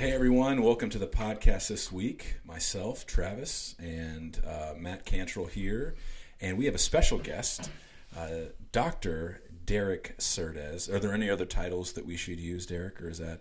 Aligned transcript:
Hey 0.00 0.12
everyone, 0.12 0.62
welcome 0.62 0.88
to 0.88 0.98
the 0.98 1.06
podcast 1.06 1.68
this 1.68 1.92
week. 1.92 2.36
Myself, 2.46 3.04
Travis, 3.06 3.74
and 3.78 4.40
uh, 4.46 4.72
Matt 4.74 5.04
Cantrell 5.04 5.44
here, 5.44 5.94
and 6.40 6.56
we 6.56 6.64
have 6.64 6.74
a 6.74 6.78
special 6.78 7.18
guest, 7.18 7.68
uh, 8.16 8.46
Doctor 8.72 9.42
Derek 9.66 10.16
Surdez. 10.16 10.90
Are 10.90 10.98
there 10.98 11.12
any 11.12 11.28
other 11.28 11.44
titles 11.44 11.92
that 11.92 12.06
we 12.06 12.16
should 12.16 12.40
use, 12.40 12.64
Derek, 12.64 12.98
or 13.02 13.10
is 13.10 13.18
that 13.18 13.40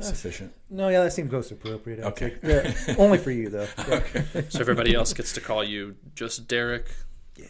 sufficient? 0.00 0.52
No, 0.68 0.90
yeah, 0.90 1.02
that 1.02 1.14
seems 1.14 1.32
most 1.32 1.50
appropriate. 1.50 2.00
I 2.00 2.08
Okay. 2.08 2.34
think. 2.34 2.86
Yeah, 2.86 2.94
only 2.98 3.16
for 3.16 3.30
you 3.30 3.48
though. 3.48 3.68
Yeah. 3.88 4.02
So 4.50 4.60
everybody 4.60 4.94
else 4.94 5.14
gets 5.14 5.32
to 5.32 5.40
call 5.40 5.64
you 5.64 5.96
just 6.14 6.46
Derek 6.46 6.90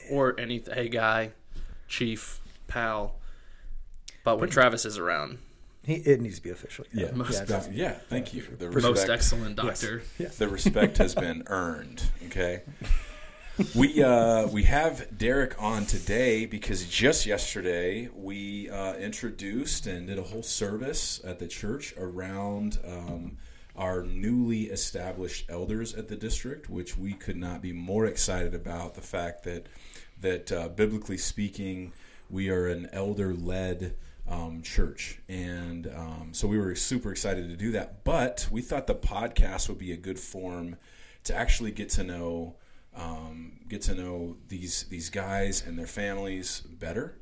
or 0.08 0.38
any 0.38 0.62
hey 0.72 0.88
guy, 0.88 1.32
chief, 1.88 2.38
pal. 2.68 3.16
But 4.22 4.38
when 4.38 4.50
Travis 4.50 4.84
is 4.84 4.98
around, 4.98 5.38
He, 5.88 5.94
it 5.94 6.20
needs 6.20 6.36
to 6.36 6.42
be 6.42 6.50
official. 6.50 6.84
Yeah, 6.92 7.06
yeah, 7.14 7.44
Doc- 7.46 7.68
yeah. 7.72 7.92
Thank 8.10 8.34
you. 8.34 8.42
The 8.42 8.66
most 8.70 8.84
respect, 8.84 9.10
excellent 9.10 9.56
doctor. 9.56 10.02
the 10.36 10.46
respect 10.46 10.98
has 10.98 11.14
been 11.14 11.44
earned. 11.46 12.02
Okay. 12.26 12.60
We 13.74 14.02
uh, 14.02 14.48
we 14.48 14.64
have 14.64 15.16
Derek 15.16 15.54
on 15.60 15.86
today 15.86 16.44
because 16.44 16.86
just 16.86 17.24
yesterday 17.24 18.10
we 18.14 18.68
uh, 18.68 18.96
introduced 18.96 19.86
and 19.86 20.06
did 20.08 20.18
a 20.18 20.22
whole 20.22 20.42
service 20.42 21.22
at 21.24 21.38
the 21.38 21.48
church 21.48 21.94
around 21.96 22.78
um, 22.86 23.38
our 23.74 24.02
newly 24.02 24.64
established 24.64 25.46
elders 25.48 25.94
at 25.94 26.08
the 26.08 26.16
district, 26.16 26.68
which 26.68 26.98
we 26.98 27.14
could 27.14 27.38
not 27.38 27.62
be 27.62 27.72
more 27.72 28.04
excited 28.04 28.54
about. 28.54 28.94
The 28.94 29.00
fact 29.00 29.44
that 29.44 29.64
that 30.20 30.52
uh, 30.52 30.68
biblically 30.68 31.16
speaking, 31.16 31.92
we 32.28 32.50
are 32.50 32.66
an 32.68 32.90
elder 32.92 33.32
led 33.32 33.94
um, 34.28 34.62
church, 34.62 35.20
and 35.28 35.86
um, 35.86 36.30
so 36.32 36.46
we 36.46 36.58
were 36.58 36.74
super 36.74 37.10
excited 37.10 37.48
to 37.48 37.56
do 37.56 37.72
that. 37.72 38.04
But 38.04 38.46
we 38.50 38.60
thought 38.60 38.86
the 38.86 38.94
podcast 38.94 39.68
would 39.68 39.78
be 39.78 39.92
a 39.92 39.96
good 39.96 40.18
form 40.18 40.76
to 41.24 41.34
actually 41.34 41.70
get 41.72 41.88
to 41.90 42.04
know 42.04 42.56
um, 42.94 43.52
get 43.68 43.82
to 43.82 43.94
know 43.94 44.36
these 44.48 44.84
these 44.84 45.10
guys 45.10 45.64
and 45.66 45.78
their 45.78 45.86
families 45.86 46.60
better. 46.60 47.18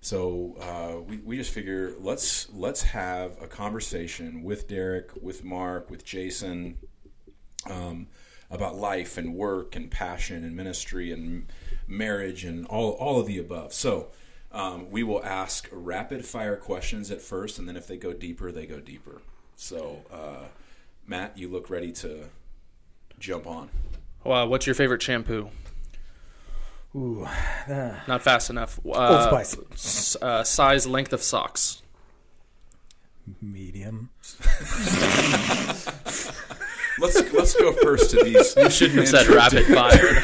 So 0.00 0.56
uh, 0.60 1.00
we, 1.00 1.18
we 1.18 1.36
just 1.36 1.52
figure 1.52 1.94
let's 1.98 2.50
let's 2.52 2.82
have 2.82 3.40
a 3.40 3.46
conversation 3.46 4.42
with 4.42 4.68
Derek, 4.68 5.10
with 5.22 5.44
Mark, 5.44 5.90
with 5.90 6.04
Jason 6.04 6.76
um, 7.70 8.08
about 8.50 8.76
life 8.76 9.16
and 9.16 9.34
work 9.34 9.76
and 9.76 9.90
passion 9.90 10.44
and 10.44 10.56
ministry 10.56 11.12
and 11.12 11.46
marriage 11.86 12.44
and 12.44 12.66
all 12.66 12.90
all 12.92 13.20
of 13.20 13.26
the 13.26 13.38
above. 13.38 13.72
So 13.72 14.10
um, 14.52 14.90
we 14.90 15.02
will 15.02 15.24
ask 15.24 15.68
rapid 15.72 16.24
fire 16.24 16.56
questions 16.56 17.10
at 17.10 17.20
first, 17.20 17.58
and 17.58 17.68
then 17.68 17.76
if 17.76 17.86
they 17.86 17.96
go 17.96 18.12
deeper, 18.12 18.52
they 18.52 18.66
go 18.66 18.78
deeper. 18.80 19.22
So 19.56 20.04
uh, 20.12 20.46
Matt, 21.06 21.36
you 21.38 21.48
look 21.48 21.70
ready 21.70 21.92
to 21.92 22.24
jump 23.18 23.46
on. 23.46 23.70
Wow, 24.24 24.46
what's 24.46 24.66
your 24.66 24.74
favorite 24.74 25.02
shampoo? 25.02 25.50
Ooh, 26.94 27.24
uh, 27.68 27.94
Not 28.06 28.22
fast 28.22 28.50
enough. 28.50 28.78
Uh, 28.90 29.28
Spice. 29.30 29.56
s- 29.72 30.16
uh, 30.20 30.44
size, 30.44 30.86
length 30.86 31.12
of 31.14 31.22
socks. 31.22 31.80
medium. 33.40 34.10
Let's 36.98 37.32
let's 37.32 37.54
go 37.56 37.72
first 37.72 38.10
to 38.10 38.22
these. 38.22 38.54
You 38.54 38.68
shouldn't 38.68 38.98
have 38.98 39.08
said 39.08 39.26
rapid 39.28 39.64
fire. 39.66 40.22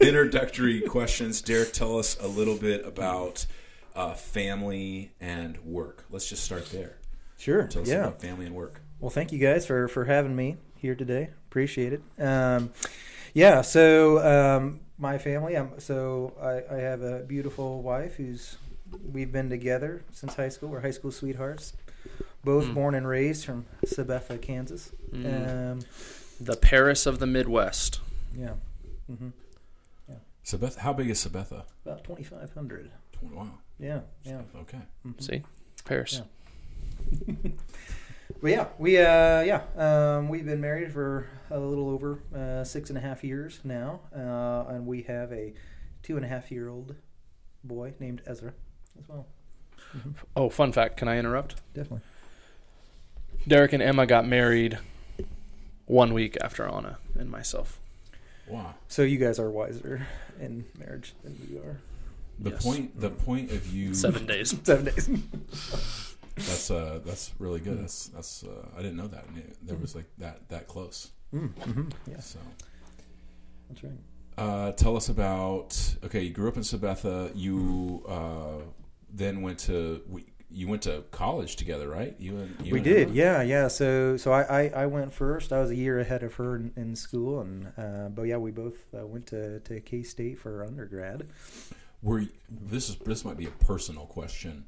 Introductory 0.00 0.80
questions. 0.82 1.42
Derek, 1.42 1.72
tell 1.72 1.98
us 1.98 2.18
a 2.20 2.26
little 2.26 2.56
bit 2.56 2.84
about 2.86 3.46
uh, 3.94 4.14
family 4.14 5.12
and 5.20 5.58
work. 5.64 6.04
Let's 6.10 6.28
just 6.28 6.44
start 6.44 6.70
there. 6.70 6.96
Sure. 7.38 7.66
Tell 7.66 7.82
us 7.82 7.88
yeah. 7.88 8.00
about 8.06 8.20
family 8.20 8.46
and 8.46 8.54
work. 8.54 8.80
Well, 9.00 9.10
thank 9.10 9.32
you 9.32 9.38
guys 9.38 9.66
for 9.66 9.88
for 9.88 10.04
having 10.04 10.36
me 10.36 10.56
here 10.76 10.94
today. 10.94 11.30
Appreciate 11.48 11.92
it. 11.94 12.02
Um, 12.22 12.70
yeah. 13.34 13.62
So 13.62 14.18
um, 14.58 14.80
my 14.98 15.18
family. 15.18 15.56
I'm 15.56 15.80
so 15.80 16.34
I, 16.40 16.74
I 16.74 16.78
have 16.80 17.02
a 17.02 17.20
beautiful 17.20 17.82
wife 17.82 18.16
who's 18.16 18.56
we've 19.10 19.32
been 19.32 19.48
together 19.48 20.02
since 20.12 20.34
high 20.34 20.48
school. 20.50 20.68
We're 20.68 20.80
high 20.80 20.90
school 20.90 21.12
sweethearts. 21.12 21.72
Both 22.42 22.64
Mm. 22.66 22.74
born 22.74 22.94
and 22.94 23.06
raised 23.06 23.44
from 23.44 23.66
Sabetha, 23.84 24.40
Kansas. 24.40 24.90
Mm. 25.12 25.72
Um, 25.72 25.80
The 26.40 26.56
Paris 26.56 27.04
of 27.04 27.18
the 27.18 27.26
Midwest. 27.26 28.00
yeah. 28.34 28.54
hmm 29.06 29.28
Sabetha, 30.44 30.78
how 30.78 30.92
big 30.92 31.10
is 31.10 31.24
Sabetha? 31.24 31.64
About 31.84 32.04
twenty 32.04 32.22
five 32.24 32.52
hundred. 32.54 32.90
Wow. 33.22 33.48
Yeah. 33.78 34.00
Yeah. 34.24 34.42
Okay. 34.56 34.80
Mhm. 35.06 35.22
See? 35.22 35.42
Paris. 35.84 36.22
Yeah. 37.32 37.34
But 38.40 38.52
yeah, 38.52 38.66
we 38.78 38.96
uh, 38.96 39.42
yeah 39.42 39.62
um, 39.76 40.28
we've 40.28 40.46
been 40.46 40.60
married 40.60 40.92
for 40.92 41.26
a 41.50 41.58
little 41.58 41.90
over 41.90 42.22
uh, 42.34 42.64
six 42.64 42.88
and 42.88 42.96
a 42.96 43.00
half 43.00 43.22
years 43.24 43.60
now, 43.64 44.00
uh, 44.16 44.72
and 44.72 44.86
we 44.86 45.02
have 45.02 45.30
a 45.32 45.52
two 46.02 46.16
and 46.16 46.24
a 46.24 46.28
half 46.28 46.50
year 46.50 46.68
old 46.68 46.94
boy 47.64 47.92
named 47.98 48.22
Ezra 48.26 48.54
as 48.98 49.08
well. 49.08 49.26
Oh, 50.36 50.48
fun 50.48 50.72
fact. 50.72 50.96
Can 50.96 51.08
I 51.08 51.18
interrupt? 51.18 51.56
Definitely. 51.74 52.06
Derek 53.46 53.72
and 53.72 53.82
Emma 53.82 54.06
got 54.06 54.26
married 54.26 54.78
one 55.86 56.14
week 56.14 56.38
after 56.40 56.66
Anna 56.66 56.98
and 57.18 57.30
myself. 57.30 57.78
Wow. 58.50 58.74
So 58.88 59.02
you 59.02 59.18
guys 59.18 59.38
are 59.38 59.50
wiser 59.50 60.06
in 60.40 60.64
marriage 60.78 61.14
than 61.22 61.36
we 61.50 61.58
are. 61.58 61.78
The 62.38 62.50
Yes. 62.50 62.62
point. 62.64 63.00
The 63.00 63.10
point 63.10 63.50
of 63.52 63.66
you. 63.72 63.94
Seven 64.06 64.26
days. 64.26 64.56
Seven 64.64 64.84
days. 64.86 65.08
That's 66.36 66.70
uh. 66.70 67.00
That's 67.04 67.32
really 67.38 67.60
good. 67.60 67.80
That's 67.80 68.06
that's. 68.08 68.44
Uh, 68.44 68.66
I 68.76 68.82
didn't 68.82 68.96
know 68.96 69.08
that. 69.08 69.24
I 69.30 69.34
knew 69.34 69.42
There 69.62 69.76
was 69.76 69.94
like 69.94 70.06
that 70.18 70.48
that 70.48 70.66
close. 70.68 71.10
mm-hmm. 71.34 71.88
Yeah, 72.10 72.20
So. 72.20 72.38
that's 73.68 73.84
right. 73.84 73.92
Uh, 74.38 74.72
tell 74.72 74.96
us 74.96 75.08
about. 75.10 75.78
Okay, 76.04 76.22
you 76.22 76.30
grew 76.30 76.48
up 76.48 76.56
in 76.56 76.62
Sabetha. 76.62 77.30
You 77.34 78.04
uh, 78.08 78.62
then 79.12 79.42
went 79.42 79.58
to. 79.60 80.00
We- 80.50 80.56
You 80.58 80.68
went 80.68 80.82
to 80.82 81.04
college 81.10 81.56
together, 81.56 81.88
right? 81.88 82.14
You 82.18 82.36
and 82.38 82.56
you 82.66 82.72
we 82.72 82.78
and 82.78 82.84
did, 82.84 83.02
Emma? 83.08 83.14
yeah, 83.14 83.42
yeah. 83.42 83.68
So, 83.68 84.16
so 84.16 84.32
I, 84.32 84.42
I, 84.42 84.72
I 84.82 84.86
went 84.86 85.12
first. 85.12 85.52
I 85.52 85.60
was 85.60 85.70
a 85.70 85.76
year 85.76 86.00
ahead 86.00 86.22
of 86.22 86.34
her 86.34 86.56
in, 86.56 86.72
in 86.76 86.96
school, 86.96 87.40
and 87.40 87.72
uh, 87.78 88.08
but 88.08 88.22
yeah, 88.22 88.36
we 88.36 88.50
both 88.50 88.74
uh, 88.98 89.06
went 89.06 89.26
to, 89.28 89.60
to 89.60 89.80
K 89.80 90.02
State 90.02 90.38
for 90.38 90.64
undergrad. 90.64 91.28
Were 92.02 92.20
you- 92.20 92.30
this 92.48 92.88
is 92.88 92.96
this 92.96 93.24
might 93.24 93.36
be 93.36 93.46
a 93.46 93.50
personal 93.50 94.06
question, 94.06 94.64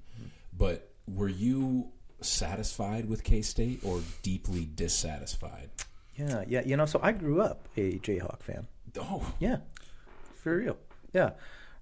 but 0.56 0.90
were 1.08 1.28
you 1.28 1.90
satisfied 2.20 3.08
with 3.08 3.24
K 3.24 3.42
State 3.42 3.80
or 3.84 4.00
deeply 4.22 4.68
dissatisfied? 4.74 5.70
Yeah, 6.14 6.44
yeah. 6.46 6.62
You 6.64 6.76
know, 6.76 6.86
so 6.86 7.00
I 7.02 7.12
grew 7.12 7.40
up 7.40 7.68
a 7.76 7.98
Jayhawk 7.98 8.42
fan. 8.42 8.66
Oh, 9.00 9.32
Yeah, 9.40 9.56
for 10.36 10.56
real. 10.58 10.76
Yeah, 11.14 11.30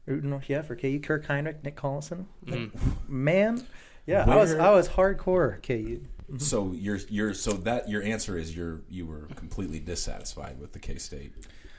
rooting 0.07 0.41
yeah 0.49 0.63
for 0.63 0.75
KU. 0.77 1.01
Kirk 1.01 1.27
Hinrich, 1.27 1.63
Nick 1.65 1.77
Collison. 1.77 2.27
Mhm. 2.47 2.71
Man, 3.09 3.67
yeah, 4.11 4.25
I 4.29 4.37
was 4.37 4.55
I 4.55 4.71
was 4.71 4.89
hardcore 4.89 5.63
KU. 5.63 6.01
Mm-hmm. 6.31 6.39
so 6.39 6.73
you're 6.73 6.99
you're 7.09 7.35
so 7.35 7.53
that 7.53 7.89
your 7.89 8.03
answer 8.03 8.39
is 8.39 8.55
you're 8.57 8.83
you 8.89 9.05
were 9.05 9.29
completely 9.35 9.81
dissatisfied 9.81 10.61
with 10.61 10.73
the 10.73 10.79
K 10.79 10.97
State 10.97 11.33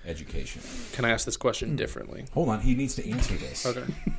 education. 0.06 0.62
Can 0.94 1.06
I 1.06 1.10
ask 1.12 1.26
this 1.26 1.38
question 1.38 1.70
hmm. 1.70 1.76
differently? 1.76 2.26
Hold 2.34 2.50
on, 2.50 2.62
he 2.62 2.76
needs 2.76 2.96
to 2.96 3.10
answer 3.10 3.36
this. 3.36 3.66
Okay. 3.66 3.86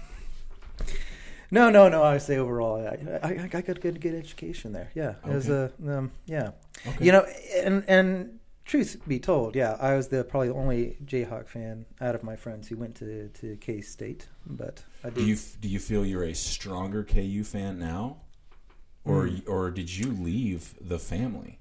No, 1.52 1.68
no, 1.68 1.86
no. 1.90 2.02
I 2.02 2.16
say 2.16 2.38
overall, 2.38 2.80
I, 2.80 3.18
I, 3.22 3.42
I 3.42 3.46
got 3.46 3.66
good, 3.66 3.82
good, 3.82 4.00
good 4.00 4.14
education 4.14 4.72
there. 4.72 4.90
Yeah, 4.94 5.16
it 5.22 5.34
was 5.34 5.50
a 5.50 5.70
uh, 5.86 5.98
um, 5.98 6.10
yeah. 6.24 6.52
Okay. 6.86 7.04
You 7.04 7.12
know, 7.12 7.26
and 7.62 7.84
and 7.86 8.40
truth 8.64 9.00
be 9.06 9.18
told, 9.18 9.54
yeah, 9.56 9.76
I 9.80 9.94
was 9.96 10.08
the 10.08 10.24
probably 10.24 10.48
the 10.48 10.54
only 10.54 10.96
Jayhawk 11.04 11.48
fan 11.48 11.86
out 12.00 12.14
of 12.14 12.22
my 12.22 12.36
friends 12.36 12.68
who 12.68 12.76
went 12.76 12.94
to 12.96 13.28
to 13.40 13.56
K 13.56 13.80
State, 13.80 14.28
but 14.46 14.84
I 15.04 15.10
do 15.10 15.24
you 15.24 15.36
do 15.60 15.68
you 15.68 15.78
feel 15.78 16.04
you're 16.06 16.24
a 16.24 16.34
stronger 16.34 17.02
KU 17.04 17.44
fan 17.44 17.78
now, 17.78 18.18
or 19.04 19.26
Mm. 19.26 19.48
or 19.48 19.70
did 19.70 19.94
you 19.96 20.10
leave 20.12 20.74
the 20.80 20.98
family? 20.98 21.58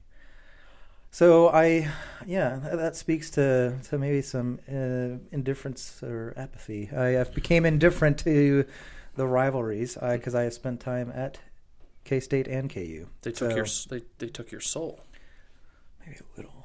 So 1.14 1.50
I, 1.50 1.90
yeah, 2.26 2.58
that 2.72 2.96
speaks 2.96 3.30
to, 3.32 3.76
to 3.90 3.98
maybe 3.98 4.22
some 4.22 4.60
uh, 4.70 5.18
indifference 5.36 6.02
or 6.02 6.34
apathy. 6.38 6.90
I 6.96 7.16
uh, 7.16 7.26
became 7.36 7.66
indifferent 7.66 8.18
to 8.20 8.64
the 9.18 9.28
rivalries 9.28 9.98
because 10.02 10.34
I 10.36 10.44
have 10.44 10.54
spent 10.54 10.80
time 10.80 11.12
at 11.14 11.40
K 12.06 12.22
State 12.22 12.48
and 12.48 12.70
KU. 12.70 13.08
They 13.24 13.32
took 13.34 13.52
So- 13.52 13.56
your 13.58 13.66
they, 14.00 14.06
they 14.20 14.28
took 14.28 14.52
your 14.54 14.62
soul. 14.62 15.02
Maybe 16.06 16.18
a 16.20 16.38
little. 16.38 16.61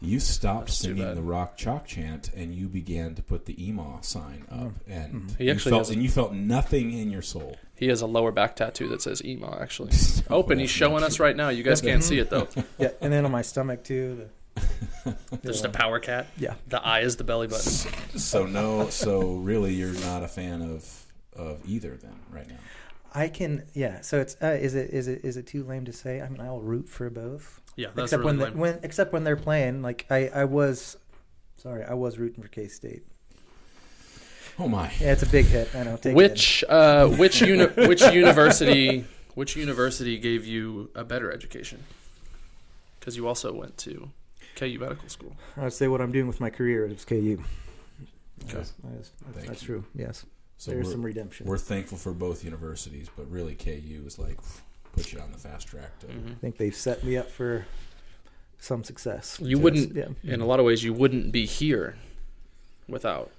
You 0.00 0.20
stopped 0.20 0.66
That's 0.66 0.78
singing 0.78 1.14
the 1.14 1.22
rock 1.22 1.56
chalk 1.56 1.86
chant, 1.86 2.30
and 2.34 2.54
you 2.54 2.68
began 2.68 3.14
to 3.14 3.22
put 3.22 3.46
the 3.46 3.68
EMA 3.68 3.98
sign 4.02 4.44
up, 4.50 4.72
and 4.86 5.34
He 5.38 5.46
you 5.46 5.58
felt 5.58 5.78
has 5.78 5.90
and 5.90 6.02
you 6.02 6.08
felt 6.10 6.32
nothing 6.34 6.92
in 6.92 7.10
your 7.10 7.22
soul. 7.22 7.56
He 7.76 7.88
has 7.88 8.02
a 8.02 8.06
lower 8.06 8.30
back 8.30 8.56
tattoo 8.56 8.88
that 8.88 9.00
says 9.02 9.22
EMA. 9.24 9.58
Actually, 9.60 9.92
open. 10.30 10.58
He's 10.58 10.70
showing 10.70 11.02
us 11.02 11.18
right 11.18 11.34
now. 11.34 11.48
You 11.48 11.62
guys 11.62 11.80
can't 11.80 12.04
see 12.04 12.18
it 12.18 12.30
though. 12.30 12.48
Yeah, 12.78 12.90
and 13.00 13.12
then 13.12 13.24
on 13.24 13.30
my 13.30 13.42
stomach 13.42 13.84
too. 13.84 14.28
The, 14.54 15.16
There's 15.42 15.62
the 15.62 15.68
power 15.70 15.98
cat. 15.98 16.26
yeah. 16.36 16.54
The 16.68 16.84
eye 16.84 17.00
is 17.00 17.16
the 17.16 17.24
belly 17.24 17.46
button. 17.46 18.18
So 18.18 18.44
no, 18.46 18.88
so 18.90 19.34
really, 19.36 19.74
you're 19.74 19.92
not 19.92 20.22
a 20.22 20.28
fan 20.28 20.62
of 20.62 21.06
of 21.34 21.60
either 21.66 21.96
then 21.96 22.16
right 22.30 22.48
now. 22.48 22.56
I 23.14 23.28
can, 23.28 23.64
yeah. 23.72 24.02
So 24.02 24.20
it's 24.20 24.36
uh, 24.42 24.48
is 24.48 24.74
it 24.74 24.90
is 24.90 25.08
it 25.08 25.24
is 25.24 25.38
it 25.38 25.46
too 25.46 25.64
lame 25.64 25.86
to 25.86 25.92
say? 25.92 26.20
I 26.20 26.28
mean, 26.28 26.40
I'll 26.40 26.60
root 26.60 26.86
for 26.88 27.08
both. 27.08 27.62
Yeah, 27.76 27.88
except 27.96 28.24
really 28.24 28.38
when, 28.38 28.52
They, 28.54 28.58
when 28.58 28.80
except 28.82 29.12
when 29.12 29.24
they're 29.24 29.36
playing. 29.36 29.82
Like 29.82 30.06
I, 30.10 30.28
I 30.28 30.44
was, 30.44 30.96
sorry, 31.56 31.84
I 31.84 31.94
was 31.94 32.18
rooting 32.18 32.42
for 32.42 32.48
K 32.48 32.68
State. 32.68 33.02
Oh 34.58 34.68
my! 34.68 34.90
Yeah, 35.00 35.12
it's 35.12 35.22
a 35.22 35.26
big 35.28 35.44
hit. 35.44 35.74
I 35.74 35.82
know. 35.82 35.96
Take 35.98 36.16
which 36.16 36.64
uh, 36.68 37.06
which 37.08 37.42
uni- 37.42 37.66
which 37.86 38.00
university 38.00 39.04
which 39.34 39.54
university 39.54 40.16
gave 40.16 40.46
you 40.46 40.90
a 40.94 41.04
better 41.04 41.30
education? 41.30 41.84
Because 42.98 43.16
you 43.18 43.28
also 43.28 43.52
went 43.52 43.76
to 43.78 44.10
KU 44.56 44.78
Medical 44.80 45.08
School. 45.10 45.36
I'd 45.58 45.74
say 45.74 45.88
what 45.88 46.00
I'm 46.00 46.10
doing 46.10 46.26
with 46.26 46.40
my 46.40 46.48
career 46.48 46.86
is 46.86 47.04
KU. 47.04 47.16
Okay. 48.44 48.52
That 48.52 48.58
is- 48.58 48.72
that's 48.82 49.10
Thank 49.34 49.46
that's 49.46 49.62
you. 49.62 49.66
true. 49.66 49.84
Yes, 49.94 50.24
So 50.56 50.70
there's 50.70 50.90
some 50.90 51.02
redemption. 51.02 51.46
we're 51.46 51.58
thankful 51.58 51.98
for 51.98 52.12
both 52.12 52.42
universities, 52.42 53.08
but 53.14 53.30
really 53.30 53.54
KU 53.54 54.02
is 54.06 54.18
like 54.18 54.38
put 54.96 55.12
you 55.12 55.20
on 55.20 55.30
the 55.30 55.38
fast 55.38 55.68
track 55.68 55.98
to. 56.00 56.06
Mhm. 56.06 56.32
I 56.32 56.34
think 56.40 56.56
they've 56.56 56.74
set 56.74 57.04
me 57.04 57.16
up 57.16 57.30
for 57.30 57.66
some 58.58 58.82
success. 58.82 59.38
You 59.40 59.58
wouldn't, 59.58 59.94
Yeah. 59.94 60.08
in 60.34 60.40
a 60.40 60.46
lot 60.46 60.58
of 60.58 60.66
ways, 60.66 60.82
you 60.82 60.92
wouldn't 60.92 61.30
be 61.32 61.44
here 61.46 61.96
without 62.88 63.30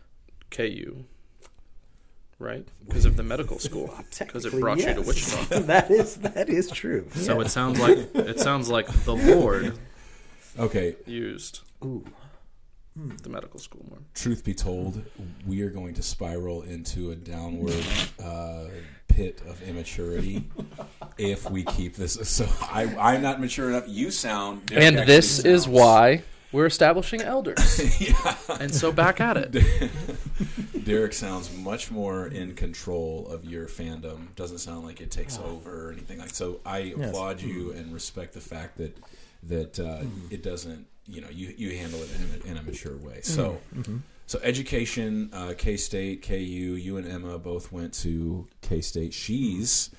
KU, 0.51 1.04
right? 2.39 2.68
Because 2.88 3.06
of 3.06 3.18
the 3.18 3.24
medical 3.24 3.59
school. 3.59 3.88
Because 3.98 4.45
it 4.45 4.51
Technically, 4.51 4.59
brought 4.62 4.77
you 4.77 4.94
to. 4.94 5.01
Wichita. 5.01 5.59
that 5.74 5.89
is 5.92 6.15
that 6.18 6.50
is 6.50 6.69
true. 6.69 7.07
So 7.15 7.39
Yeah. 7.39 7.45
it 7.45 7.50
sounds 7.50 7.80
like 7.80 7.98
it 8.15 8.39
sounds 8.39 8.69
like 8.69 8.88
the 9.06 9.15
Lord 9.15 9.77
Okay, 10.60 10.95
used 11.06 11.60
Ooh. 11.86 12.03
the 12.95 13.30
medical 13.30 13.60
school 13.60 13.86
more. 13.89 14.00
truth 14.15 14.44
be 14.44 14.56
told, 14.56 15.06
we 15.45 15.62
are 15.62 15.69
going 15.69 15.94
to 15.95 16.01
spiral 16.01 16.63
into 16.63 17.12
a 17.12 17.15
downward 17.15 17.86
uh, 18.19 18.65
pit 19.17 19.41
of 19.47 19.59
immaturity 19.67 20.43
if 21.17 21.49
we 21.49 21.63
keep 21.63 21.95
this. 21.95 22.13
So 22.29 22.47
I, 22.61 22.83
I'm 22.99 23.23
not 23.23 23.41
mature 23.41 23.67
enough. 23.69 23.85
You 23.87 24.11
sound. 24.11 24.67
Derek 24.67 24.83
And 24.83 24.97
actually 24.99 25.13
this 25.15 25.39
is 25.43 25.67
why 25.67 26.21
we're 26.51 26.67
establishing 26.67 27.21
elders. 27.23 27.99
yeah. 27.99 28.35
And 28.59 28.73
so 28.73 28.91
back 28.91 29.19
at 29.19 29.35
it. 29.37 29.89
Derek 30.85 31.13
sounds 31.13 31.51
much 31.57 31.89
more 31.89 32.27
in 32.27 32.53
control 32.53 33.27
of 33.27 33.43
your 33.43 33.65
fandom. 33.67 34.35
Doesn't 34.35 34.59
sound 34.59 34.85
like 34.85 35.01
it 35.01 35.09
takes 35.09 35.39
Oh. 35.39 35.45
over 35.57 35.87
or 35.87 35.91
anything 35.91 36.19
like. 36.19 36.29
So 36.29 36.59
I 36.63 36.93
Yes. 36.95 37.09
applaud 37.09 37.41
you 37.41 37.71
and 37.71 37.91
respect 37.93 38.33
the 38.33 38.41
fact 38.41 38.77
that 38.77 38.95
that 39.43 39.79
uh, 39.79 39.83
Mm-hmm. 40.03 40.27
it 40.33 40.43
doesn't. 40.43 40.85
You 41.07 41.21
know, 41.21 41.29
you 41.31 41.53
you 41.57 41.75
handle 41.75 42.01
it 42.03 42.09
in 42.15 42.21
a, 42.49 42.51
in 42.51 42.57
a 42.57 42.61
mature 42.63 42.95
way. 42.97 43.21
So. 43.23 43.59
Mhm. 43.75 44.01
So 44.27 44.39
education, 44.44 45.29
uh, 45.33 45.53
K 45.57 45.77
State, 45.77 46.21
KU. 46.21 46.35
You 46.35 46.97
and 46.97 47.07
Emma 47.07 47.39
both 47.39 47.71
went 47.71 47.94
to 47.95 48.47
K 48.62 48.81
State. 48.81 49.13
She's 49.13 49.89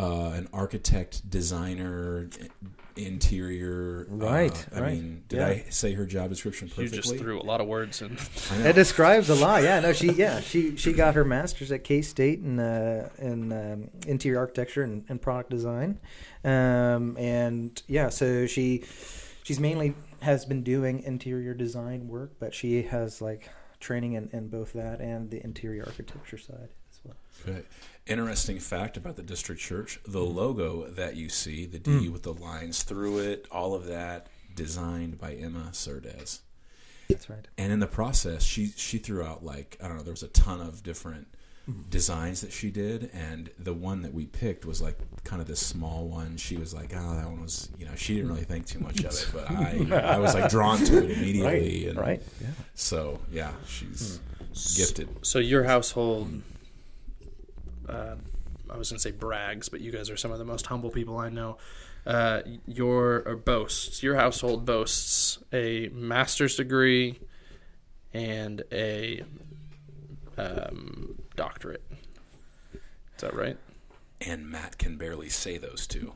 uh, 0.00 0.30
an 0.34 0.48
architect, 0.52 1.28
designer, 1.30 2.28
i- 2.42 2.48
interior. 2.96 4.06
uh, 4.10 4.14
Right, 4.14 4.66
I 4.74 4.80
right. 4.80 4.92
mean, 4.94 5.24
did 5.28 5.36
Yeah. 5.40 5.46
I 5.48 5.64
say 5.68 5.92
her 5.94 6.06
job 6.06 6.30
description 6.30 6.68
perfectly? 6.68 6.96
You 6.96 7.02
just 7.02 7.16
threw 7.16 7.38
a 7.40 7.42
lot 7.42 7.60
of 7.60 7.66
words 7.66 8.00
in. 8.00 8.16
I 8.50 8.56
know. 8.56 8.62
That 8.62 8.74
describes 8.74 9.28
a 9.28 9.34
lot. 9.34 9.62
Yeah, 9.62 9.80
no, 9.80 9.92
she 9.92 10.12
yeah 10.12 10.40
she 10.40 10.76
she 10.76 10.92
got 10.94 11.14
her 11.14 11.24
master's 11.24 11.70
at 11.70 11.84
K 11.84 12.00
State 12.02 12.38
in 12.40 12.58
uh, 12.58 13.10
in 13.18 13.52
um, 13.52 13.90
interior 14.06 14.38
architecture 14.38 14.82
and, 14.82 15.04
and 15.10 15.20
product 15.20 15.50
design, 15.50 15.98
um, 16.44 17.16
and 17.18 17.82
yeah, 17.86 18.08
so 18.08 18.46
she 18.46 18.84
she's 19.42 19.60
mainly 19.60 19.94
has 20.20 20.46
been 20.46 20.62
doing 20.62 21.02
interior 21.02 21.52
design 21.52 22.08
work, 22.08 22.32
but 22.38 22.54
she 22.54 22.82
has 22.84 23.20
like 23.20 23.50
training 23.84 24.14
in, 24.14 24.28
in 24.32 24.48
both 24.48 24.72
that 24.72 25.00
and 25.00 25.30
the 25.30 25.42
interior 25.44 25.84
architecture 25.86 26.38
side 26.38 26.70
as 26.90 27.00
well. 27.04 27.16
Okay. 27.46 27.62
Interesting 28.06 28.58
fact 28.58 28.96
about 28.96 29.16
the 29.16 29.22
district 29.22 29.60
church: 29.60 30.00
the 30.06 30.20
Mm. 30.20 30.34
logo 30.34 30.88
that 30.88 31.16
you 31.16 31.28
see, 31.28 31.66
the 31.66 31.78
D 31.78 32.08
with 32.08 32.22
the 32.22 32.32
lines 32.32 32.82
through 32.82 33.18
it, 33.18 33.46
all 33.50 33.74
of 33.74 33.86
that, 33.86 34.28
designed 34.54 35.18
by 35.18 35.34
Emma 35.34 35.68
Surdez. 35.72 36.40
That's 37.08 37.28
right. 37.28 37.46
And 37.58 37.70
in 37.72 37.80
the 37.80 37.86
process, 37.86 38.42
she 38.42 38.72
she 38.76 38.96
threw 38.98 39.22
out 39.22 39.44
like 39.44 39.76
I 39.82 39.88
don't 39.88 39.98
know, 39.98 40.02
there 40.02 40.12
was 40.12 40.22
a 40.22 40.28
ton 40.28 40.60
of 40.60 40.82
different 40.82 41.26
Mm-hmm. 41.28 41.40
Designs 41.88 42.40
that 42.42 42.52
she 42.52 42.70
did, 42.70 43.10
and 43.14 43.48
the 43.58 43.72
one 43.72 44.02
that 44.02 44.12
we 44.12 44.26
picked 44.26 44.64
was 44.66 44.82
like 44.82 44.98
kind 45.24 45.40
of 45.40 45.48
this 45.48 45.60
small 45.60 46.06
one. 46.06 46.36
She 46.36 46.56
was 46.56 46.74
like, 46.74 46.92
"Oh, 46.94 47.16
that 47.16 47.26
one 47.26 47.40
was," 47.42 47.70
you 47.78 47.86
know, 47.86 47.94
she 47.94 48.14
didn't 48.16 48.30
really 48.30 48.44
think 48.44 48.66
too 48.66 48.80
much 48.80 49.00
of 49.00 49.06
it, 49.12 49.30
but 49.32 49.50
I 49.50 49.86
I 50.16 50.18
was 50.18 50.34
like 50.34 50.50
drawn 50.50 50.78
to 50.84 50.98
it 51.04 51.10
immediately, 51.16 51.80
Right. 51.86 51.88
and 51.88 51.98
Right. 51.98 52.22
Yeah. 52.40 52.48
so 52.74 53.20
yeah, 53.32 53.52
she's 53.66 54.18
Hmm. 54.18 54.76
gifted. 54.76 55.08
So 55.26 55.38
your 55.38 55.64
household, 55.64 56.42
uh, 57.88 58.16
I 58.70 58.76
was 58.76 58.90
going 58.90 58.98
to 58.98 59.02
say 59.02 59.10
brags, 59.10 59.68
but 59.68 59.80
you 59.80 59.90
guys 59.90 60.10
are 60.10 60.16
some 60.16 60.30
of 60.32 60.38
the 60.38 60.44
most 60.44 60.66
humble 60.66 60.90
people 60.90 61.16
I 61.18 61.28
know. 61.30 61.58
Uh, 62.06 62.42
your 62.66 63.22
or 63.24 63.34
boasts 63.36 64.02
your 64.02 64.16
household 64.16 64.66
boasts 64.66 65.38
a 65.54 65.88
master's 65.88 66.56
degree 66.56 67.18
and 68.12 68.62
a 68.70 69.22
um, 70.36 71.16
doctorate. 71.36 71.82
Is 72.72 73.20
that 73.20 73.34
right? 73.34 73.56
And 74.20 74.48
Matt 74.50 74.78
can 74.78 74.96
barely 74.96 75.28
say 75.28 75.58
those 75.58 75.86
two. 75.86 76.12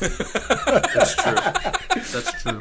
That's 0.00 1.14
true. 1.16 1.34
That's 1.34 2.42
true. 2.42 2.60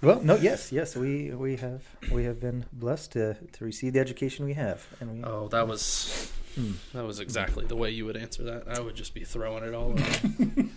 Well, 0.00 0.20
no, 0.22 0.36
yes, 0.36 0.72
yes, 0.72 0.96
we 0.96 1.30
we 1.34 1.56
have 1.56 1.82
we 2.10 2.24
have 2.24 2.40
been 2.40 2.64
blessed 2.72 3.12
to 3.12 3.34
to 3.52 3.64
receive 3.64 3.92
the 3.94 4.00
education 4.00 4.44
we 4.46 4.54
have, 4.54 4.86
and 5.00 5.12
we. 5.12 5.24
Oh, 5.24 5.48
that 5.48 5.66
was 5.68 6.30
Hmm. 6.54 6.72
that 6.94 7.04
was 7.04 7.20
exactly 7.20 7.66
the 7.66 7.76
way 7.76 7.90
you 7.90 8.04
would 8.06 8.16
answer 8.16 8.42
that. 8.44 8.64
I 8.68 8.80
would 8.80 8.94
just 8.94 9.12
be 9.14 9.24
throwing 9.24 9.62
it 9.64 9.74
all. 9.74 9.90
Around. 9.92 10.70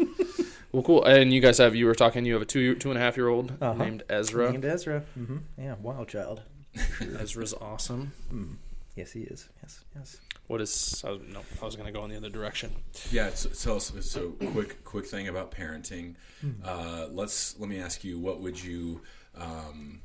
well, 0.72 0.84
cool. 0.84 1.04
And 1.06 1.32
you 1.34 1.40
guys 1.42 1.58
have 1.60 1.76
you 1.76 1.86
were 1.86 1.96
talking. 1.96 2.26
You 2.26 2.34
have 2.34 2.42
a 2.42 2.46
two 2.46 2.76
two 2.76 2.90
and 2.90 2.98
a 2.98 3.02
half 3.02 3.16
year 3.16 3.30
old 3.30 3.54
Uh-huh. 3.62 3.74
named 3.84 4.04
Ezra. 4.10 4.52
Named 4.52 4.66
Ezra. 4.66 5.02
hmm 5.14 5.38
Yeah, 5.58 5.76
wild 5.82 6.10
child. 6.10 6.42
Ezra's 7.20 7.54
awesome. 7.54 8.12
Mm. 8.34 8.56
Yes, 8.96 9.14
he 9.14 9.22
is. 9.22 9.48
Yes, 9.64 9.84
yes. 9.96 10.18
What 10.48 10.60
is? 10.60 11.02
I 11.08 11.12
was, 11.12 11.22
no, 11.26 11.40
I 11.62 11.66
was 11.66 11.78
going 11.78 11.92
to 11.92 11.98
go 11.98 12.04
in 12.04 12.12
the 12.12 12.18
other 12.18 12.30
direction. 12.30 12.72
Yeah. 13.10 13.30
So, 13.30 13.50
so, 13.54 13.80
so 13.80 14.32
quick, 14.52 14.84
quick 14.84 15.06
thing 15.06 15.30
about 15.30 15.52
parenting. 15.52 16.16
Uh, 16.64 17.08
let's 17.10 17.58
let 17.58 17.70
me 17.70 17.80
ask 17.80 18.04
you, 18.04 18.20
what 18.20 18.42
would 18.42 18.62
you, 18.62 19.02
um, 19.38 20.02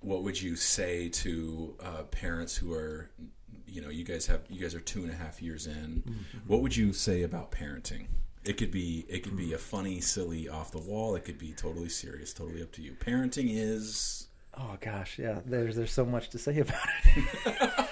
what 0.00 0.22
would 0.22 0.40
you 0.40 0.54
say 0.54 1.08
to 1.08 1.76
uh, 1.82 2.02
parents 2.10 2.54
who 2.54 2.74
are, 2.74 3.08
you 3.66 3.80
know, 3.80 3.88
you 3.88 4.04
guys 4.04 4.26
have, 4.26 4.42
you 4.50 4.60
guys 4.60 4.74
are 4.74 4.80
two 4.80 5.02
and 5.02 5.10
a 5.10 5.16
half 5.16 5.40
years 5.40 5.66
in. 5.66 6.02
What 6.46 6.60
would 6.60 6.76
you 6.76 6.92
say 6.92 7.22
about 7.22 7.52
parenting? 7.52 8.06
It 8.44 8.58
could 8.58 8.70
be, 8.70 9.06
it 9.08 9.22
could 9.22 9.38
be 9.38 9.54
a 9.54 9.58
funny, 9.58 10.02
silly, 10.02 10.46
off 10.46 10.70
the 10.70 10.78
wall. 10.78 11.14
It 11.14 11.24
could 11.24 11.38
be 11.38 11.52
totally 11.52 11.88
serious. 11.88 12.34
Totally 12.34 12.62
up 12.62 12.72
to 12.72 12.82
you. 12.82 12.92
Parenting 12.92 13.46
is. 13.48 14.28
Oh 14.56 14.76
gosh, 14.80 15.18
yeah. 15.18 15.40
There's 15.44 15.76
there's 15.76 15.92
so 15.92 16.04
much 16.04 16.30
to 16.30 16.38
say 16.38 16.58
about 16.60 16.78
it. 17.04 17.88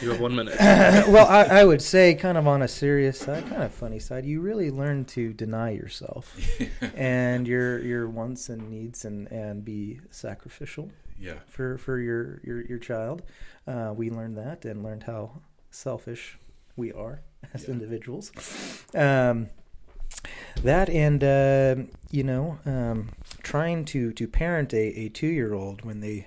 You 0.00 0.10
have 0.10 0.20
one 0.20 0.34
minute. 0.34 0.56
well, 0.58 1.28
I, 1.28 1.60
I 1.60 1.64
would 1.64 1.80
say, 1.80 2.14
kind 2.14 2.36
of 2.36 2.48
on 2.48 2.62
a 2.62 2.66
serious 2.68 3.20
side, 3.20 3.46
kind 3.48 3.62
of 3.62 3.72
funny 3.72 4.00
side, 4.00 4.24
you 4.26 4.40
really 4.40 4.68
learn 4.70 5.04
to 5.06 5.32
deny 5.32 5.70
yourself 5.70 6.36
and 6.96 7.46
your 7.46 7.78
your 7.80 8.08
wants 8.08 8.48
and 8.48 8.68
needs, 8.68 9.04
and 9.04 9.30
and 9.30 9.64
be 9.64 10.00
sacrificial 10.10 10.90
Yeah. 11.18 11.34
for 11.46 11.78
for 11.78 12.00
your 12.00 12.40
your 12.42 12.62
your 12.66 12.78
child. 12.78 13.22
Uh, 13.66 13.92
we 13.96 14.10
learned 14.10 14.36
that 14.38 14.64
and 14.64 14.82
learned 14.82 15.04
how 15.04 15.40
selfish 15.70 16.36
we 16.74 16.92
are 16.92 17.20
as 17.54 17.64
Yeah. 17.64 17.70
individuals. 17.74 18.32
Um, 18.94 19.50
that 20.62 20.88
and 20.90 21.22
uh, 21.24 21.76
you 22.10 22.22
know, 22.22 22.58
um, 22.66 23.10
trying 23.42 23.84
to 23.86 24.12
to 24.12 24.26
parent 24.28 24.72
a, 24.74 25.00
a 25.00 25.08
two 25.08 25.26
year 25.28 25.54
old 25.54 25.84
when 25.84 26.00
they 26.00 26.26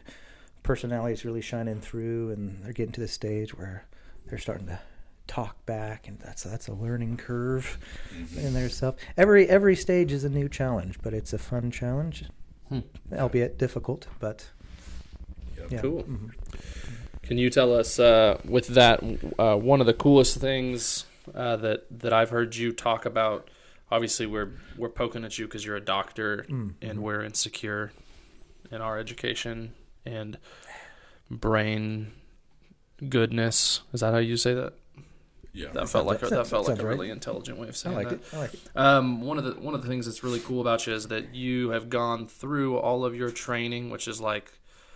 personalities 0.64 1.24
really 1.24 1.42
shining 1.42 1.80
through 1.80 2.32
and 2.32 2.64
they're 2.64 2.74
getting 2.74 2.92
to 2.94 3.02
the 3.02 3.08
stage 3.08 3.56
where 3.58 3.86
they're 4.28 4.40
starting 4.40 4.66
to 4.68 4.80
talk 5.28 5.64
back 5.66 6.08
and 6.08 6.20
that's 6.20 6.44
that's 6.44 6.68
a 6.68 6.74
learning 6.74 7.18
curve 7.18 7.78
Mhm. 8.16 8.38
in 8.46 8.54
their 8.54 8.70
self 8.70 8.96
every 9.18 9.48
every 9.50 9.76
stage 9.76 10.12
is 10.12 10.24
a 10.24 10.30
new 10.30 10.48
challenge 10.50 10.98
but 11.04 11.14
it's 11.14 11.34
a 11.34 11.38
fun 11.38 11.70
challenge 11.72 12.26
Hmm. 12.70 12.80
albeit 13.14 13.58
difficult 13.60 14.08
but 14.20 14.50
Yep. 15.58 15.72
yeah 15.72 15.82
Cool. 15.82 16.04
Mhm. 16.04 16.32
Can 17.24 17.38
you 17.38 17.50
tell 17.50 17.74
us 17.74 17.98
uh, 18.00 18.40
with 18.44 18.68
that 18.68 19.02
uh, 19.40 19.56
one 19.56 19.80
of 19.82 19.88
the 19.88 19.94
coolest 19.94 20.38
things 20.40 21.06
uh, 21.34 21.56
that 21.58 21.86
that 22.00 22.12
I've 22.14 22.30
heard 22.32 22.56
you 22.56 22.72
talk 22.72 23.06
about? 23.06 23.50
Obviously, 23.92 24.26
we're 24.26 24.52
we're 24.78 24.90
poking 24.90 25.24
at 25.26 25.38
you 25.38 25.46
because 25.46 25.66
you're 25.66 25.76
a 25.76 25.82
doctor 25.82 26.46
Mm, 26.50 26.74
and 26.82 27.04
we're 27.04 27.24
insecure 27.24 27.92
in 28.72 28.82
our 28.82 28.98
education 28.98 29.74
and 30.06 30.38
brain 31.30 32.12
goodness. 33.10 33.82
Is 33.94 34.02
that 34.02 34.14
how 34.14 34.20
you 34.20 34.38
say 34.38 34.54
that? 34.54 34.74
Yeah. 35.54 35.70
That 35.72 35.88
felt 35.90 36.06
like 36.06 36.18
a, 36.22 36.26
that 36.26 36.30
sounds- 36.30 36.50
felt 36.50 36.68
like 36.68 36.78
sounds 36.78 36.80
a 36.82 36.86
right. 36.88 36.98
really 36.98 37.10
intelligent 37.10 37.58
way 37.58 37.68
of 37.70 37.76
I 37.76 37.78
saying 37.78 37.96
like 37.96 38.10
that. 38.10 38.16
it 38.16 38.34
I 38.34 38.38
like 38.40 38.54
it 38.54 38.60
Um, 38.76 39.22
one 39.22 39.38
of 39.38 39.44
the 39.46 39.52
one 39.54 39.74
of 39.74 39.82
the 39.82 39.88
things 39.88 40.06
that's 40.06 40.24
really 40.24 40.40
cool 40.42 40.62
about 40.62 40.86
you 40.88 40.94
is 40.94 41.08
that 41.08 41.34
you 41.34 41.70
have 41.70 41.90
gone 41.90 42.28
through 42.28 42.78
all 42.78 43.06
of 43.06 43.16
your 43.16 43.30
training, 43.30 43.90
which 43.90 44.08
is 44.08 44.20
like 44.20 44.52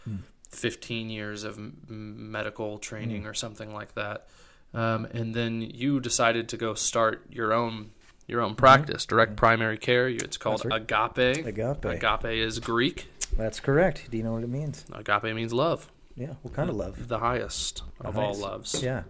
Hmm. 0.05 0.17
15 0.51 1.09
years 1.09 1.43
of 1.43 1.57
m- 1.57 2.31
medical 2.31 2.77
training 2.79 3.21
Hmm. 3.21 3.27
or 3.27 3.33
something 3.33 3.73
like 3.73 3.93
that. 3.95 4.27
Um, 4.73 5.05
and 5.05 5.33
then 5.35 5.61
you 5.61 5.99
decided 5.99 6.49
to 6.49 6.57
go 6.57 6.73
start 6.73 7.25
your 7.29 7.53
own 7.53 7.91
your 8.29 8.41
own 8.41 8.51
mm-hmm. 8.51 8.57
practice, 8.57 9.05
direct 9.05 9.31
mm-hmm. 9.31 9.37
primary 9.37 9.77
care. 9.77 10.07
It's 10.07 10.37
called 10.37 10.63
That's 10.63 10.75
agape. 10.75 11.45
Agape. 11.45 11.85
Agape 11.85 12.25
is 12.25 12.59
Greek. 12.59 13.07
That's 13.37 13.59
correct. 13.59 14.09
Do 14.09 14.17
you 14.17 14.23
know 14.23 14.33
what 14.33 14.43
it 14.43 14.49
means? 14.49 14.85
Agape 14.91 15.35
means 15.35 15.53
love, 15.53 15.91
Yeah. 16.15 16.33
What 16.41 16.53
kind 16.53 16.69
of 16.69 16.75
love? 16.75 17.07
the 17.07 17.19
highest 17.19 17.83
of 18.01 18.17
all 18.17 18.35
loves. 18.35 18.81
Yeah. 18.81 19.03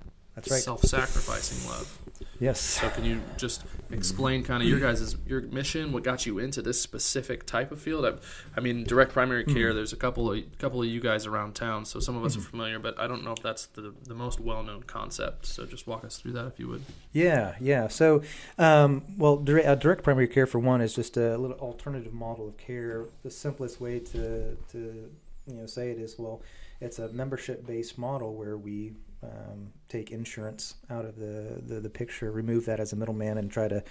That's 0.48 0.52
right. 0.52 0.62
Self-sacrificing 0.62 1.70
love. 1.70 1.98
Yes. 2.40 2.62
So 2.62 2.90
can 2.90 3.04
you 3.04 3.22
just 3.38 3.64
explain 3.92 4.44
kind 4.44 4.64
of 4.64 4.70
your 4.70 4.80
guys' 4.80 5.16
your 5.28 5.42
mission, 5.42 5.92
what 5.92 6.04
got 6.04 6.26
you 6.26 6.40
into 6.40 6.62
this 6.62 6.82
specific 6.82 7.46
type 7.46 7.70
of 7.72 7.82
field? 7.82 8.06
I, 8.06 8.14
I 8.56 8.62
mean, 8.62 8.86
direct 8.86 9.12
primary 9.12 9.44
Hmm. 9.44 9.54
care. 9.54 9.74
There's 9.74 9.92
a 9.92 9.98
couple 9.98 10.32
of 10.32 10.58
couple 10.58 10.82
of 10.82 10.88
you 10.88 11.02
guys 11.02 11.26
around 11.26 11.56
town, 11.56 11.84
so 11.86 12.00
some 12.00 12.16
of 12.16 12.24
us 12.24 12.38
are 12.38 12.42
familiar, 12.42 12.80
but 12.80 12.98
I 12.98 13.08
don't 13.08 13.26
know 13.26 13.34
if 13.34 13.42
that's 13.44 13.66
the 13.66 13.94
the 14.06 14.16
most 14.16 14.40
well 14.40 14.64
known 14.64 14.84
concept. 14.84 15.46
So 15.48 15.66
just 15.66 15.86
walk 15.86 16.06
us 16.06 16.18
through 16.18 16.32
that 16.34 16.46
if 16.48 16.60
you 16.60 16.70
would. 16.70 16.84
Yeah, 17.12 17.56
yeah. 17.60 17.90
So, 17.90 18.22
um, 18.58 19.04
well, 19.18 19.36
direct, 19.38 19.68
uh, 19.68 19.76
direct 19.76 20.04
primary 20.04 20.28
care 20.28 20.48
for 20.48 20.60
one 20.60 20.80
is 20.80 20.94
just 20.94 21.18
a 21.18 21.38
little 21.38 21.58
alternative 21.60 22.14
model 22.14 22.48
of 22.48 22.58
care. 22.58 23.06
The 23.24 23.32
simplest 23.32 23.82
way 23.82 24.00
to 24.00 24.56
to 24.72 25.10
you 25.48 25.56
know 25.56 25.66
say 25.66 25.92
it 25.92 26.00
is 26.00 26.18
well, 26.18 26.42
it's 26.80 27.00
a 27.00 27.10
membership 27.10 27.68
based 27.68 27.98
model 27.98 28.34
where 28.36 28.56
we 28.56 28.94
um, 29.24 29.72
take 29.90 30.12
insurance 30.12 30.76
out 30.90 31.06
of 31.06 31.18
the, 31.18 31.62
the 31.66 31.80
the 31.82 31.90
picture, 31.90 32.32
remove 32.32 32.66
that 32.66 32.80
as 32.80 32.94
a 32.94 32.96
middleman, 32.96 33.38
and 33.38 33.52
try 33.52 33.68
to 33.68 33.84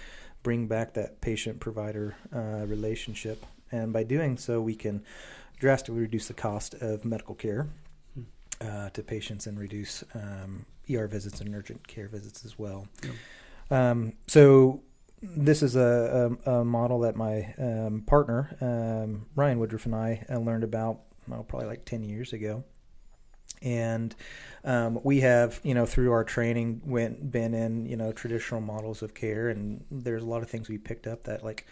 bring 0.43 0.67
back 0.67 0.93
that 0.93 1.21
patient 1.21 1.59
provider 1.59 2.15
uh, 2.33 2.65
relationship. 2.65 3.45
And 3.71 3.93
by 3.93 4.03
doing 4.03 4.37
so, 4.37 4.61
we 4.61 4.75
can 4.75 5.03
drastically 5.59 6.01
reduce 6.01 6.27
the 6.27 6.33
cost 6.33 6.73
of 6.75 7.05
medical 7.05 7.35
care 7.35 7.67
Hmm. 8.15 8.23
uh, 8.61 8.89
to 8.91 9.03
patients 9.03 9.45
and 9.47 9.59
reduce 9.59 10.03
um, 10.15 10.65
ER 10.91 11.07
visits 11.07 11.41
and 11.41 11.53
urgent 11.53 11.87
care 11.87 12.07
visits 12.07 12.43
as 12.45 12.57
well. 12.57 12.87
Yeah. 13.03 13.91
Um, 13.91 14.13
so 14.27 14.81
this 15.21 15.61
is 15.61 15.75
a, 15.75 16.37
a, 16.45 16.51
a 16.51 16.65
model 16.65 16.99
that 17.01 17.15
my 17.15 17.53
um, 17.59 18.01
partner 18.07 18.55
um, 18.61 19.27
Ryan 19.35 19.59
Woodruff 19.59 19.85
and 19.85 19.93
I 19.93 20.25
uh, 20.29 20.39
learned 20.39 20.63
about 20.63 21.01
well, 21.27 21.43
probably 21.43 21.67
like 21.67 21.85
ten 21.85 22.03
years 22.03 22.33
ago, 22.33 22.63
and 23.61 24.15
um, 24.63 24.99
we 25.03 25.21
have 25.21 25.59
you 25.63 25.73
know 25.73 25.85
through 25.85 26.11
our 26.11 26.23
training 26.23 26.81
went 26.85 27.31
been 27.31 27.53
in 27.53 27.85
you 27.85 27.95
know 27.95 28.11
traditional 28.11 28.61
models 28.61 29.01
of 29.01 29.13
care, 29.13 29.49
and 29.49 29.83
there's 29.91 30.23
a 30.23 30.27
lot 30.27 30.41
of 30.43 30.49
things 30.49 30.69
we 30.69 30.77
picked 30.77 31.07
up 31.07 31.23
that 31.23 31.43
like. 31.43 31.65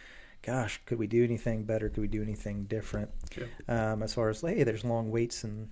Gosh, 0.43 0.79
could 0.85 0.99
we 0.99 1.07
do 1.07 1.23
anything 1.25 1.63
better? 1.63 1.89
Could 1.89 1.99
we 1.99 2.07
do 2.07 2.21
anything 2.21 2.65
different? 2.65 3.09
Yeah. 3.35 3.91
Um, 3.91 4.03
as 4.03 4.13
far 4.13 4.29
as 4.29 4.39
hey, 4.39 4.63
there's 4.63 4.85
long 4.85 5.09
waits 5.11 5.43
and 5.43 5.67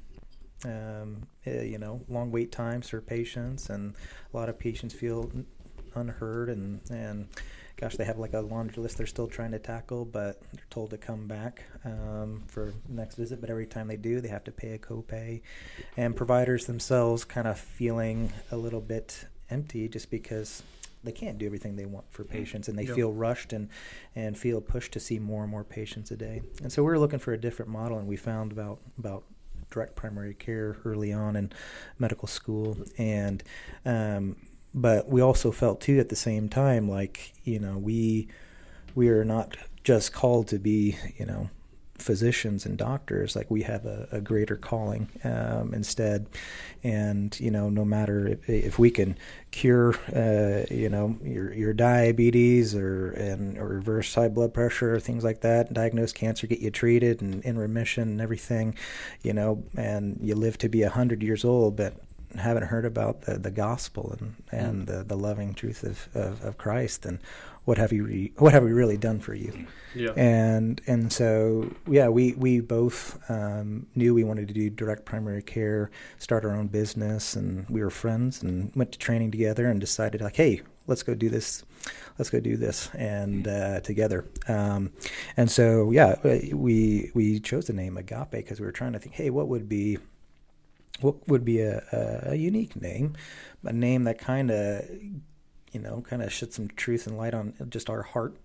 um, 0.65 1.27
uh, 1.45 1.61
you 1.61 1.77
know 1.77 2.01
long 2.09 2.31
wait 2.31 2.51
times 2.51 2.89
for 2.89 2.99
patients, 2.99 3.69
and 3.69 3.93
a 4.33 4.37
lot 4.37 4.49
of 4.49 4.57
patients 4.57 4.93
feel 4.93 5.31
unheard 5.93 6.49
and 6.49 6.81
and 6.89 7.27
gosh, 7.77 7.95
they 7.97 8.05
have 8.05 8.17
like 8.17 8.33
a 8.33 8.39
laundry 8.39 8.81
list 8.81 8.97
they're 8.97 9.07
still 9.07 9.27
trying 9.27 9.51
to 9.51 9.59
tackle, 9.59 10.05
but 10.05 10.41
they're 10.53 10.63
told 10.69 10.89
to 10.91 10.97
come 10.97 11.27
back 11.27 11.63
um, 11.83 12.43
for 12.47 12.73
next 12.87 13.15
visit. 13.15 13.41
But 13.41 13.49
every 13.49 13.65
time 13.65 13.87
they 13.87 13.97
do, 13.97 14.21
they 14.21 14.29
have 14.29 14.43
to 14.45 14.51
pay 14.51 14.73
a 14.73 14.77
copay, 14.79 15.41
and 15.97 16.15
providers 16.15 16.65
themselves 16.65 17.25
kind 17.25 17.47
of 17.47 17.59
feeling 17.59 18.31
a 18.51 18.57
little 18.57 18.81
bit 18.81 19.25
empty 19.49 19.87
just 19.87 20.09
because 20.09 20.63
they 21.03 21.11
can't 21.11 21.37
do 21.37 21.45
everything 21.45 21.75
they 21.75 21.85
want 21.85 22.05
for 22.11 22.23
patients 22.23 22.67
and 22.67 22.79
they 22.79 22.85
Yep. 22.85 22.95
feel 22.95 23.13
rushed 23.13 23.53
and 23.53 23.69
and 24.15 24.35
feel 24.35 24.59
pushed 24.59 24.91
to 24.93 24.99
see 24.99 25.19
more 25.19 25.43
and 25.43 25.51
more 25.51 25.63
patients 25.63 26.09
a 26.09 26.17
day 26.17 26.41
and 26.63 26.71
so 26.71 26.81
we 26.81 26.87
were 26.87 26.97
looking 26.97 27.19
for 27.19 27.31
a 27.31 27.37
different 27.37 27.69
model 27.69 27.99
and 27.99 28.07
we 28.07 28.15
found 28.17 28.51
about 28.51 28.79
about 28.97 29.23
direct 29.69 29.95
primary 29.95 30.33
care 30.33 30.77
early 30.83 31.13
on 31.13 31.35
in 31.35 31.51
medical 31.99 32.27
school 32.27 32.75
and 32.97 33.43
um, 33.85 34.35
but 34.75 35.09
we 35.09 35.21
also 35.21 35.51
felt 35.51 35.81
too 35.81 35.99
at 35.99 36.09
the 36.09 36.15
same 36.15 36.49
time 36.49 36.87
like 36.87 37.33
you 37.43 37.57
know 37.57 37.77
we 37.77 38.27
we 38.93 39.09
are 39.09 39.25
not 39.25 39.57
just 39.83 40.13
called 40.13 40.47
to 40.49 40.59
be 40.59 40.97
you 41.17 41.25
know 41.25 41.49
physicians 41.97 42.65
and 42.65 42.77
doctors. 42.77 43.35
Like 43.35 43.49
we 43.49 43.63
have 43.63 43.85
a, 43.85 44.07
a 44.11 44.21
greater 44.21 44.55
calling 44.55 45.09
um, 45.23 45.73
instead. 45.73 46.27
And 46.83 47.37
you 47.39 47.49
know 47.49 47.69
no 47.69 47.83
matter 47.83 48.27
if, 48.27 48.49
if 48.49 48.79
we 48.79 48.91
can 48.91 49.17
cure 49.51 49.95
uh, 50.13 50.65
you 50.73 50.89
know 50.89 51.17
your 51.23 51.53
your 51.53 51.73
diabetes 51.73 52.75
or 52.75 53.11
and 53.11 53.57
or 53.57 53.67
reverse 53.67 54.13
high 54.13 54.27
blood 54.27 54.53
pressure 54.53 54.95
or 54.95 54.99
things 54.99 55.23
like 55.23 55.41
that 55.41 55.73
diagnose 55.73 56.11
cancer 56.11 56.45
get 56.45 56.59
you 56.59 56.69
treated 56.69 57.21
and 57.21 57.43
in 57.43 57.57
remission 57.57 58.03
and 58.03 58.21
everything 58.21 58.75
you 59.23 59.33
know 59.33 59.63
and 59.75 60.19
you 60.21 60.35
live 60.35 60.57
to 60.57 60.69
be 60.69 60.83
a 60.83 60.89
hundred 60.89 61.23
years 61.23 61.45
old 61.45 61.75
but 61.75 61.95
haven't 62.39 62.63
heard 62.63 62.85
about 62.85 63.21
the, 63.21 63.37
the 63.37 63.51
gospel 63.51 64.15
and, 64.19 64.35
and 64.51 64.87
the, 64.87 65.03
the 65.03 65.17
loving 65.17 65.53
truth 65.53 65.83
of, 65.83 66.09
of, 66.13 66.43
of 66.43 66.57
Christ 66.57 67.05
and 67.05 67.19
what 67.65 67.79
have 67.79 67.91
you 67.91 68.05
re, 68.05 68.31
what 68.37 68.53
have 68.53 68.63
we 68.63 68.71
really 68.71 68.97
done 68.97 69.19
for 69.19 69.33
you? 69.33 69.65
Yeah. 69.95 70.11
and 70.11 70.81
and 70.87 71.11
so 71.11 71.73
yeah 71.87 72.09
we 72.09 72.33
we 72.33 72.59
both 72.59 73.19
um, 73.29 73.87
knew 73.95 74.13
we 74.13 74.23
wanted 74.23 74.47
to 74.49 74.53
do 74.53 74.69
direct 74.69 75.05
primary 75.05 75.41
care 75.41 75.89
start 76.19 76.45
our 76.45 76.51
own 76.55 76.67
business 76.67 77.35
and 77.35 77.67
we 77.69 77.81
were 77.81 77.89
friends 77.89 78.43
and 78.43 78.71
went 78.75 78.91
to 78.91 78.99
training 78.99 79.31
together 79.31 79.67
and 79.67 79.79
decided 79.79 80.21
like 80.21 80.35
hey 80.35 80.61
let's 80.87 81.01
go 81.01 81.15
do 81.15 81.29
this 81.29 81.63
let's 82.19 82.29
go 82.29 82.39
do 82.39 82.57
this 82.57 82.89
and 82.93 83.47
uh, 83.47 83.79
together. 83.81 84.25
Um, 84.47 84.91
and 85.37 85.49
so 85.49 85.91
yeah 85.91 86.15
we 86.23 87.11
we 87.13 87.39
chose 87.39 87.67
the 87.67 87.73
name 87.73 87.97
agape 87.97 88.31
because 88.31 88.59
we 88.59 88.65
were 88.65 88.71
trying 88.71 88.93
to 88.93 88.99
think 88.99 89.15
hey 89.15 89.29
what 89.29 89.47
would 89.47 89.67
be 89.67 89.97
what 91.01 91.27
would 91.27 91.43
be 91.43 91.61
a, 91.61 92.23
a, 92.27 92.35
unique 92.35 92.79
name? 92.79 93.15
A 93.63 93.73
name 93.73 94.03
that 94.03 94.17
kind 94.17 94.51
of 94.51 94.85
you 95.71 95.79
know 95.79 96.01
kind 96.07 96.21
of 96.21 96.31
shed 96.31 96.53
some 96.53 96.69
truth 96.69 97.07
and 97.07 97.17
light 97.17 97.33
on 97.33 97.53
just 97.69 97.89
our 97.89 98.01
heart 98.03 98.35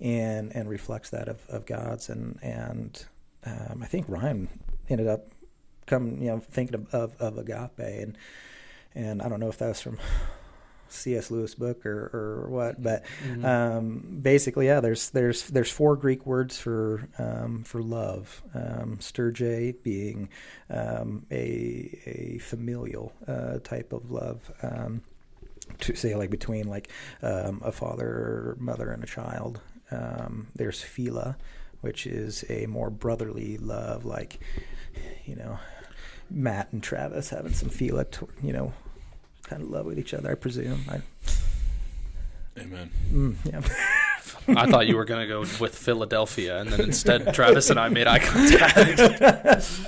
and 0.00 0.54
and 0.54 0.68
reflects 0.68 1.10
that 1.10 1.28
of, 1.28 1.46
of 1.48 1.66
God's. 1.66 2.08
And 2.08 2.38
and 2.42 3.04
um, 3.44 3.80
I 3.82 3.86
think 3.86 4.06
Ryan 4.08 4.48
ended 4.88 5.06
up 5.06 5.32
coming 5.86 6.22
you 6.22 6.28
know 6.28 6.40
thinking 6.40 6.74
of, 6.74 6.94
of, 6.94 7.16
of 7.20 7.38
agape. 7.38 7.78
And 7.78 8.18
and 8.94 9.22
I 9.22 9.28
don't 9.28 9.40
know 9.40 9.48
if 9.48 9.58
that 9.58 9.68
was 9.68 9.80
from 9.80 9.98
C.S. 10.88 11.30
Lewis 11.30 11.54
book 11.54 11.84
or, 11.86 12.10
or 12.12 12.48
what, 12.50 12.82
but 12.82 13.04
Mhm. 13.26 13.44
um, 13.44 14.18
basically, 14.22 14.66
yeah, 14.66 14.80
there's 14.80 15.10
there's 15.10 15.48
there's 15.50 15.70
four 15.70 15.96
Greek 15.96 16.26
words 16.26 16.58
for 16.58 17.08
um, 17.18 17.62
for 17.64 17.82
love. 17.82 18.42
Um, 18.54 18.98
Storge 19.00 19.82
being 19.82 20.28
um, 20.70 21.26
a 21.30 21.98
a 22.06 22.38
familial 22.38 23.12
uh, 23.26 23.58
type 23.58 23.92
of 23.92 24.10
love. 24.10 24.50
Um, 24.62 25.02
to 25.80 25.94
say 25.94 26.14
like 26.16 26.30
between 26.30 26.66
like 26.66 26.88
um, 27.22 27.60
a 27.64 27.70
father 27.72 28.56
mother 28.58 28.90
and 28.90 29.02
a 29.04 29.06
child. 29.06 29.60
Um, 29.90 30.48
there's 30.54 30.82
philia, 30.82 31.36
which 31.82 32.06
is 32.06 32.44
a 32.48 32.66
more 32.66 32.90
brotherly 32.90 33.58
love, 33.58 34.04
like 34.06 34.40
you 35.26 35.36
know 35.36 35.58
Matt 36.30 36.72
and 36.72 36.82
Travis 36.82 37.30
having 37.30 37.52
some 37.52 37.68
philia, 37.70 38.10
to, 38.12 38.28
you 38.42 38.52
know, 38.52 38.72
kind 39.48 39.62
of 39.62 39.70
love 39.70 39.86
with 39.86 39.98
each 39.98 40.12
other. 40.14 40.30
I 40.30 40.34
presume. 40.34 40.84
I, 40.88 41.00
Amen. 42.60 42.90
mm, 43.12 43.36
yeah. 43.44 43.60
I 44.60 44.66
thought 44.70 44.86
you 44.88 44.96
were 44.96 45.04
going 45.04 45.20
to 45.20 45.26
go 45.26 45.40
with 45.60 45.76
Philadelphia, 45.76 46.58
and 46.60 46.70
then 46.70 46.80
instead 46.80 47.32
Travis 47.34 47.70
and 47.70 47.78
I 47.78 47.88
made 47.88 48.06
eye 48.06 48.18
contact. 48.18 49.68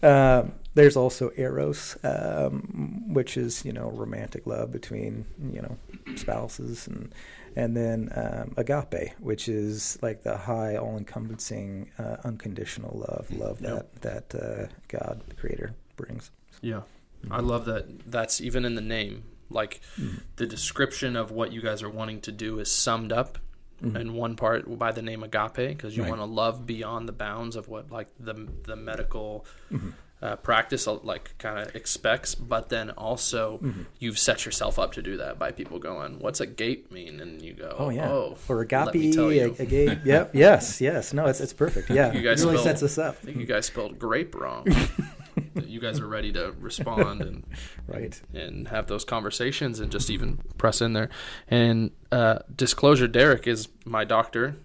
Um, 0.00 0.52
there's 0.74 0.96
also 0.96 1.32
eros, 1.36 1.96
um, 2.04 3.12
which 3.12 3.36
is 3.36 3.64
you 3.64 3.72
know 3.72 3.90
romantic 3.90 4.46
love 4.46 4.70
between 4.70 5.26
you 5.52 5.60
know 5.60 5.76
spouses, 6.14 6.86
and 6.86 7.12
and 7.56 7.76
then 7.76 8.08
um, 8.14 8.54
agape, 8.56 9.10
which 9.18 9.48
is 9.48 9.98
like 10.00 10.22
the 10.22 10.36
high, 10.36 10.76
all-encompassing, 10.76 11.90
uh, 11.98 12.18
unconditional 12.22 12.96
love, 13.08 13.28
love 13.36 13.60
Yep. 13.60 14.00
that 14.02 14.30
that 14.30 14.40
uh, 14.40 14.66
God, 14.86 15.20
the 15.28 15.34
Creator, 15.34 15.74
brings. 15.96 16.30
yeah. 16.60 16.82
I 17.30 17.40
love 17.40 17.64
that. 17.66 18.10
That's 18.10 18.40
even 18.40 18.64
in 18.64 18.74
the 18.74 18.80
name. 18.80 19.24
Like 19.50 19.80
Mm. 19.98 20.20
the 20.36 20.46
description 20.46 21.16
of 21.16 21.30
what 21.30 21.52
you 21.52 21.60
guys 21.62 21.82
are 21.82 21.90
wanting 21.90 22.20
to 22.22 22.32
do 22.32 22.58
is 22.58 22.70
summed 22.70 23.12
up 23.12 23.38
Mhm. 23.82 24.00
in 24.00 24.14
one 24.14 24.36
part 24.36 24.78
by 24.78 24.92
the 24.92 25.02
name 25.02 25.22
agape 25.22 25.54
because 25.68 25.96
you 25.96 26.02
Right. 26.02 26.10
want 26.10 26.20
to 26.20 26.26
love 26.26 26.66
beyond 26.66 27.08
the 27.08 27.12
bounds 27.12 27.56
of 27.56 27.68
what 27.68 27.90
like 27.90 28.08
the 28.20 28.34
the 28.64 28.74
medical 28.76 29.46
Mhm. 29.72 29.92
uh, 30.20 30.34
practice 30.36 30.88
uh, 30.88 30.94
like 31.04 31.38
kind 31.38 31.60
of 31.60 31.74
expects 31.76 32.34
but 32.34 32.70
then 32.70 32.90
also 32.90 33.58
Mhm. 33.62 33.86
you've 34.00 34.18
set 34.18 34.44
yourself 34.44 34.76
up 34.78 34.92
to 34.94 35.00
do 35.02 35.16
that 35.16 35.38
by 35.38 35.52
people 35.52 35.78
going 35.78 36.18
what's 36.18 36.40
a 36.40 36.46
gape 36.46 36.90
mean 36.90 37.20
and 37.20 37.40
you 37.40 37.52
go 37.54 37.74
Oh 37.78 37.88
yeah, 37.90 38.10
oh 38.10 38.36
or 38.48 38.60
agape, 38.62 38.96
a- 39.16 39.62
agape. 39.62 39.98
yep, 40.04 40.34
yes, 40.34 40.80
yes. 40.80 41.12
No, 41.12 41.26
it's 41.26 41.40
it's 41.40 41.52
perfect. 41.52 41.88
Yeah, 41.88 42.12
You 42.12 42.20
guys 42.22 42.42
it 42.42 42.46
really 42.46 42.58
spelled- 42.58 42.78
sets 42.78 42.82
us 42.82 42.98
up. 42.98 43.16
I 43.22 43.26
think 43.26 43.36
you 43.38 43.46
guys 43.46 43.64
spelled 43.66 43.98
grape 43.98 44.34
wrong 44.34 44.66
you 45.66 45.80
guys 45.80 46.00
are 46.00 46.06
ready 46.06 46.32
to 46.32 46.52
respond 46.60 47.20
and 47.22 47.44
Right. 47.86 48.20
and 48.34 48.68
have 48.68 48.86
those 48.86 49.04
conversations 49.04 49.80
and 49.80 49.90
just 49.92 50.10
even 50.10 50.38
press 50.58 50.80
in 50.80 50.92
there. 50.92 51.08
And 51.48 51.90
uh, 52.12 52.40
disclosure, 52.54 53.08
Derek 53.08 53.46
is 53.46 53.68
my 53.84 54.04
doctor, 54.04 54.56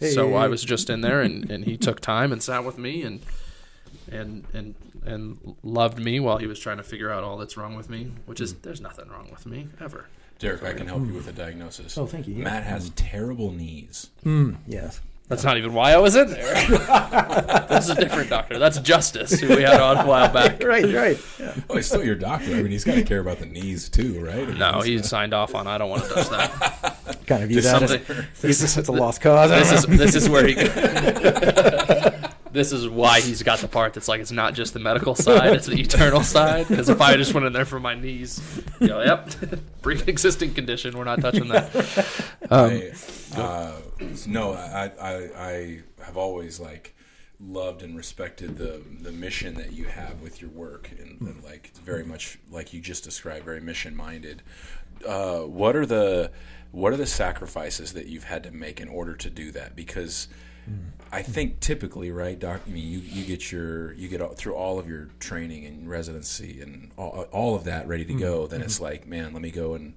so 0.00 0.34
I 0.34 0.46
was 0.48 0.62
just 0.62 0.90
in 0.90 1.00
there 1.00 1.20
and, 1.22 1.50
and 1.50 1.64
he 1.64 1.76
took 1.76 2.00
time 2.00 2.32
and 2.32 2.42
sat 2.42 2.64
with 2.64 2.78
me 2.78 3.02
and 3.02 3.20
and 4.10 4.44
and 4.52 4.74
and 5.04 5.56
loved 5.62 5.98
me 5.98 6.20
while 6.20 6.38
he 6.38 6.46
was 6.46 6.58
trying 6.58 6.76
to 6.78 6.82
figure 6.82 7.10
out 7.10 7.22
all 7.24 7.36
that's 7.36 7.56
wrong 7.56 7.76
with 7.76 7.88
me, 7.88 8.12
which 8.26 8.40
is 8.40 8.54
there's 8.56 8.80
nothing 8.80 9.08
wrong 9.08 9.28
with 9.30 9.46
me 9.46 9.68
ever. 9.80 10.06
Derek, 10.38 10.62
I 10.64 10.74
can 10.74 10.86
help 10.86 11.06
you 11.06 11.14
with 11.14 11.28
a 11.28 11.32
diagnosis. 11.32 11.96
Oh, 11.96 12.04
thank 12.06 12.28
you. 12.28 12.34
Matt 12.34 12.64
has 12.64 12.90
terrible 12.90 13.52
knees. 13.52 14.10
Mm, 14.24 14.56
yes. 14.66 15.00
That's 15.28 15.42
not 15.42 15.56
even 15.56 15.74
why 15.74 15.90
I 15.92 15.96
was 15.96 16.14
in 16.14 16.30
there. 16.30 16.54
That's 17.68 17.88
a 17.88 17.96
different 17.96 18.30
doctor. 18.30 18.60
That's 18.60 18.78
Justice, 18.78 19.40
who 19.40 19.56
we 19.56 19.62
had 19.62 19.80
on 19.80 19.96
a 19.98 20.06
while 20.06 20.32
back. 20.32 20.62
right, 20.64 20.84
right. 20.94 21.18
Oh, 21.68 21.74
he's 21.74 21.86
still 21.86 22.04
your 22.04 22.14
doctor. 22.14 22.52
I 22.54 22.62
mean, 22.62 22.70
he's 22.70 22.84
got 22.84 22.94
to 22.94 23.02
care 23.02 23.18
about 23.18 23.40
the 23.40 23.46
knees 23.46 23.88
too, 23.88 24.24
right? 24.24 24.36
I 24.36 24.44
mean, 24.46 24.58
No, 24.58 24.72
he's- 24.82 24.84
he 24.86 24.98
signed 25.02 25.34
off 25.34 25.56
on. 25.56 25.66
I 25.66 25.78
don't 25.78 25.90
want 25.90 26.04
to 26.04 26.08
touch 26.14 26.28
that. 26.28 26.96
Kind 27.26 27.42
of 27.42 27.48
view 27.48 27.60
Just 27.60 27.72
that 27.72 27.82
as 27.82 27.90
something- 27.90 28.24
this 28.40 28.62
is 28.62 28.76
it's 28.76 28.88
a 28.88 28.92
lost 28.92 29.20
cause. 29.20 29.50
This 29.50 29.72
is 29.72 29.86
this 29.98 30.14
is 30.14 30.28
where 30.28 30.46
he. 30.46 30.54
this 32.52 32.70
is 32.72 32.88
why 32.88 33.20
he's 33.20 33.42
got 33.42 33.58
the 33.58 33.66
part 33.68 33.94
that's 33.94 34.06
like 34.06 34.20
it's 34.20 34.30
not 34.30 34.54
just 34.54 34.74
the 34.74 34.78
medical 34.80 35.16
side; 35.16 35.52
it's 35.54 35.66
the 35.66 35.80
eternal 35.80 36.22
side. 36.22 36.68
Because 36.68 36.88
if 36.88 37.00
I 37.00 37.16
just 37.16 37.34
went 37.34 37.46
in 37.46 37.52
there 37.52 37.64
for 37.64 37.80
my 37.80 37.94
knees, 37.94 38.40
you 38.80 38.86
know, 38.86 39.02
yep, 39.02 39.28
pre-existing 39.82 40.54
condition, 40.54 40.96
we're 40.96 41.02
not 41.04 41.20
touching 41.20 41.48
that. 41.48 41.74
Um, 42.48 42.80
I, 43.34 43.40
uh, 43.40 43.72
no, 44.26 44.52
I, 44.52 44.90
I, 45.00 45.14
I 45.36 45.80
have 46.04 46.16
always 46.16 46.60
like 46.60 46.94
loved 47.40 47.82
and 47.82 47.96
respected 47.96 48.56
the 48.56 48.80
the 49.02 49.12
mission 49.12 49.54
that 49.54 49.72
you 49.72 49.84
have 49.84 50.20
with 50.22 50.40
your 50.40 50.50
work, 50.50 50.90
and, 50.98 51.18
hmm. 51.18 51.26
and 51.26 51.44
like 51.44 51.68
it's 51.70 51.78
very 51.78 52.04
much 52.04 52.38
like 52.50 52.72
you 52.72 52.80
just 52.80 53.04
described, 53.04 53.44
very 53.44 53.60
mission 53.60 53.96
minded. 53.96 54.42
Uh, 55.06 55.40
what 55.40 55.76
are 55.76 55.86
the 55.86 56.30
what 56.72 56.92
are 56.92 56.96
the 56.96 57.06
sacrifices 57.06 57.92
that 57.92 58.06
you've 58.06 58.24
had 58.24 58.42
to 58.42 58.50
make 58.50 58.80
in 58.80 58.88
order 58.88 59.14
to 59.14 59.30
do 59.30 59.50
that? 59.52 59.76
Because 59.76 60.28
hmm. 60.64 60.88
I 61.12 61.22
think 61.22 61.60
typically, 61.60 62.10
right, 62.10 62.38
doc. 62.38 62.62
I 62.66 62.70
mean, 62.70 62.86
you, 62.86 62.98
you 62.98 63.24
get 63.24 63.52
your 63.52 63.92
you 63.94 64.08
get 64.08 64.20
all, 64.20 64.32
through 64.32 64.54
all 64.54 64.78
of 64.78 64.88
your 64.88 65.08
training 65.20 65.64
and 65.66 65.88
residency 65.88 66.60
and 66.60 66.90
all, 66.96 67.26
all 67.32 67.54
of 67.54 67.64
that 67.64 67.86
ready 67.86 68.04
to 68.04 68.12
hmm. 68.12 68.20
go. 68.20 68.46
Then 68.46 68.60
mm-hmm. 68.60 68.66
it's 68.66 68.80
like, 68.80 69.06
man, 69.06 69.32
let 69.32 69.42
me 69.42 69.50
go 69.50 69.74
and 69.74 69.94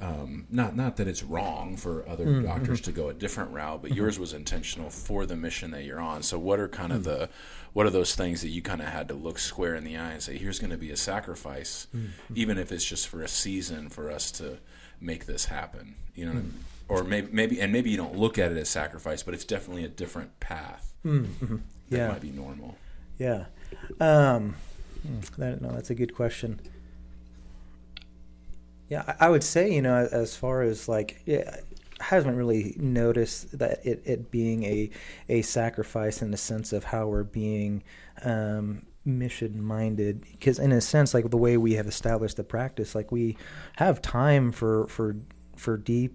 um, 0.00 0.46
not 0.50 0.74
not 0.74 0.96
that 0.96 1.06
it's 1.06 1.22
wrong 1.22 1.76
for 1.76 2.08
other 2.08 2.40
doctors 2.42 2.80
to 2.82 2.92
go 2.92 3.08
a 3.08 3.14
different 3.14 3.52
route, 3.52 3.82
but 3.82 3.94
yours 3.94 4.18
was 4.18 4.32
intentional 4.32 4.90
for 4.90 5.26
the 5.26 5.36
mission 5.36 5.70
that 5.72 5.84
you're 5.84 6.00
on. 6.00 6.22
So, 6.22 6.38
what 6.38 6.58
are 6.58 6.68
kind 6.68 6.92
of 6.92 7.04
the 7.04 7.28
what 7.72 7.86
are 7.86 7.90
those 7.90 8.14
things 8.14 8.40
that 8.42 8.48
you 8.48 8.62
kind 8.62 8.80
of 8.80 8.88
had 8.88 9.08
to 9.08 9.14
look 9.14 9.38
square 9.38 9.74
in 9.74 9.84
the 9.84 9.96
eye 9.96 10.12
and 10.12 10.22
say, 10.22 10.36
here's 10.36 10.58
going 10.58 10.70
to 10.70 10.76
be 10.76 10.90
a 10.90 10.96
sacrifice, 10.96 11.86
even 12.34 12.58
if 12.58 12.72
it's 12.72 12.84
just 12.84 13.08
for 13.08 13.22
a 13.22 13.28
season 13.28 13.88
for 13.88 14.10
us 14.10 14.30
to 14.32 14.58
make 15.00 15.26
this 15.26 15.46
happen. 15.46 15.94
You 16.14 16.26
know, 16.26 16.32
what 16.32 16.38
I 16.38 16.42
mean? 16.42 16.54
or 16.88 17.04
maybe 17.04 17.28
maybe 17.32 17.60
and 17.60 17.72
maybe 17.72 17.90
you 17.90 17.96
don't 17.96 18.16
look 18.16 18.38
at 18.38 18.50
it 18.50 18.56
as 18.58 18.68
sacrifice, 18.68 19.22
but 19.22 19.34
it's 19.34 19.44
definitely 19.44 19.84
a 19.84 19.88
different 19.88 20.38
path. 20.40 20.92
Mm-hmm. 21.04 21.56
That 21.90 21.96
Yeah. 21.96 22.08
might 22.08 22.20
be 22.20 22.30
normal. 22.30 22.76
Yeah. 23.18 23.44
Um, 24.00 24.54
hmm, 25.06 25.20
that, 25.38 25.60
no, 25.60 25.70
that's 25.72 25.90
a 25.90 25.94
good 25.94 26.14
question. 26.14 26.60
Yeah, 28.92 29.16
I, 29.18 29.30
would 29.30 29.42
say, 29.42 29.72
you 29.72 29.80
know, 29.80 30.06
as 30.12 30.36
far 30.36 30.60
as 30.60 30.86
like, 30.86 31.22
yeah, 31.24 31.60
I 31.98 32.04
haven't 32.04 32.36
really 32.36 32.76
noticed 32.76 33.58
that 33.58 33.80
it, 33.86 34.02
it 34.04 34.30
being 34.30 34.64
a, 34.64 34.90
a 35.30 35.40
sacrifice 35.40 36.20
in 36.20 36.30
the 36.30 36.36
sense 36.36 36.74
of 36.74 36.84
how 36.84 37.06
we're 37.06 37.22
being 37.22 37.84
um, 38.22 38.84
mission 39.06 39.64
minded. 39.64 40.26
Because, 40.30 40.58
in 40.58 40.72
a 40.72 40.82
sense, 40.82 41.14
like 41.14 41.30
the 41.30 41.38
way 41.38 41.56
we 41.56 41.72
have 41.72 41.86
established 41.86 42.36
the 42.36 42.44
practice, 42.44 42.94
like 42.94 43.10
we 43.10 43.38
have 43.76 44.02
time 44.02 44.52
for, 44.52 44.86
for, 44.88 45.16
for 45.56 45.78
deep 45.78 46.14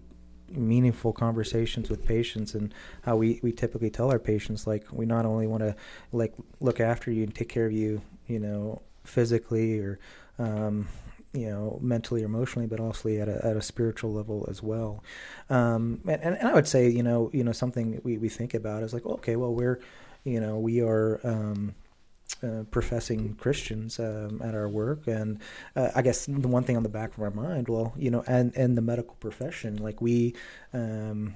meaningful 0.52 1.14
conversations 1.14 1.90
with 1.90 2.06
patients 2.06 2.54
and 2.54 2.76
how 3.02 3.16
we, 3.16 3.40
we 3.42 3.52
typically 3.52 3.90
tell 3.90 4.12
our 4.12 4.20
patients 4.20 4.68
like 4.68 4.86
we 4.92 5.08
not 5.08 5.26
only 5.26 5.48
want 5.48 5.64
to 5.64 5.76
like 6.12 6.36
look 6.60 6.80
after 6.80 7.12
you 7.12 7.24
and 7.24 7.34
take 7.34 7.50
care 7.50 7.66
of 7.66 7.74
you 7.74 8.02
you 8.28 8.40
know 8.40 8.82
physically 9.04 9.78
or 9.78 10.00
um, 10.40 10.88
you 11.38 11.50
know 11.50 11.80
mentally 11.82 12.24
or 12.24 12.26
emotionally 12.26 12.68
but 12.68 12.80
also 12.80 13.10
at 13.10 13.30
a, 13.30 13.46
at 13.46 13.56
a 13.56 13.62
spiritual 13.62 14.14
level 14.14 14.46
as 14.50 14.62
well. 14.64 15.04
Um, 15.50 16.02
and, 16.08 16.22
and 16.22 16.48
I 16.48 16.54
would 16.54 16.68
say 16.68 16.90
you 16.90 17.04
know 17.04 17.30
you 17.34 17.44
know 17.44 17.52
something 17.52 18.02
we, 18.04 18.18
we 18.18 18.30
think 18.30 18.54
about 18.54 18.84
is 18.84 18.94
like 18.94 19.06
okay 19.06 19.36
well 19.36 19.54
we're 19.54 19.80
you 20.24 20.40
know 20.40 20.58
we 20.60 20.82
are 20.82 21.20
um, 21.24 21.76
uh, 22.44 22.64
professing 22.70 23.36
Christians 23.36 24.00
um, 24.00 24.42
at 24.44 24.54
our 24.54 24.68
work, 24.68 25.08
and 25.08 25.40
uh, 25.76 25.90
I 25.96 26.02
guess 26.02 26.26
the 26.26 26.48
one 26.48 26.64
thing 26.64 26.78
on 26.78 26.84
the 26.84 26.90
back 26.90 27.16
of 27.16 27.24
our 27.24 27.32
mind, 27.32 27.68
well, 27.70 27.94
you 27.98 28.12
know, 28.12 28.24
and 28.28 28.56
and 28.56 28.78
the 28.78 28.82
medical 28.82 29.16
profession, 29.16 29.78
like 29.78 30.02
we 30.02 30.36
um, 30.74 31.36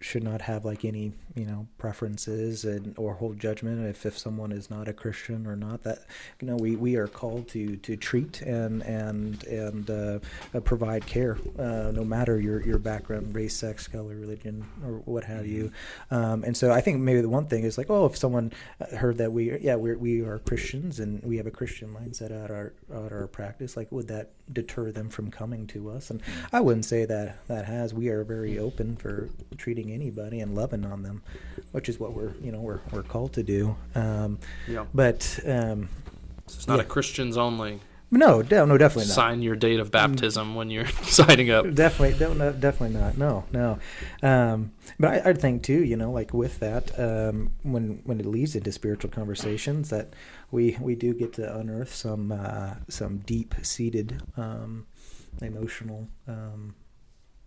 should 0.00 0.24
not 0.24 0.40
have 0.40 0.64
like 0.64 0.84
any 0.84 1.12
you 1.34 1.44
know 1.44 1.66
preferences 1.76 2.64
and 2.64 2.94
or 2.96 3.14
hold 3.14 3.38
judgment 3.38 3.86
if 3.86 4.06
if 4.06 4.16
someone 4.16 4.50
is 4.50 4.70
not 4.70 4.88
a 4.88 4.92
Christian 4.92 5.46
or 5.46 5.54
not. 5.56 5.82
That 5.82 6.00
you 6.40 6.46
know 6.46 6.56
we, 6.56 6.74
we 6.74 6.96
are 6.96 7.06
called 7.06 7.48
to 7.50 7.76
to 7.76 7.96
treat 7.96 8.40
and 8.40 8.82
and 8.82 9.44
and 9.44 9.90
uh, 9.90 10.18
uh, 10.54 10.60
provide 10.60 11.06
care, 11.06 11.38
uh, 11.58 11.92
no 11.92 12.04
matter 12.04 12.40
your 12.40 12.62
your 12.62 12.78
background, 12.78 13.34
race, 13.34 13.54
sex, 13.54 13.86
color, 13.86 14.16
religion, 14.16 14.66
or 14.84 15.02
what 15.04 15.24
have 15.24 15.46
you. 15.46 15.70
Um, 16.10 16.44
and 16.44 16.56
so 16.56 16.72
I 16.72 16.80
think 16.80 17.00
maybe 17.00 17.20
the 17.20 17.28
one 17.28 17.46
thing 17.46 17.64
is 17.64 17.76
like, 17.76 17.90
oh, 17.90 18.06
if 18.06 18.16
someone 18.16 18.52
heard 18.96 19.18
that 19.18 19.32
we 19.32 19.58
yeah 19.60 19.76
we 19.76 19.94
we 19.94 20.20
are 20.22 20.38
Christians 20.38 20.98
and 20.98 21.22
we 21.22 21.36
have 21.36 21.46
a 21.46 21.50
Christian 21.50 21.94
mindset 21.94 22.30
at 22.44 22.50
our 22.50 22.72
at 22.92 23.12
our 23.12 23.26
practice, 23.26 23.76
like 23.76 23.92
would 23.92 24.08
that 24.08 24.30
deter 24.52 24.90
them 24.92 25.08
from 25.08 25.30
coming 25.30 25.66
to 25.68 25.90
us? 25.90 26.10
And 26.10 26.20
I 26.52 26.60
wouldn't 26.60 26.84
say 26.84 27.04
that 27.04 27.46
that 27.48 27.64
has. 27.66 27.92
We 27.94 28.08
are 28.08 28.24
very 28.24 28.58
open 28.58 28.96
for 28.96 29.28
treating 29.56 29.90
anybody 29.92 30.40
and 30.40 30.54
loving 30.54 30.84
on 30.84 31.02
them, 31.02 31.22
which 31.72 31.88
is 31.88 31.98
what 32.00 32.12
we're 32.14 32.32
you 32.42 32.52
know 32.52 32.60
we're 32.60 32.80
we're 32.92 33.02
called 33.02 33.32
to 33.34 33.42
do. 33.42 33.76
Um, 33.94 34.38
Yeah. 34.68 34.86
but 34.94 35.38
um, 35.46 35.88
It's 36.46 36.66
not 36.66 36.76
Yeah. 36.78 36.82
a 36.82 36.86
Christians 36.86 37.36
only. 37.36 37.80
No, 38.10 38.42
de- 38.42 38.66
no, 38.66 38.76
definitely 38.76 39.08
not. 39.08 39.14
Sign 39.14 39.42
your 39.42 39.54
date 39.56 39.78
of 39.80 39.90
baptism 39.90 40.54
when 40.54 40.68
you're 40.70 40.86
signing 41.02 41.50
up. 41.50 41.72
Definitely, 41.74 42.18
definitely 42.18 42.98
not. 42.98 43.16
No, 43.16 43.44
no. 43.52 43.78
Um, 44.22 44.72
but 44.98 45.26
I, 45.26 45.30
I 45.30 45.32
think 45.32 45.62
too, 45.62 45.84
you 45.84 45.96
know, 45.96 46.10
like 46.10 46.34
with 46.34 46.58
that, 46.60 46.98
um, 46.98 47.52
when 47.62 48.00
when 48.04 48.18
it 48.20 48.26
leads 48.26 48.56
into 48.56 48.72
spiritual 48.72 49.10
conversations, 49.10 49.90
that 49.90 50.12
we 50.50 50.76
we 50.80 50.94
do 50.94 51.14
get 51.14 51.32
to 51.34 51.56
unearth 51.56 51.94
some 51.94 52.32
uh, 52.32 52.74
some 52.88 53.18
deep 53.18 53.54
seated 53.62 54.22
um, 54.36 54.86
emotional 55.40 56.08
um, 56.26 56.74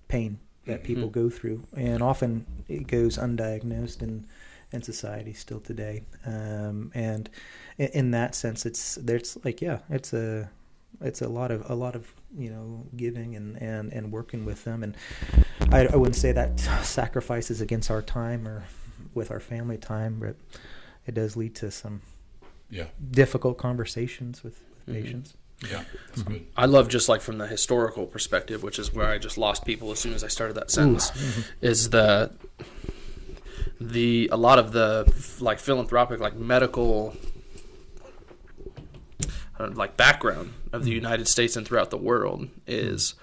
pain 0.07 0.39
that 0.65 0.83
people 0.83 1.09
Mhm. 1.09 1.13
go 1.13 1.29
through, 1.29 1.63
and 1.75 2.01
often 2.01 2.45
it 2.69 2.87
goes 2.87 3.17
undiagnosed 3.17 4.01
in 4.01 4.25
in 4.71 4.81
society 4.81 5.33
still 5.33 5.59
today. 5.59 6.03
Um, 6.25 6.91
and 6.95 7.29
in, 7.77 7.87
in 7.87 8.11
that 8.11 8.35
sense, 8.35 8.65
it's 8.65 8.95
there's 8.95 9.37
like 9.43 9.61
yeah, 9.61 9.79
it's 9.89 10.13
a 10.13 10.49
it's 11.01 11.21
a 11.21 11.27
lot 11.27 11.51
of 11.51 11.69
a 11.69 11.75
lot 11.75 11.95
of 11.95 12.11
you 12.37 12.49
know 12.49 12.85
giving 12.95 13.35
and 13.35 13.61
and 13.61 13.91
and 13.93 14.11
working 14.11 14.45
with 14.45 14.63
them 14.63 14.83
and 14.83 14.95
I, 15.71 15.85
I 15.87 15.95
wouldn't 15.95 16.15
say 16.15 16.31
that 16.31 16.59
sacrifices 16.83 17.61
against 17.61 17.91
our 17.91 18.01
time 18.01 18.47
or 18.47 18.63
with 19.13 19.29
our 19.31 19.39
family 19.39 19.77
time 19.77 20.17
but 20.19 20.35
it 21.05 21.13
does 21.13 21.35
lead 21.35 21.53
to 21.55 21.69
some 21.71 22.01
Yeah, 22.69 22.85
difficult 23.11 23.57
conversations 23.57 24.43
with, 24.43 24.59
with 24.85 24.95
Mhm. 24.95 25.01
patients 25.03 25.33
yeah, 25.69 25.83
that's 26.09 26.23
good. 26.23 26.45
I 26.57 26.65
love 26.65 26.89
just 26.89 27.07
like 27.07 27.21
from 27.21 27.37
the 27.37 27.47
historical 27.47 28.05
perspective, 28.05 28.63
which 28.63 28.77
is 28.79 28.93
where 28.93 29.07
I 29.07 29.17
just 29.17 29.37
lost 29.37 29.63
people 29.65 29.91
as 29.91 29.99
soon 29.99 30.13
as 30.13 30.21
I 30.23 30.27
started 30.27 30.55
that 30.55 30.69
sentence. 30.71 31.11
Is 31.61 31.89
the 31.91 32.31
the 33.79 34.29
a 34.31 34.37
lot 34.37 34.59
of 34.59 34.71
the 34.73 35.05
like 35.39 35.59
philanthropic, 35.59 36.19
like 36.19 36.35
medical, 36.35 37.15
Uh, 39.63 39.71
like 39.75 39.97
background 39.97 40.53
of 40.71 40.83
the 40.83 40.91
mm-hmm. 40.91 40.95
United 40.95 41.27
States 41.27 41.55
and 41.55 41.67
throughout 41.67 41.89
the 41.89 41.97
world 41.97 42.49
is 42.67 43.15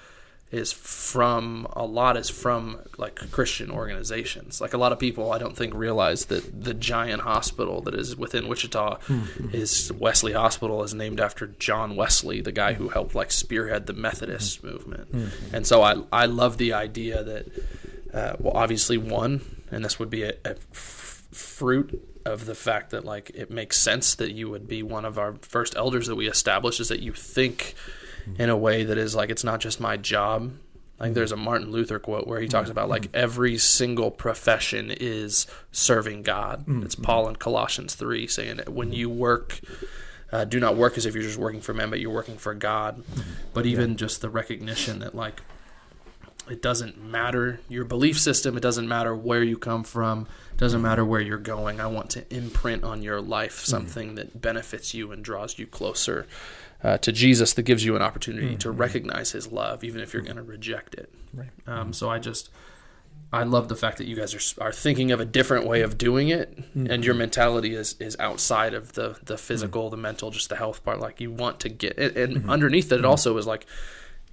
is 0.51 0.73
from 0.73 1.65
a 1.75 1.85
lot 1.85 2.17
is 2.17 2.29
from 2.29 2.81
like 2.99 3.31
Christian 3.31 3.71
organizations. 3.71 4.61
Like 4.61 4.75
a 4.75 4.79
lot 4.79 4.91
of 4.91 4.99
people, 4.99 5.31
I 5.31 5.39
don't 5.39 5.57
think 5.57 5.73
realize 5.75 6.25
that 6.25 6.65
the 6.65 6.75
giant 6.75 7.23
hospital 7.23 7.81
that 7.83 7.95
is 7.95 8.17
within 8.17 8.49
Wichita 8.49 8.99
mm-hmm. 9.07 9.55
is 9.55 9.93
Wesley 9.93 10.33
Hospital 10.33 10.83
is 10.83 10.93
named 10.93 11.21
after 11.21 11.47
John 11.47 11.95
Wesley, 11.95 12.41
the 12.41 12.51
guy 12.51 12.73
who 12.73 12.89
helped 12.89 13.15
like 13.15 13.31
spearhead 13.31 13.87
the 13.87 13.93
Methodist 13.93 14.59
mm-hmm. 14.59 14.67
movement. 14.67 15.35
And 15.53 15.67
so 15.67 15.83
I 15.83 16.03
I 16.13 16.27
love 16.27 16.59
the 16.59 16.73
idea 16.73 17.23
that 17.23 17.47
uh, 18.13 18.37
well 18.41 18.57
obviously 18.57 18.99
one 18.99 19.43
and 19.71 19.85
this 19.85 20.01
would 20.01 20.11
be 20.11 20.25
a, 20.25 20.35
a 20.45 20.57
f- 20.73 21.29
fruit 21.31 22.03
of 22.25 22.47
the 22.47 22.55
fact 22.55 22.91
that 22.91 23.05
like 23.05 23.31
it 23.35 23.51
makes 23.51 23.77
sense 23.77 24.15
that 24.15 24.33
you 24.33 24.51
would 24.51 24.69
be 24.69 24.83
one 24.83 25.05
of 25.05 25.19
our 25.19 25.35
first 25.43 25.75
elders 25.77 26.07
that 26.07 26.17
we 26.17 26.29
establish 26.29 26.81
is 26.81 26.89
that 26.89 27.01
you 27.01 27.13
think 27.13 27.75
in 28.39 28.51
a 28.51 28.57
way 28.57 28.85
that 28.85 28.99
is 28.99 29.15
like 29.15 29.31
it's 29.31 29.45
not 29.45 29.61
just 29.61 29.81
my 29.81 29.97
job. 29.97 30.53
Like 30.99 31.15
there's 31.15 31.33
a 31.33 31.37
Martin 31.37 31.71
Luther 31.71 31.99
quote 31.99 32.27
where 32.27 32.41
he 32.41 32.49
talks 32.49 32.69
mm. 32.69 32.73
about 32.73 32.91
like 32.91 33.05
mm. 33.05 33.11
every 33.15 33.57
single 33.57 34.11
profession 34.11 34.91
is 34.91 35.47
serving 35.73 36.23
God. 36.23 36.67
Mm. 36.67 36.85
It's 36.85 36.95
Paul 36.95 37.29
in 37.29 37.37
Colossians 37.37 37.95
3 37.95 38.27
saying 38.27 38.59
that 38.59 38.69
when 38.69 38.93
you 38.93 39.09
work 39.09 39.61
uh, 40.33 40.45
do 40.45 40.61
not 40.61 40.77
work 40.77 40.97
as 40.97 41.07
if 41.07 41.15
you're 41.15 41.25
just 41.25 41.39
working 41.39 41.61
for 41.61 41.75
men 41.75 41.91
but 41.91 42.01
you're 42.01 42.13
working 42.13 42.37
for 42.37 42.55
God. 42.55 43.03
But 43.55 43.67
even 43.67 43.97
just 43.97 44.21
the 44.21 44.31
recognition 44.31 44.99
that 44.99 45.15
like 45.15 45.41
it 46.51 46.63
doesn't 46.63 47.03
matter 47.03 47.61
your 47.69 47.85
belief 47.85 48.19
system, 48.19 48.57
it 48.57 48.61
doesn't 48.61 48.89
matter 48.89 49.15
where 49.15 49.43
you 49.43 49.57
come 49.57 49.85
from, 49.85 50.27
it 50.53 50.59
doesn't 50.59 50.83
matter 50.83 51.05
where 51.05 51.21
you're 51.21 51.39
going. 51.39 51.81
I 51.81 51.87
want 51.87 52.11
to 52.11 52.35
imprint 52.35 52.85
on 52.85 53.03
your 53.03 53.21
life 53.21 53.61
hmm. 53.61 53.71
something 53.71 54.15
that 54.17 54.41
benefits 54.41 54.95
you 54.95 55.13
and 55.13 55.25
draws 55.25 55.59
you 55.59 55.67
closer 55.67 56.27
uh, 56.83 56.99
to 56.99 57.13
Jesus 57.13 57.53
that 57.55 57.63
gives 57.63 57.85
you 57.85 57.95
an 57.97 58.03
opportunity 58.03 58.53
hmm. 58.53 58.59
to 58.59 58.73
hmm. 58.73 58.79
recognize 58.79 59.33
His 59.33 59.53
love, 59.53 59.85
even 59.85 60.01
if 60.01 60.13
you're 60.13 60.23
going 60.23 60.37
to 60.37 60.43
reject 60.43 60.95
it. 60.95 61.13
Right. 61.33 61.51
Um, 61.67 61.93
so 61.93 62.11
I 62.11 62.19
just, 62.19 62.51
I 63.33 63.45
love 63.45 63.69
the 63.69 63.77
fact 63.77 63.99
that 63.99 64.07
you 64.07 64.17
guys 64.17 64.35
are 64.35 64.65
are 64.65 64.73
thinking 64.73 65.13
of 65.13 65.21
a 65.21 65.25
different 65.25 65.67
way 65.67 65.83
of 65.83 65.97
doing 65.97 66.31
it, 66.31 66.59
and 66.75 67.05
your 67.05 67.15
mentality 67.15 67.75
is 67.77 67.95
is 68.01 68.17
outside 68.19 68.75
of 68.75 68.95
the 68.95 69.19
the 69.23 69.39
physical, 69.39 69.89
the 69.89 69.97
mental, 69.97 70.33
just 70.33 70.49
the 70.49 70.57
health 70.57 70.83
part. 70.85 70.99
Like 70.99 71.21
you 71.21 71.31
want 71.31 71.61
to 71.61 71.69
get, 71.69 71.97
and, 71.97 72.17
and 72.17 72.51
underneath 72.51 72.91
it, 72.91 72.99
it 72.99 73.05
also 73.05 73.37
is 73.37 73.47
like 73.47 73.67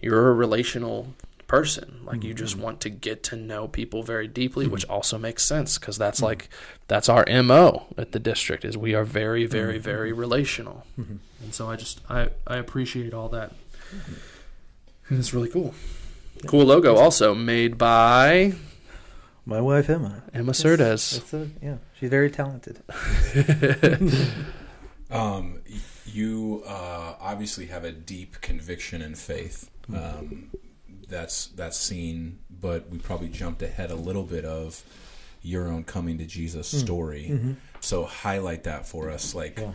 you're 0.01 0.29
a 0.29 0.33
relational 0.33 1.13
person. 1.47 2.01
Like 2.03 2.23
you 2.23 2.33
just 2.33 2.55
mm-hmm. 2.55 2.63
want 2.63 2.81
to 2.81 2.89
get 2.89 3.23
to 3.23 3.35
know 3.35 3.67
people 3.67 4.03
very 4.03 4.27
deeply 4.27 4.67
which 4.67 4.83
mm-hmm. 4.83 4.93
also 4.93 5.17
makes 5.17 5.43
sense 5.43 5.77
because 5.77 5.97
that's 5.97 6.17
mm-hmm. 6.17 6.25
like 6.25 6.49
that's 6.87 7.09
our 7.09 7.25
mo 7.43 7.87
at 7.97 8.11
the 8.11 8.19
district 8.19 8.65
is 8.65 8.77
we 8.77 8.93
are 8.93 9.03
very 9.03 9.45
very 9.45 9.77
very 9.77 10.11
relational. 10.11 10.85
And 10.97 11.19
so 11.51 11.69
i 11.69 11.75
just 11.75 12.01
i 12.09 12.29
i 12.45 12.57
appreciate 12.57 13.13
all 13.13 13.29
that. 13.29 13.53
And 15.09 15.19
it's 15.19 15.33
really 15.33 15.49
cool. 15.49 15.73
Cool 16.45 16.65
logo 16.65 16.95
also 16.95 17.33
made 17.33 17.77
by 17.77 18.53
My 19.45 19.61
wife 19.61 19.89
Emma. 19.89 20.23
emma 20.33 20.51
Surdez. 20.51 21.13
That's 21.13 21.33
a, 21.33 21.49
yeah, 21.63 21.77
she's 21.97 22.09
very 22.09 22.29
talented. 22.29 22.83
Um, 25.09 25.61
you 26.05 26.63
uh, 26.65 27.15
obviously 27.19 27.67
have 27.67 27.83
a 27.83 27.91
deep 27.91 28.41
conviction 28.41 29.01
and 29.01 29.17
faith. 29.17 29.69
Um, 29.93 30.51
that's 31.09 31.47
that's 31.47 31.77
seen, 31.77 32.39
but 32.49 32.89
we 32.89 32.97
probably 32.97 33.29
jumped 33.29 33.61
ahead 33.61 33.91
a 33.91 33.95
little 33.95 34.23
bit 34.23 34.45
of 34.45 34.83
your 35.41 35.67
own 35.67 35.83
coming 35.83 36.17
to 36.17 36.25
Jesus 36.25 36.67
story. 36.67 37.55
So 37.79 38.03
highlight 38.05 38.63
that 38.63 38.85
for 38.87 39.09
us, 39.09 39.33
like 39.35 39.59
Yeah. 39.59 39.71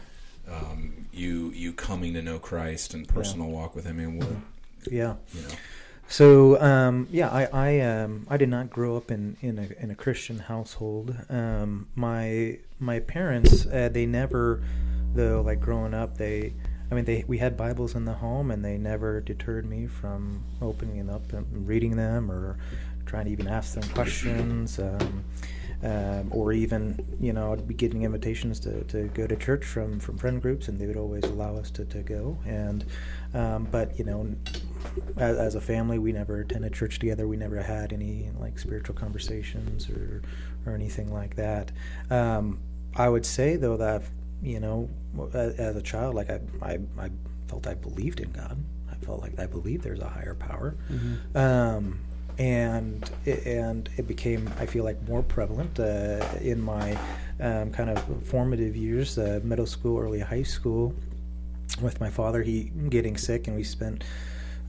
um, 0.53 1.07
you 1.13 1.51
you 1.55 1.73
coming 1.73 2.15
to 2.15 2.23
know 2.23 2.39
Christ 2.39 2.95
and 2.95 3.09
personal 3.09 3.49
walk 3.49 3.75
with 3.75 3.85
Him, 3.87 3.99
and 3.99 4.19
what 4.19 4.29
Yeah. 4.91 5.15
you 5.35 5.43
know. 5.43 5.55
So 6.09 6.61
um, 6.61 7.07
yeah, 7.11 7.31
I 7.31 7.45
I, 7.53 7.81
um, 7.81 8.27
I 8.29 8.37
did 8.37 8.49
not 8.51 8.69
grow 8.69 8.97
up 8.97 9.11
in, 9.11 9.37
in 9.41 9.59
a 9.59 9.83
in 9.83 9.91
a 9.91 9.95
Christian 9.95 10.41
household. 10.41 11.17
Um, 11.31 11.89
my 11.95 12.59
my 12.79 13.01
parents 13.01 13.65
uh, 13.67 13.89
they 13.91 14.05
never 14.05 14.63
though 15.15 15.41
like 15.41 15.61
growing 15.61 15.95
up 15.95 16.19
they 16.19 16.53
I 16.93 16.95
mean 16.95 17.07
they 17.07 17.25
we 17.27 17.39
had 17.39 17.57
Bibles 17.57 17.95
in 17.95 18.05
the 18.05 18.13
home 18.13 18.51
and 18.51 18.63
they 18.63 18.77
never 18.77 19.23
deterred 19.23 19.65
me 19.65 19.87
from 19.87 20.45
opening 20.61 21.09
up 21.09 21.33
and 21.33 21.67
reading 21.67 21.97
them 21.97 22.31
or 22.31 22.59
trying 23.07 23.25
to 23.25 23.31
even 23.31 23.49
ask 23.49 23.73
them 23.75 23.89
questions. 23.95 24.79
Um, 24.79 25.25
um, 25.83 26.29
or 26.31 26.53
even, 26.53 27.05
you 27.19 27.33
know, 27.33 27.53
I'd 27.53 27.67
be 27.67 27.75
getting 27.75 28.03
invitations 28.03 28.61
to, 28.61 28.85
to 28.85 29.09
go 29.09 29.27
to 29.27 29.35
church 29.35 29.65
from, 29.65 29.99
from 29.99 30.17
friend 30.17 30.41
groups, 30.41 30.69
and 30.69 30.79
they 30.79 30.87
would 30.87 30.97
always 30.97 31.25
allow 31.25 31.57
us 31.57 31.73
to, 31.73 31.85
to 31.87 32.03
go. 32.03 32.39
And 32.47 32.85
um, 33.35 33.67
but 33.69 33.99
you 33.99 34.05
know, 34.05 34.33
as, 35.17 35.39
as 35.39 35.55
a 35.57 35.61
family, 35.61 35.99
we 35.99 36.13
never 36.13 36.43
attended 36.43 36.73
church 36.73 37.01
together. 37.01 37.27
We 37.27 37.37
never 37.37 37.61
had 37.61 37.93
any 37.93 38.29
like 38.39 38.61
spiritual 38.61 38.95
conversations 38.95 39.89
or 39.91 40.23
or 40.67 40.75
anything 40.75 41.13
like 41.13 41.35
that. 41.37 41.73
Um, 42.11 42.61
I 42.95 43.09
would 43.09 43.27
say 43.27 43.57
though 43.57 43.79
that 43.79 44.03
you 44.43 44.61
know, 44.61 44.89
as, 45.35 45.55
as 45.55 45.77
a 45.77 45.83
child, 45.83 46.15
like 46.15 46.31
I, 46.31 46.41
I 46.61 46.79
I 46.99 47.11
felt 47.49 47.67
I 47.67 47.75
believed 47.75 48.21
in 48.21 48.31
God. 48.33 48.57
I 48.91 48.95
felt 49.05 49.21
like 49.21 49.39
I 49.39 49.47
believed 49.47 49.83
there's 49.85 50.01
a 50.01 50.09
higher 50.09 50.35
power. 50.35 50.75
Um, 51.35 52.01
and 52.39 53.09
it, 53.25 53.47
and 53.47 53.89
it 53.97 54.09
became 54.09 54.51
I 54.59 54.67
feel 54.67 54.85
like 54.85 55.07
more 55.07 55.23
prevalent 55.23 55.79
uh, 55.79 56.27
in 56.41 56.61
my 56.61 56.97
um, 57.41 57.71
kind 57.73 57.91
of 57.91 58.27
formative 58.27 58.75
years, 58.77 59.19
uh, 59.19 59.41
middle 59.43 59.67
school, 59.67 59.99
early 59.99 60.21
high 60.21 60.43
school, 60.43 60.95
with 61.81 62.01
my 62.01 62.11
father. 62.11 62.43
He 62.43 62.65
getting 62.89 63.17
sick, 63.17 63.47
and 63.47 63.57
we 63.57 63.65
spent 63.65 64.05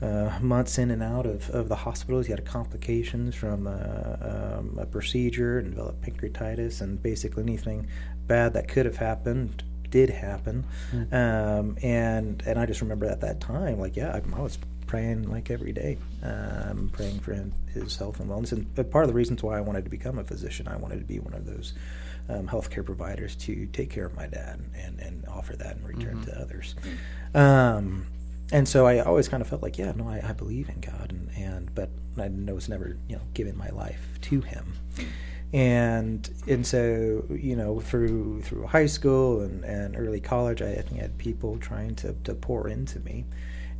uh, 0.02 0.38
months 0.40 0.78
in 0.78 0.90
and 0.90 1.02
out 1.02 1.26
of, 1.26 1.48
of 1.50 1.68
the 1.68 1.76
hospitals. 1.76 2.26
He 2.26 2.32
had 2.32 2.44
complications 2.44 3.34
from 3.34 3.66
uh, 3.66 3.70
um, 3.70 4.78
a 4.80 4.86
procedure 4.86 5.58
and 5.58 5.70
developed 5.70 6.02
pancreatitis, 6.02 6.80
and 6.80 7.02
basically 7.02 7.42
anything 7.42 7.86
bad 8.26 8.54
that 8.54 8.68
could 8.68 8.86
have 8.86 8.96
happened 8.96 9.62
did 9.90 10.10
happen. 10.10 10.66
Um, 11.12 11.76
and 11.82 12.42
and 12.46 12.58
I 12.58 12.66
just 12.66 12.80
remember 12.80 13.06
at 13.06 13.20
that 13.20 13.40
time, 13.40 13.78
like 13.78 13.96
yeah, 13.96 14.12
I, 14.12 14.36
I 14.36 14.40
was 14.40 14.58
praying 14.86 15.30
like 15.30 15.50
every 15.50 15.72
day, 15.72 15.98
um, 16.22 16.90
praying 16.92 17.20
for 17.20 17.32
him, 17.32 17.52
his 17.72 17.96
health 17.96 18.20
and 18.20 18.30
wellness. 18.30 18.52
And 18.52 18.90
part 18.90 19.04
of 19.04 19.08
the 19.08 19.14
reasons 19.14 19.42
why 19.42 19.56
I 19.56 19.60
wanted 19.60 19.84
to 19.84 19.90
become 19.90 20.18
a 20.18 20.24
physician, 20.24 20.68
I 20.68 20.76
wanted 20.76 20.98
to 20.98 21.04
be 21.04 21.18
one 21.18 21.34
of 21.34 21.46
those 21.46 21.74
um, 22.28 22.48
healthcare 22.48 22.84
providers 22.84 23.36
to 23.36 23.66
take 23.66 23.90
care 23.90 24.06
of 24.06 24.14
my 24.14 24.26
dad 24.26 24.60
and, 24.76 25.00
and 25.00 25.24
offer 25.28 25.56
that 25.56 25.76
in 25.76 25.84
return 25.84 26.24
to 26.24 26.40
others. 26.40 26.74
Um, 27.34 28.06
and 28.52 28.68
so 28.68 28.86
I 28.86 29.00
always 29.00 29.28
kind 29.28 29.40
of 29.40 29.48
felt 29.48 29.62
like, 29.62 29.78
yeah, 29.78 29.92
no, 29.96 30.08
I, 30.08 30.22
I 30.28 30.32
believe 30.32 30.68
in 30.68 30.80
God, 30.80 31.10
and, 31.10 31.30
and 31.36 31.74
but 31.74 31.90
I 32.18 32.28
was 32.52 32.68
never, 32.68 32.96
you 33.08 33.16
know, 33.16 33.22
giving 33.32 33.56
my 33.56 33.68
life 33.70 34.18
to 34.22 34.40
Him. 34.42 34.74
And 35.54 36.28
and 36.48 36.66
so 36.66 37.24
you 37.30 37.54
know 37.54 37.78
through 37.78 38.42
through 38.42 38.66
high 38.66 38.86
school 38.86 39.42
and, 39.42 39.64
and 39.64 39.96
early 39.96 40.18
college, 40.18 40.60
I 40.60 40.74
think 40.74 40.98
I 40.98 41.02
had 41.02 41.16
people 41.16 41.58
trying 41.58 41.94
to, 41.96 42.12
to 42.24 42.34
pour 42.34 42.66
into 42.68 42.98
me. 42.98 43.24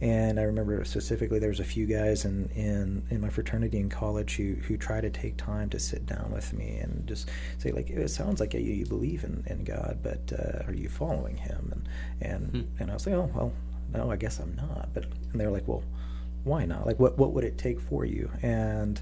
And 0.01 0.39
I 0.39 0.45
remember 0.45 0.85
specifically 0.85 1.41
there 1.41 1.49
was 1.49 1.59
a 1.59 1.65
few 1.65 1.87
guys 1.87 2.25
in, 2.25 2.49
in, 2.55 3.05
in 3.11 3.21
my 3.21 3.29
fraternity 3.29 3.79
in 3.79 3.89
college 3.89 4.37
who, 4.37 4.55
who 4.55 4.77
tried 4.77 5.01
to 5.03 5.11
take 5.11 5.37
time 5.37 5.71
to 5.71 5.79
sit 5.79 6.05
down 6.05 6.31
with 6.33 6.53
me 6.53 6.79
and 6.79 7.07
just 7.07 7.31
say 7.59 7.73
like 7.73 7.91
it 7.91 8.09
sounds 8.09 8.39
like 8.39 8.55
you, 8.55 8.61
you 8.61 8.87
believe 8.87 9.25
in, 9.25 9.43
in 9.49 9.65
God, 9.65 9.99
but 10.03 10.33
uh, 10.39 10.65
are 10.69 10.75
you 10.75 10.89
following 10.89 11.37
Him? 11.37 11.73
And 12.21 12.31
and 12.31 12.69
and 12.79 12.91
I 12.91 12.95
was 12.95 13.05
like, 13.05 13.17
oh 13.17 13.29
well, 13.35 13.53
no, 13.93 14.13
I 14.13 14.17
guess 14.17 14.39
I'm 14.39 14.55
not. 14.55 14.91
But 14.95 15.07
and 15.33 15.41
they 15.41 15.45
were 15.45 15.53
like, 15.53 15.67
well, 15.67 15.83
why 16.45 16.67
not? 16.67 16.87
Like 16.87 17.01
what 17.01 17.19
what 17.19 17.33
would 17.33 17.43
it 17.43 17.59
take 17.59 17.81
for 17.81 18.05
you? 18.05 18.31
And 18.43 19.01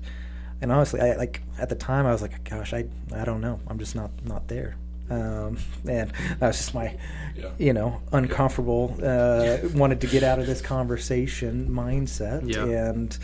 and 0.63 0.73
honestly, 0.73 1.01
I 1.01 1.17
like 1.17 1.43
at 1.59 1.69
the 1.69 1.75
time 1.75 2.07
I 2.07 2.13
was 2.13 2.23
like, 2.23 2.49
gosh, 2.49 2.73
I 2.73 2.87
I 3.15 3.25
don't 3.27 3.41
know. 3.43 3.61
I'm 3.69 3.79
just 3.79 3.95
not 3.95 4.11
not 4.25 4.49
there. 4.49 4.77
Um, 5.11 5.59
and 5.87 6.11
that 6.39 6.47
was 6.47 6.57
just 6.57 6.73
my, 6.75 6.97
Yeah. 7.37 7.51
you 7.59 7.75
know, 7.75 8.01
uncomfortable, 8.13 8.97
uh, 9.03 9.59
wanted 9.75 10.01
to 10.03 10.07
get 10.07 10.23
out 10.23 10.39
of 10.39 10.47
this 10.47 10.63
conversation 10.63 11.69
mindset, 11.69 12.43
Yeah. 12.47 12.65
and, 12.89 13.19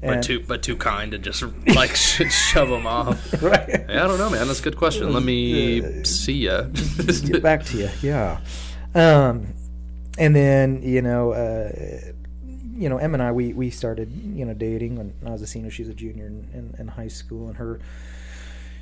but 0.00 0.22
too 0.22 0.42
but 0.48 0.62
too 0.62 0.76
kind 0.76 1.10
to 1.12 1.18
just 1.18 1.44
like 1.74 1.94
sh- 1.94 2.32
shove 2.32 2.70
them 2.70 2.86
off. 2.86 3.42
right. 3.42 3.68
Yeah, 3.68 4.04
I 4.04 4.08
don't 4.08 4.16
know, 4.16 4.30
man. 4.30 4.46
That's 4.46 4.60
a 4.60 4.62
good 4.62 4.78
question. 4.78 5.12
Let 5.12 5.22
me 5.22 6.02
see 6.04 6.44
ya. 6.46 6.62
get 7.26 7.42
back 7.42 7.64
to 7.66 7.76
you. 7.76 7.90
Yeah. 8.00 8.38
Um, 8.94 9.48
and 10.16 10.34
then 10.34 10.80
you 10.82 11.02
know, 11.02 11.32
uh, 11.32 11.70
you 12.78 12.88
know, 12.88 12.98
Em 12.98 13.14
and 13.14 13.22
I 13.22 13.32
we 13.32 13.52
we 13.52 13.70
started 13.70 14.10
you 14.12 14.44
know 14.44 14.54
dating 14.54 14.96
when 14.96 15.14
I 15.26 15.30
was 15.30 15.42
a 15.42 15.46
senior. 15.46 15.70
She 15.70 15.82
was 15.82 15.90
a 15.90 15.94
junior 15.94 16.26
in, 16.26 16.48
in, 16.52 16.74
in 16.78 16.88
high 16.88 17.08
school, 17.08 17.48
and 17.48 17.56
her 17.56 17.80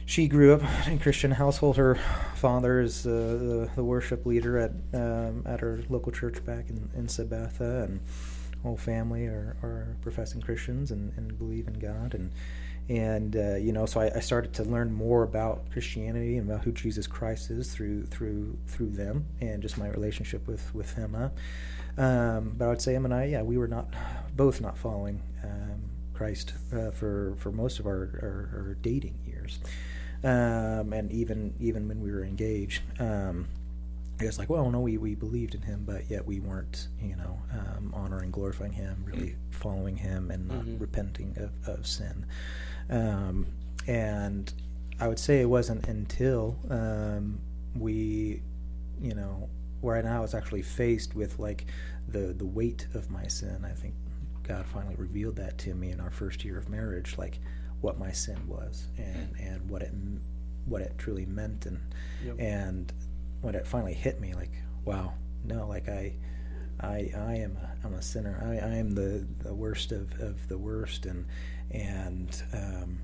she 0.05 0.29
grew 0.29 0.55
up 0.55 0.63
in 0.87 0.95
a 0.95 0.99
Christian 0.99 1.33
household. 1.33 1.77
Her 1.77 1.97
father 2.35 2.81
is 2.81 3.07
uh, 3.07 3.11
the, 3.11 3.71
the 3.75 3.85
worship 3.85 4.27
leader 4.27 4.59
at 4.59 4.73
um, 4.95 5.43
at 5.47 5.61
her 5.61 5.81
local 5.89 6.13
church 6.13 6.45
back 6.45 6.69
in 6.69 6.91
in 6.95 7.07
Sabetha, 7.07 7.85
and 7.85 8.01
whole 8.63 8.77
family 8.77 9.27
are, 9.27 9.57
are 9.63 9.97
professing 10.03 10.41
Christians 10.41 10.91
and, 10.91 11.13
and 11.17 11.39
believe 11.39 11.69
in 11.69 11.75
God 11.75 12.15
and 12.15 12.33
and 12.89 13.35
uh, 13.37 13.57
you 13.57 13.73
know 13.73 13.85
so 13.87 14.01
I, 14.01 14.11
I 14.17 14.21
started 14.21 14.53
to 14.55 14.65
learn 14.65 14.93
more 14.93 15.23
about 15.25 15.71
Christianity 15.73 16.37
and 16.37 16.49
about 16.51 16.65
who 16.65 16.73
Jesus 16.73 17.07
Christ 17.07 17.51
is 17.51 17.73
through 17.73 18.07
through 18.07 18.57
through 18.67 18.91
them 18.91 19.27
and 19.41 19.61
just 19.63 19.77
my 19.79 19.89
relationship 19.89 20.47
with 20.47 20.75
with 20.75 20.95
him. 20.95 21.15
Uh, 21.15 21.29
um, 22.01 22.55
but 22.57 22.67
I 22.67 22.69
would 22.69 22.83
say 22.83 22.95
him 22.95 23.05
and 23.05 23.15
I, 23.15 23.25
yeah, 23.25 23.43
we 23.43 23.57
were 23.59 23.69
not 23.69 23.89
both 24.37 24.61
not 24.61 24.77
following 24.77 25.23
um, 25.43 25.83
Christ 26.15 26.53
uh, 26.73 26.91
for 26.91 27.35
for 27.39 27.51
most 27.51 27.79
of 27.81 27.87
our, 27.87 27.95
our, 28.23 28.51
our 28.69 28.77
dating 28.83 29.19
years, 29.27 29.59
um, 30.23 30.93
and 30.93 31.11
even 31.11 31.55
even 31.59 31.89
when 31.89 32.01
we 32.01 32.11
were 32.13 32.25
engaged. 32.25 32.83
Um, 33.01 33.47
I 34.19 34.25
guess 34.25 34.39
like, 34.39 34.49
well, 34.49 34.71
no, 34.71 34.81
we, 34.81 34.97
we 34.97 35.15
believed 35.15 35.55
in 35.55 35.61
him, 35.61 35.85
but 35.87 36.09
yet 36.09 36.25
we 36.27 36.41
weren't, 36.41 36.89
you 37.03 37.17
know, 37.17 37.39
um, 37.53 37.93
honoring, 37.95 38.31
glorifying 38.31 38.73
him, 38.73 39.05
really 39.07 39.37
following 39.51 39.95
him, 39.99 40.31
and 40.31 40.49
not 40.49 40.65
Mhm. 40.65 40.81
repenting 40.81 41.37
of, 41.37 41.51
of 41.69 41.87
sin. 41.87 42.25
Um, 42.91 43.47
and 43.87 44.53
I 45.01 45.09
would 45.09 45.19
say 45.19 45.41
it 45.41 45.49
wasn't 45.49 45.87
until 45.89 46.59
um, 46.71 47.41
we, 47.75 48.43
you 49.01 49.15
know, 49.15 49.49
where 49.81 50.03
now 50.03 50.19
I 50.19 50.21
was 50.21 50.35
actually 50.35 50.63
faced 50.63 51.15
with 51.15 51.39
like 51.39 51.67
the 52.09 52.33
the 52.33 52.47
weight 52.47 52.87
of 52.95 53.11
my 53.11 53.27
sin. 53.27 53.65
I 53.65 53.73
think 53.73 53.95
God 54.43 54.65
finally 54.67 54.95
revealed 54.97 55.37
that 55.37 55.59
to 55.59 55.75
me 55.75 55.91
in 55.91 56.01
our 56.01 56.11
first 56.11 56.45
year 56.45 56.59
of 56.59 56.69
marriage, 56.69 57.17
like 57.19 57.39
what 57.81 57.99
my 57.99 58.11
sin 58.13 58.47
was 58.49 58.87
and 58.97 59.35
and 59.39 59.69
what 59.69 59.83
it 59.83 59.93
what 60.65 60.83
it 60.83 60.95
truly 60.99 61.27
meant, 61.27 61.67
and 61.67 61.79
Yep. 62.25 62.37
and 62.41 62.93
when 63.43 63.55
it 63.55 63.67
finally 63.67 63.95
hit 63.95 64.21
me, 64.21 64.35
like 64.35 64.51
wow, 64.85 65.13
no, 65.45 65.67
like 65.67 65.89
I. 65.89 66.15
I, 66.79 67.11
I 67.17 67.35
am 67.37 67.57
a, 67.57 67.87
I'm 67.87 67.95
a 67.95 68.03
sinner. 68.03 68.39
I, 68.45 68.59
I 68.59 68.75
am 68.75 68.91
the, 68.91 69.27
the 69.43 69.55
worst 69.55 69.93
of, 69.93 70.13
of 70.21 70.47
the 70.49 70.59
worst, 70.59 71.07
and 71.07 71.25
and 71.77 72.43
um, 72.53 72.99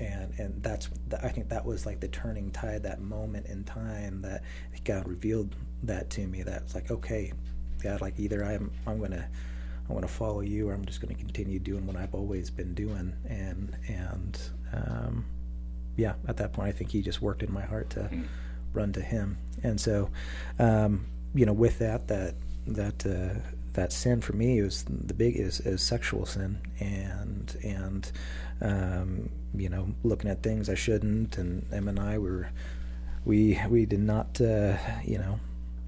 and 0.00 0.32
and 0.38 0.62
that's 0.62 0.88
I 1.22 1.28
think 1.28 1.48
that 1.48 1.64
was 1.64 1.86
like 1.86 2.00
the 2.00 2.08
turning 2.08 2.50
tide, 2.50 2.82
that 2.84 3.00
moment 3.00 3.46
in 3.46 3.64
time 3.64 4.20
that 4.22 4.42
God 4.84 5.08
revealed 5.08 5.54
that 5.82 6.10
to 6.10 6.26
me. 6.26 6.42
That 6.42 6.62
it's 6.62 6.74
like 6.74 6.90
okay, 6.90 7.32
God, 7.82 8.00
like 8.00 8.18
either 8.18 8.44
I'm 8.44 8.70
I'm 8.86 9.00
gonna 9.00 9.28
I'm 9.88 9.94
gonna 9.94 10.08
follow 10.08 10.40
you, 10.40 10.68
or 10.68 10.74
I'm 10.74 10.84
just 10.84 11.00
gonna 11.00 11.14
continue 11.14 11.58
doing 11.58 11.86
what 11.86 11.96
I've 11.96 12.14
always 12.14 12.50
been 12.50 12.74
doing, 12.74 13.14
and 13.28 13.76
and 13.88 14.40
um, 14.72 15.24
yeah, 15.96 16.14
at 16.26 16.36
that 16.36 16.52
point, 16.52 16.68
I 16.68 16.72
think 16.72 16.90
He 16.90 17.02
just 17.02 17.22
worked 17.22 17.42
in 17.42 17.52
my 17.52 17.62
heart 17.62 17.90
to 17.90 18.10
run 18.72 18.92
to 18.92 19.00
Him, 19.00 19.38
and 19.62 19.80
so 19.80 20.10
um, 20.58 21.06
you 21.34 21.46
know, 21.46 21.52
with 21.52 21.78
that, 21.78 22.08
that 22.08 22.34
that 22.66 23.06
uh, 23.06 23.40
that 23.78 23.92
sin 23.92 24.20
for 24.20 24.32
me 24.32 24.60
was 24.60 24.84
the 24.88 25.14
big 25.14 25.36
is, 25.36 25.60
is 25.60 25.80
sexual 25.80 26.26
sin, 26.26 26.58
and 26.80 27.56
and 27.62 28.10
um, 28.60 29.30
you 29.54 29.68
know, 29.68 29.94
looking 30.02 30.28
at 30.30 30.42
things 30.42 30.68
I 30.68 30.74
shouldn't, 30.74 31.38
and 31.38 31.64
Em 31.72 31.86
and 31.88 31.98
I 32.00 32.18
were 32.18 32.50
we 33.24 33.60
we 33.68 33.86
did 33.86 34.00
not 34.00 34.40
uh, 34.40 34.76
you 35.04 35.18
know 35.18 35.38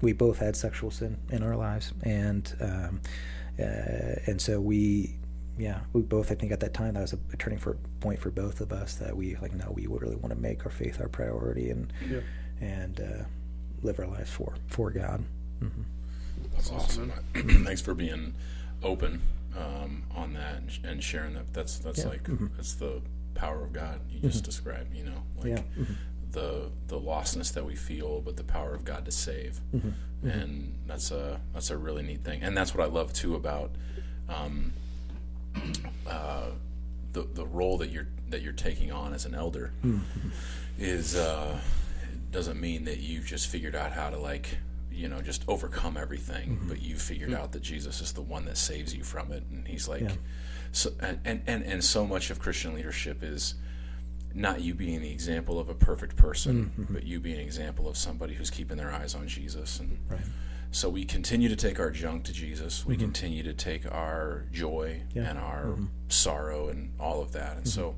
we 0.01 0.13
both 0.13 0.39
had 0.39 0.55
sexual 0.55 0.89
sin 0.91 1.17
in 1.29 1.43
our 1.43 1.57
lives, 1.57 1.93
and 2.03 2.45
um, 2.61 3.01
uh, 3.59 4.15
and 4.27 4.41
so 4.41 4.61
we 4.61 5.15
yeah 5.57 5.81
we 5.91 6.01
both 6.01 6.31
I 6.31 6.35
think 6.35 6.53
at 6.53 6.61
that 6.61 6.73
time 6.73 6.93
that 6.93 7.01
was 7.01 7.13
a, 7.13 7.19
a 7.33 7.37
turning 7.37 7.59
for, 7.59 7.73
point 7.99 8.19
for 8.19 8.31
both 8.31 8.61
of 8.61 8.71
us 8.71 8.95
that 8.95 9.15
we 9.17 9.35
like 9.41 9.53
no 9.53 9.69
we 9.75 9.85
would 9.87 10.01
really 10.01 10.15
want 10.15 10.33
to 10.33 10.39
make 10.39 10.65
our 10.65 10.71
faith 10.71 11.01
our 11.01 11.09
priority 11.09 11.69
and 11.69 11.91
Yeah. 12.09 12.21
and 12.61 12.99
uh, 13.01 13.23
live 13.81 13.99
our 13.99 14.07
lives 14.07 14.31
for 14.31 14.55
for 14.67 14.91
God. 14.91 15.25
hmm 15.59 15.83
That's 16.53 16.71
awesome. 16.71 17.11
Thanks 17.33 17.81
for 17.81 17.93
being 17.93 18.33
open 18.83 19.21
um, 19.57 20.03
on 20.15 20.33
that 20.33 20.55
and, 20.57 20.79
and 20.83 21.03
sharing 21.03 21.33
that. 21.35 21.53
That's 21.53 21.77
that's 21.79 21.99
Yeah. 21.99 22.07
like 22.09 22.23
Mhm. 22.23 22.49
that's 22.55 22.73
the 22.73 23.01
power 23.35 23.63
of 23.63 23.73
God 23.73 23.99
you 24.09 24.19
just 24.19 24.43
described. 24.43 24.95
You 24.95 25.05
know, 25.05 25.23
like 25.37 25.47
Yeah. 25.47 25.63
Mhm. 25.77 25.95
the 26.31 26.69
the 26.87 26.99
lostness 26.99 27.53
that 27.53 27.65
we 27.65 27.75
feel, 27.75 28.21
but 28.21 28.37
the 28.37 28.43
power 28.43 28.73
of 28.73 28.85
God 28.85 29.05
to 29.05 29.11
save, 29.11 29.59
Mhm. 29.75 29.93
and 30.23 30.75
that's 30.87 31.11
a 31.11 31.39
that's 31.53 31.69
a 31.69 31.77
really 31.77 32.03
neat 32.03 32.23
thing. 32.23 32.41
And 32.43 32.55
that's 32.55 32.73
what 32.73 32.87
I 32.87 32.89
love 32.91 33.11
too 33.13 33.35
about 33.35 33.71
um, 34.29 34.71
uh, 36.07 36.51
the 37.13 37.23
the 37.33 37.45
role 37.45 37.77
that 37.79 37.89
you're 37.89 38.07
that 38.29 38.41
you're 38.41 38.53
taking 38.53 38.91
on 38.91 39.13
as 39.13 39.25
an 39.25 39.35
elder 39.35 39.73
is 40.79 41.15
uh, 41.15 41.59
doesn't 42.31 42.59
mean 42.61 42.85
that 42.85 42.99
you've 42.99 43.25
just 43.25 43.47
figured 43.47 43.75
out 43.75 43.91
how 43.91 44.09
to 44.09 44.17
like 44.17 44.57
you 44.91 45.07
know 45.07 45.21
just 45.21 45.43
overcome 45.47 45.97
everything, 45.97 46.49
mm-hmm. 46.51 46.67
but 46.67 46.81
you 46.81 46.95
figured 46.95 47.31
mm-hmm. 47.31 47.41
out 47.41 47.51
that 47.53 47.61
Jesus 47.61 48.01
is 48.01 48.13
the 48.13 48.21
one 48.21 48.45
that 48.45 48.57
saves 48.57 48.93
you 48.93 49.03
from 49.03 49.31
it, 49.31 49.43
and 49.51 49.67
He's 49.67 49.87
like, 49.87 50.01
Yeah. 50.01 50.11
so 50.71 50.91
and, 50.99 51.41
and 51.45 51.63
and 51.63 51.83
so 51.83 52.05
much 52.05 52.29
of 52.29 52.39
Christian 52.39 52.73
leadership 52.73 53.23
is 53.23 53.55
not 54.33 54.61
you 54.61 54.73
being 54.73 55.01
the 55.01 55.11
example 55.11 55.59
of 55.59 55.69
a 55.69 55.73
perfect 55.73 56.15
person, 56.15 56.71
mm-hmm. 56.77 56.93
but 56.93 57.03
you 57.03 57.19
being 57.19 57.35
an 57.37 57.45
example 57.45 57.87
of 57.87 57.97
somebody 57.97 58.33
who's 58.33 58.49
keeping 58.49 58.77
their 58.77 58.91
eyes 58.91 59.13
on 59.15 59.27
Jesus. 59.27 59.79
And 59.79 59.97
Right. 60.09 60.21
so 60.71 60.89
we 60.89 61.03
continue 61.03 61.49
to 61.49 61.55
take 61.55 61.79
our 61.79 61.91
junk 61.91 62.23
to 62.25 62.33
Jesus. 62.33 62.85
We 62.85 62.95
continue 62.95 63.43
to 63.43 63.53
take 63.53 63.91
our 63.91 64.45
joy 64.51 65.01
Yeah. 65.13 65.29
and 65.29 65.39
our 65.39 65.77
sorrow 66.07 66.69
and 66.69 66.93
all 66.99 67.21
of 67.21 67.33
that. 67.33 67.57
And 67.57 67.67
so, 67.67 67.95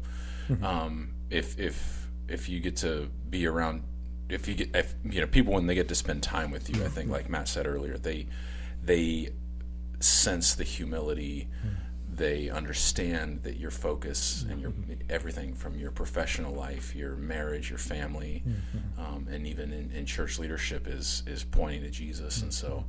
um, 0.63 1.13
if 1.29 1.59
if 1.59 2.09
if 2.27 2.49
you 2.49 2.59
get 2.59 2.77
to 2.77 3.09
be 3.29 3.45
around, 3.45 3.83
if 4.29 4.47
you 4.47 4.55
get 4.55 4.75
if 4.75 4.95
you 5.03 5.21
know 5.21 5.27
people 5.27 5.53
when 5.53 5.67
they 5.67 5.75
get 5.75 5.87
to 5.89 5.95
spend 5.95 6.23
time 6.23 6.51
with 6.51 6.69
you, 6.75 6.83
I 6.83 6.87
think 6.87 7.09
like 7.09 7.29
Matt 7.29 7.47
said 7.47 7.67
earlier, 7.67 7.97
they 7.97 8.27
they 8.83 9.29
sense 9.99 10.55
the 10.55 10.63
humility. 10.63 11.47
They 12.15 12.49
understand 12.49 13.41
that 13.43 13.57
your 13.57 13.71
focus 13.71 14.45
and 14.47 14.61
your 14.61 14.71
everything 15.09 15.55
from 15.55 15.79
your 15.79 15.89
professional 15.89 16.53
life, 16.53 16.95
your 16.95 17.15
marriage, 17.15 17.69
your 17.71 17.79
family, 17.79 18.43
um, 18.99 19.27
and 19.31 19.47
even 19.47 19.73
in, 19.73 19.89
in 19.91 20.05
church 20.05 20.37
leadership 20.37 20.87
is 20.87 21.23
is 21.25 21.43
pointing 21.43 21.81
to 21.81 21.89
Jesus. 21.89 22.41
And 22.43 22.53
so, 22.53 22.85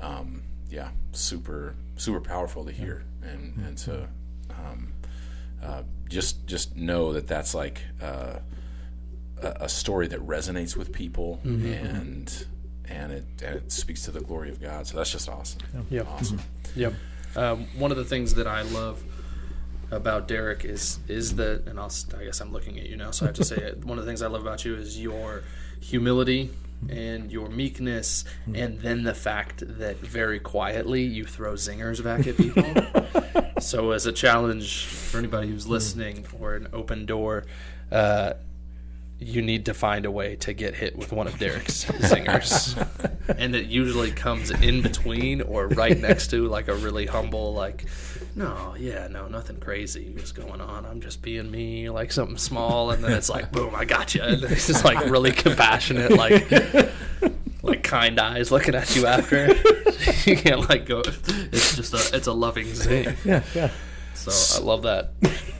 um, 0.00 0.42
yeah, 0.70 0.88
super 1.12 1.76
super 1.96 2.20
powerful 2.20 2.64
to 2.64 2.72
hear. 2.72 3.04
And 3.22 3.56
and 3.64 3.78
to 3.78 4.08
um, 4.50 4.92
uh, 5.62 5.82
just 6.08 6.44
just 6.46 6.76
know 6.76 7.12
that 7.12 7.28
that's 7.28 7.54
like 7.54 7.80
uh, 8.02 8.38
a, 9.44 9.56
a 9.64 9.68
story 9.68 10.06
that 10.08 10.20
resonates 10.26 10.76
with 10.76 10.92
people 10.92 11.40
and 11.44 12.46
and 12.88 13.12
it 13.12 13.24
and 13.42 13.56
it 13.56 13.72
speaks 13.72 14.02
to 14.04 14.10
the 14.10 14.20
glory 14.20 14.50
of 14.50 14.60
God. 14.60 14.86
So 14.86 14.96
that's 14.96 15.10
just 15.12 15.28
awesome. 15.28 15.60
Yep. 15.90 16.06
Awesome. 16.10 16.40
Yep. 16.76 16.94
Um, 17.36 17.66
one 17.78 17.90
of 17.90 17.96
the 17.96 18.04
things 18.04 18.34
that 18.34 18.46
I 18.46 18.62
love 18.62 19.02
about 19.90 20.28
Derek 20.28 20.64
is 20.64 20.98
is 21.08 21.36
that, 21.36 21.66
and 21.66 21.78
I'll, 21.78 21.86
s- 21.86 22.06
I 22.18 22.24
guess 22.24 22.40
I'm 22.40 22.52
looking 22.52 22.78
at 22.78 22.86
you 22.86 22.96
now, 22.96 23.10
so 23.10 23.26
I 23.26 23.28
have 23.28 23.36
to 23.36 23.44
say 23.44 23.56
it. 23.56 23.84
One 23.84 23.98
of 23.98 24.04
the 24.04 24.10
things 24.10 24.22
I 24.22 24.26
love 24.28 24.42
about 24.42 24.64
you 24.64 24.74
is 24.76 25.00
your 25.00 25.42
humility 25.80 26.50
and 26.90 27.30
your 27.32 27.48
meekness, 27.48 28.24
and 28.54 28.78
then 28.80 29.04
the 29.04 29.14
fact 29.14 29.62
that 29.78 29.98
very 29.98 30.38
quietly 30.40 31.02
you 31.02 31.24
throw 31.24 31.54
zingers 31.54 32.02
back 32.04 32.26
at 32.26 32.36
people. 32.36 32.64
so, 33.60 33.92
as 33.92 34.04
a 34.06 34.12
challenge 34.12 34.84
for 34.86 35.18
anybody 35.18 35.48
who's 35.48 35.66
listening, 35.66 36.26
or 36.38 36.54
an 36.54 36.68
open 36.72 37.06
door. 37.06 37.44
Uh, 37.90 38.34
you 39.18 39.42
need 39.42 39.66
to 39.66 39.74
find 39.74 40.04
a 40.04 40.10
way 40.10 40.36
to 40.36 40.52
get 40.52 40.74
hit 40.74 40.96
with 40.96 41.12
one 41.12 41.26
of 41.26 41.38
Derek's 41.38 41.74
singers. 42.08 42.76
and 43.28 43.54
it 43.54 43.66
usually 43.66 44.10
comes 44.10 44.50
in 44.50 44.82
between 44.82 45.40
or 45.42 45.68
right 45.68 45.98
next 45.98 46.28
to 46.30 46.46
like 46.48 46.68
a 46.68 46.74
really 46.74 47.06
humble, 47.06 47.54
like, 47.54 47.86
no, 48.34 48.74
yeah, 48.78 49.06
no, 49.08 49.28
nothing 49.28 49.60
crazy 49.60 50.12
was 50.14 50.32
going 50.32 50.60
on. 50.60 50.84
I'm 50.84 51.00
just 51.00 51.22
being 51.22 51.50
me, 51.50 51.88
like 51.90 52.12
something 52.12 52.36
small. 52.38 52.90
And 52.90 53.04
then 53.04 53.12
it's 53.12 53.30
like, 53.30 53.52
boom, 53.52 53.74
I 53.74 53.84
got 53.84 54.14
you. 54.14 54.22
And 54.22 54.42
it's 54.44 54.66
just 54.66 54.84
like 54.84 55.08
really 55.08 55.32
compassionate, 55.32 56.12
like, 56.12 56.50
like 57.62 57.82
kind 57.82 58.18
eyes 58.18 58.50
looking 58.50 58.74
at 58.74 58.94
you 58.96 59.06
after. 59.06 59.46
you 60.28 60.36
can't 60.36 60.68
like 60.68 60.86
go. 60.86 61.02
It's 61.06 61.76
just 61.76 61.94
a, 61.94 62.16
it's 62.16 62.26
a 62.26 62.32
loving 62.32 62.74
zing. 62.74 63.16
Yeah, 63.24 63.42
yeah. 63.54 63.70
So 64.14 64.62
I 64.62 64.64
love 64.64 64.82
that. 64.82 65.12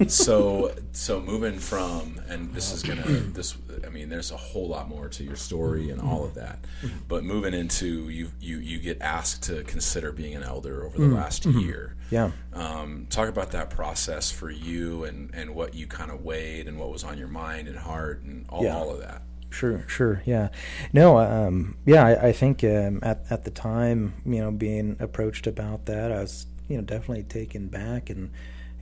so 0.09 0.73
so 0.93 1.21
moving 1.21 1.59
from 1.59 2.21
and 2.29 2.53
this 2.55 2.73
is 2.73 2.83
gonna 2.83 3.03
this 3.03 3.57
i 3.87 3.89
mean 3.89 4.09
there's 4.09 4.33
a 4.33 4.37
whole 4.37 4.67
lot 4.69 4.89
more 4.89 5.09
to 5.09 5.23
your 5.23 5.37
story 5.37 5.91
and 5.91 6.01
all 6.01 6.25
of 6.25 6.35
that 6.35 6.59
but 7.07 7.23
moving 7.23 7.55
into 7.55 8.09
you 8.09 8.29
you 8.41 8.59
you 8.59 8.79
get 8.81 9.01
asked 9.01 9.45
to 9.45 9.63
consider 9.65 10.11
being 10.11 10.35
an 10.35 10.43
elder 10.43 10.85
over 10.85 10.99
the 10.99 11.07
last 11.15 11.47
year 11.47 11.97
Yeah. 12.11 12.33
um, 12.53 13.07
talk 13.09 13.29
about 13.29 13.53
that 13.53 13.71
process 13.71 14.31
for 14.33 14.51
you 14.51 15.05
and 15.05 15.33
and 15.35 15.55
what 15.55 15.75
you 15.75 15.87
kind 15.87 16.11
of 16.11 16.25
weighed 16.25 16.67
and 16.67 16.79
what 16.79 16.91
was 16.91 17.05
on 17.05 17.17
your 17.17 17.29
mind 17.29 17.69
and 17.69 17.77
heart 17.79 18.23
and 18.23 18.47
all, 18.49 18.65
Yeah. 18.65 18.77
all 18.77 18.91
of 18.91 19.01
that 19.01 19.23
Sure, 19.51 19.85
sure, 19.87 20.21
yeah. 20.27 20.49
No, 20.93 21.17
um, 21.19 21.77
yeah, 21.87 22.05
I, 22.05 22.27
I 22.29 22.33
think 22.33 22.65
um, 22.65 22.99
at 23.05 23.25
at 23.31 23.45
the 23.45 23.53
time, 23.53 24.15
you 24.27 24.41
know, 24.41 24.51
being 24.51 24.97
approached 24.99 25.47
about 25.47 25.87
that, 25.87 26.11
I 26.11 26.23
was, 26.23 26.47
you 26.69 26.77
know, 26.77 26.83
definitely 26.83 27.25
taken 27.25 27.69
back, 27.69 28.11
and 28.11 28.31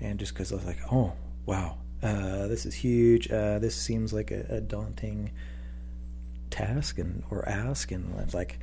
and 0.00 0.18
just 0.18 0.34
because 0.34 0.52
I 0.52 0.56
was 0.56 0.64
like, 0.64 0.80
oh, 0.90 1.12
wow, 1.46 1.78
uh, 2.02 2.46
this 2.46 2.66
is 2.66 2.74
huge. 2.74 3.30
Uh, 3.30 3.58
this 3.58 3.74
seems 3.74 4.12
like 4.12 4.30
a, 4.30 4.46
a 4.48 4.60
daunting 4.60 5.30
task 6.50 6.98
and 6.98 7.22
or 7.30 7.48
ask, 7.48 7.90
and 7.90 8.14
I 8.18 8.24
was 8.24 8.34
like. 8.34 8.58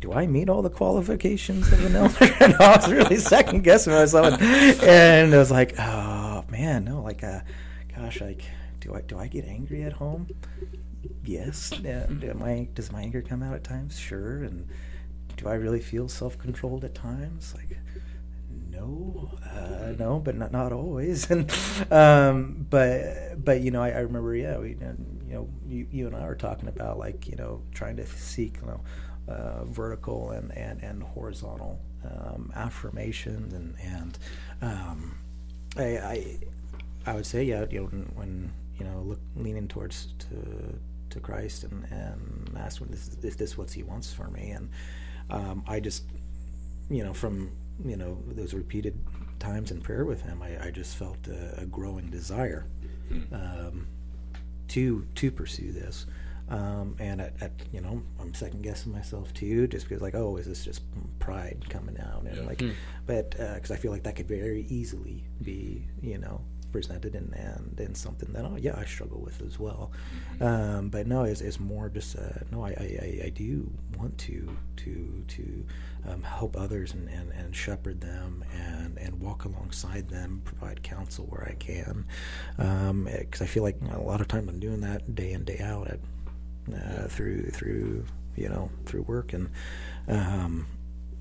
Do 0.00 0.12
I 0.12 0.26
meet 0.26 0.48
all 0.48 0.62
the 0.62 0.70
qualifications 0.70 1.70
of 1.70 1.84
an 1.84 1.94
elder? 1.94 2.34
and 2.40 2.54
I 2.56 2.76
was 2.76 2.90
really 2.90 3.18
second 3.18 3.62
guessing 3.62 3.92
myself, 3.92 4.42
and 4.42 5.32
I 5.32 5.38
was 5.38 5.52
like, 5.52 5.78
"Oh 5.78 6.44
man, 6.50 6.86
no! 6.86 7.02
Like, 7.02 7.22
uh, 7.22 7.38
gosh, 7.94 8.20
like, 8.20 8.42
do 8.80 8.96
I 8.96 9.02
do 9.02 9.16
I 9.16 9.28
get 9.28 9.44
angry 9.44 9.84
at 9.84 9.92
home? 9.92 10.26
Yes. 11.24 11.70
Do 11.70 12.34
my, 12.34 12.68
does 12.74 12.90
my 12.92 13.02
anger 13.02 13.22
come 13.22 13.42
out 13.42 13.54
at 13.54 13.64
times? 13.64 13.98
Sure. 13.98 14.42
And 14.42 14.68
do 15.42 15.48
I 15.48 15.54
really 15.54 15.80
feel 15.80 16.08
self 16.08 16.38
controlled 16.38 16.84
at 16.84 16.94
times? 16.94 17.54
Like, 17.56 17.78
no, 18.70 19.30
uh, 19.44 19.92
no, 19.98 20.18
but 20.18 20.36
not 20.36 20.52
not 20.52 20.72
always. 20.72 21.28
And 21.30 21.50
um, 21.90 22.66
but 22.70 23.44
but 23.44 23.60
you 23.60 23.70
know, 23.70 23.82
I, 23.82 23.90
I 23.90 23.98
remember, 24.00 24.34
yeah, 24.34 24.58
we 24.58 24.70
you 24.70 24.78
know, 25.28 25.48
you, 25.66 25.86
you 25.90 26.06
and 26.06 26.16
I 26.16 26.26
were 26.26 26.34
talking 26.34 26.68
about 26.68 26.98
like 26.98 27.26
you 27.26 27.36
know 27.36 27.62
trying 27.74 27.96
to 27.96 28.06
seek 28.06 28.58
you 28.60 28.66
know 28.66 28.80
uh, 29.32 29.64
vertical 29.64 30.30
and 30.30 30.56
and 30.56 30.82
and 30.82 31.02
horizontal 31.02 31.80
um, 32.04 32.52
affirmations 32.54 33.52
and 33.52 33.74
and 33.82 34.18
um, 34.62 35.18
I, 35.76 35.82
I 35.98 36.38
I 37.06 37.14
would 37.14 37.26
say 37.26 37.44
yeah, 37.44 37.64
you 37.70 37.80
know, 37.80 37.86
when, 38.14 38.52
you 38.78 38.84
know 38.84 39.00
look 39.00 39.20
leaning 39.36 39.68
towards 39.68 40.14
to 40.18 40.78
to 41.10 41.20
Christ 41.20 41.64
and 41.64 41.84
and 41.90 42.56
ask 42.58 42.80
this 42.88 43.16
if 43.22 43.36
this 43.36 43.56
what 43.58 43.70
He 43.70 43.82
wants 43.82 44.12
for 44.12 44.28
me, 44.28 44.50
and 44.50 44.70
um, 45.30 45.64
I 45.66 45.80
just 45.80 46.04
you 46.90 47.02
know 47.04 47.12
from 47.14 47.50
you 47.84 47.96
know 47.96 48.18
those 48.28 48.54
repeated 48.54 48.98
times 49.38 49.70
in 49.70 49.80
prayer 49.80 50.04
with 50.04 50.22
Him, 50.22 50.42
I, 50.42 50.66
I 50.66 50.70
just 50.70 50.96
felt 50.96 51.26
a, 51.28 51.62
a 51.62 51.66
growing 51.66 52.10
desire 52.10 52.66
um, 53.32 53.86
to 54.68 55.06
to 55.16 55.30
pursue 55.30 55.72
this. 55.72 56.06
Um, 56.48 56.96
and 56.98 57.20
at, 57.20 57.34
at 57.40 57.52
you 57.72 57.80
know 57.80 58.02
I'm 58.20 58.34
second 58.34 58.62
guessing 58.62 58.92
myself 58.92 59.32
too, 59.32 59.66
just 59.68 59.88
because 59.88 60.02
like 60.02 60.14
oh 60.14 60.36
is 60.36 60.46
this 60.46 60.64
just 60.64 60.82
pride 61.18 61.64
coming 61.70 61.98
out 61.98 62.24
and 62.24 62.36
Yeah. 62.36 62.42
like, 62.46 62.62
but 63.06 63.30
because 63.30 63.70
I 63.70 63.76
feel 63.76 63.90
like 63.92 64.02
that 64.02 64.16
could 64.16 64.28
very 64.28 64.66
easily 64.68 65.24
be 65.40 65.84
you 66.02 66.18
know 66.18 66.42
presented 66.72 67.14
and 67.14 67.32
and, 67.34 67.78
and 67.78 67.96
something 67.96 68.32
that 68.32 68.44
oh 68.44 68.56
yeah 68.56 68.74
I 68.76 68.84
struggle 68.84 69.20
with 69.20 69.42
as 69.42 69.58
well. 69.58 69.92
Um, 70.40 70.88
but 70.88 71.06
no, 71.06 71.24
it's, 71.24 71.40
it's 71.40 71.60
more 71.60 71.88
just 71.88 72.16
uh, 72.16 72.40
no 72.50 72.64
I, 72.64 72.70
I, 72.70 73.20
I 73.26 73.28
do 73.28 73.70
want 73.98 74.18
to 74.18 74.56
to 74.76 75.24
to 75.28 75.66
um, 76.08 76.22
help 76.22 76.56
others 76.56 76.92
and, 76.94 77.08
and, 77.08 77.30
and 77.32 77.54
shepherd 77.54 78.00
them 78.00 78.44
and 78.52 78.98
and 78.98 79.20
walk 79.20 79.44
alongside 79.44 80.08
them, 80.08 80.42
provide 80.44 80.82
counsel 80.82 81.26
where 81.26 81.46
I 81.48 81.54
can, 81.54 82.04
because 82.56 83.42
I 83.42 83.46
feel 83.46 83.62
like 83.62 83.76
a 83.92 84.00
lot 84.00 84.20
of 84.20 84.28
time 84.28 84.48
I'm 84.48 84.58
doing 84.58 84.80
that 84.80 85.14
day 85.14 85.32
in 85.32 85.44
day 85.44 85.60
out 85.60 85.88
at, 85.88 86.00
uh, 86.74 87.08
through 87.08 87.50
through 87.50 88.06
you 88.36 88.48
know 88.48 88.70
through 88.86 89.02
work 89.02 89.32
and. 89.32 89.50
Um, 90.08 90.66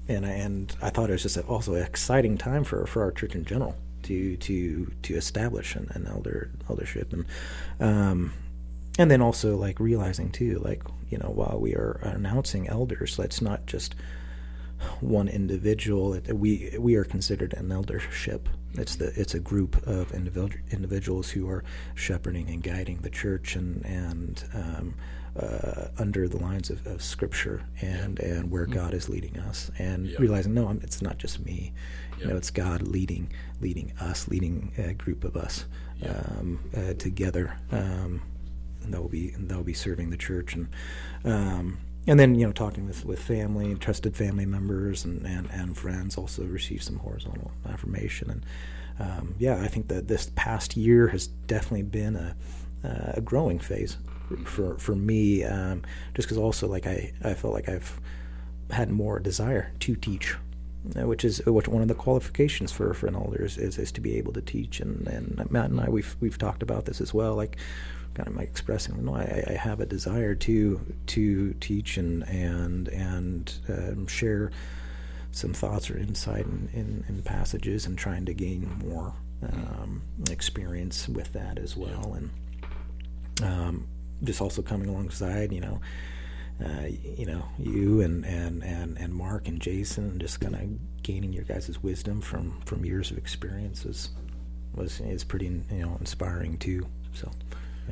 and 0.08 0.26
and 0.26 0.76
I 0.82 0.90
thought 0.90 1.10
it 1.10 1.14
was 1.14 1.22
just 1.22 1.38
also 1.38 1.76
an 1.76 1.84
exciting 1.84 2.36
time 2.38 2.64
for, 2.64 2.88
for 2.88 3.04
our 3.04 3.12
church 3.12 3.36
in 3.36 3.46
general 3.46 3.76
to 4.04 4.38
to 4.38 4.92
to 5.04 5.16
establish 5.16 5.76
an, 5.76 5.90
an 5.92 6.08
elder 6.08 6.52
eldership. 6.70 7.14
And 7.14 7.26
um, 7.80 8.34
and 9.00 9.10
then 9.10 9.22
also 9.22 9.56
like 9.56 9.80
realizing 9.80 10.32
too 10.32 10.60
like 10.60 10.84
you 11.10 11.18
know 11.18 11.30
while 11.30 11.60
we 11.60 11.74
are 11.76 12.00
announcing 12.04 12.68
elders 12.68 13.18
let's 13.18 13.42
not 13.42 13.66
just 13.66 13.96
one 15.00 15.28
individual. 15.28 16.20
We 16.32 16.76
we 16.80 16.96
are 16.96 17.04
considered 17.04 17.54
an 17.54 17.72
eldership. 17.72 18.50
It's 18.74 18.96
the 18.96 19.12
it's 19.20 19.34
a 19.34 19.40
group 19.40 19.86
of 19.88 20.14
individual 20.14 20.64
individuals 20.72 21.30
who 21.32 21.50
are 21.50 21.64
shepherding 21.96 22.50
and 22.50 22.64
guiding 22.64 22.98
the 22.98 23.10
church 23.10 23.56
and 23.56 23.86
and 23.86 24.44
um, 24.54 24.96
uh, 25.40 25.88
under 25.98 26.28
the 26.28 26.38
lines 26.38 26.70
of, 26.70 26.86
of 26.86 27.02
Scripture 27.02 27.64
and 27.82 28.20
yeah. 28.22 28.30
and 28.30 28.52
where 28.52 28.64
mm-hmm. 28.64 28.74
God 28.74 28.94
is 28.94 29.10
leading 29.10 29.38
us, 29.40 29.72
and 29.78 30.08
yeah. 30.08 30.18
realizing 30.20 30.54
no, 30.54 30.70
it's 30.82 31.02
not 31.02 31.18
just 31.18 31.44
me. 31.46 31.74
Yeah. 32.18 32.24
You 32.24 32.32
know, 32.32 32.38
it's 32.38 32.52
God 32.52 32.82
leading 32.82 33.32
leading 33.62 33.94
us, 34.00 34.28
leading 34.28 34.74
a 34.78 34.94
group 34.94 35.24
of 35.24 35.38
us 35.38 35.66
um, 36.08 36.60
uh, 36.76 36.94
together. 36.94 37.58
Um, 37.72 38.22
that 38.88 39.02
will 39.02 39.10
be 39.10 39.30
that 39.30 39.56
will 39.56 39.64
be 39.64 39.74
serving 39.74 40.10
the 40.10 40.18
church 40.18 40.56
and. 40.56 40.68
Um, 41.24 41.78
and 42.08 42.20
then 42.20 42.34
you 42.34 42.48
know 42.48 42.52
talking 42.52 42.88
with, 42.88 43.06
with 43.06 43.22
family 43.22 43.76
trusted 43.76 44.18
family 44.18 44.48
members 44.48 45.06
and, 45.06 45.24
and, 45.24 45.48
and 45.52 45.78
friends 45.78 46.18
also 46.18 46.44
receive 46.46 46.82
some 46.82 46.98
horizontal 46.98 47.52
affirmation 47.70 48.32
and 48.32 48.46
um, 49.00 49.36
yeah 49.38 49.62
I 49.62 49.68
think 49.68 49.88
that 49.90 50.08
this 50.08 50.32
past 50.36 50.76
year 50.76 51.10
has 51.10 51.28
definitely 51.28 51.84
been 51.84 52.16
a, 52.16 52.36
a 53.14 53.22
growing 53.22 53.60
phase 53.60 53.98
for 54.38 54.78
for 54.78 54.96
me, 54.96 55.44
um, 55.44 55.84
just 56.14 56.28
because 56.28 56.38
also 56.38 56.68
like 56.68 56.88
I 56.88 57.14
I 57.24 57.34
felt 57.34 57.54
like 57.54 57.70
I've 57.70 58.00
had 58.72 58.90
more 58.90 59.20
desire 59.20 59.72
to 59.80 59.96
teach, 59.96 60.36
uh, 60.96 61.08
which 61.08 61.26
is 61.26 61.42
which 61.46 61.68
one 61.68 61.82
of 61.82 61.88
the 61.88 61.96
qualifications 61.96 62.72
for 62.72 62.94
for 62.94 63.08
an 63.08 63.16
elder 63.16 63.44
is, 63.44 63.58
is, 63.58 63.78
is 63.78 63.92
to 63.94 64.02
be 64.02 64.18
able 64.18 64.34
to 64.34 64.42
teach. 64.42 64.80
And 64.80 65.08
and 65.08 65.52
Matt 65.52 65.70
and 65.70 65.80
I 65.80 65.90
we've 65.90 66.16
we've 66.20 66.38
talked 66.38 66.64
about 66.64 66.86
this 66.86 67.02
as 67.02 67.14
well, 67.14 67.36
like 67.36 67.58
kind 68.14 68.28
of 68.28 68.36
my 68.36 68.42
expressing 68.44 69.04
no 69.04 69.16
I, 69.16 69.44
I 69.48 69.54
have 69.54 69.80
a 69.80 69.86
desire 69.86 70.36
to 70.36 70.82
to 71.08 71.54
teach 71.54 71.98
and 71.98 72.28
and 72.28 72.88
and 72.90 73.54
um, 73.70 74.08
share 74.08 74.52
some 75.32 75.54
thoughts 75.54 75.90
or 75.90 75.98
insight 75.98 76.46
in, 76.46 76.70
in, 76.74 77.06
in, 77.08 77.22
passages 77.22 77.86
and 77.86 77.98
trying 77.98 78.26
to 78.26 78.34
gain 78.34 78.70
more 78.86 79.14
um, 79.44 80.02
experience 80.30 81.08
with 81.08 81.32
that 81.32 81.58
as 81.58 81.78
well 81.78 82.18
and 82.18 82.30
um, 83.50 83.88
just 84.24 84.42
also 84.42 84.62
coming 84.62 84.90
alongside, 84.90 85.52
you 85.52 85.62
know, 85.62 85.82
uh, 86.64 86.88
you 87.18 87.26
know, 87.26 87.44
you 87.58 88.02
and, 88.02 88.26
and, 88.26 88.64
and, 88.64 88.98
and 88.98 89.14
Mark 89.14 89.48
and 89.48 89.60
Jason, 89.60 90.10
and 90.10 90.22
just 90.22 90.40
kind 90.40 90.56
of 90.56 91.04
gaining 91.04 91.34
your 91.34 91.44
guys' 91.44 91.82
wisdom 91.82 92.22
from, 92.22 92.62
from 92.66 92.86
years 92.86 93.10
of 93.12 93.18
experiences 93.18 94.10
was 94.76 95.00
is 95.02 95.24
pretty 95.24 95.46
you 95.46 95.86
know 95.86 95.98
inspiring 96.00 96.58
too. 96.58 96.88
So 97.14 97.30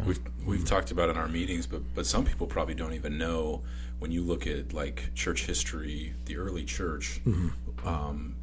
we've 0.06 0.20
we've 0.46 0.66
talked 0.66 0.92
about 0.92 1.10
in 1.10 1.18
our 1.18 1.28
meetings, 1.28 1.68
but 1.68 1.82
but 1.94 2.06
some 2.06 2.26
people 2.26 2.48
probably 2.48 2.76
don't 2.76 2.94
even 2.94 3.18
know 3.18 3.64
when 4.00 4.12
you 4.12 4.24
look 4.24 4.48
at 4.48 4.74
like 4.74 5.14
church 5.14 5.46
history, 5.46 6.14
the 6.26 6.38
early 6.38 6.64
church. 6.64 7.22
Mm-hmm. 7.26 7.88
Um, 7.88 8.36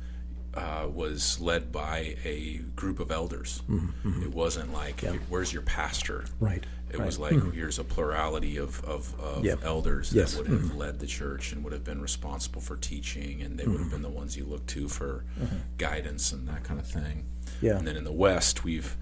uh, 0.54 0.88
was 0.90 1.38
led 1.38 1.70
by 1.70 2.16
a 2.24 2.62
group 2.74 2.98
of 2.98 3.10
elders. 3.10 3.62
Mm-hmm. 3.68 4.22
It 4.22 4.32
wasn't 4.32 4.72
like, 4.72 5.02
yeah. 5.02 5.12
"Where's 5.28 5.52
your 5.52 5.60
pastor?" 5.60 6.24
Right. 6.40 6.64
It 6.90 7.00
was 7.00 7.18
like 7.18 7.32
mm-hmm. 7.32 7.50
here's 7.50 7.78
a 7.78 7.84
plurality 7.84 8.56
of, 8.58 8.82
of, 8.84 9.18
of 9.20 9.44
yep. 9.44 9.60
elders 9.64 10.12
yes. 10.12 10.32
that 10.32 10.38
would 10.38 10.50
have 10.50 10.70
mm-hmm. 10.70 10.78
led 10.78 10.98
the 11.00 11.06
church 11.06 11.52
and 11.52 11.64
would 11.64 11.72
have 11.72 11.84
been 11.84 12.00
responsible 12.00 12.60
for 12.60 12.76
teaching, 12.76 13.42
and 13.42 13.58
they 13.58 13.64
mm-hmm. 13.64 13.72
would 13.72 13.78
have 13.78 13.88
mm-hmm. 13.88 14.02
been 14.02 14.02
the 14.02 14.16
ones 14.16 14.36
you 14.36 14.44
look 14.44 14.64
to 14.66 14.88
for 14.88 15.24
mm-hmm. 15.38 15.56
guidance 15.78 16.32
and 16.32 16.48
that 16.48 16.62
kind 16.62 16.78
of 16.78 16.86
thing. 16.86 17.24
Yeah. 17.60 17.76
And 17.76 17.86
then 17.86 17.96
in 17.96 18.04
the 18.04 18.12
West, 18.12 18.64
we've 18.64 18.96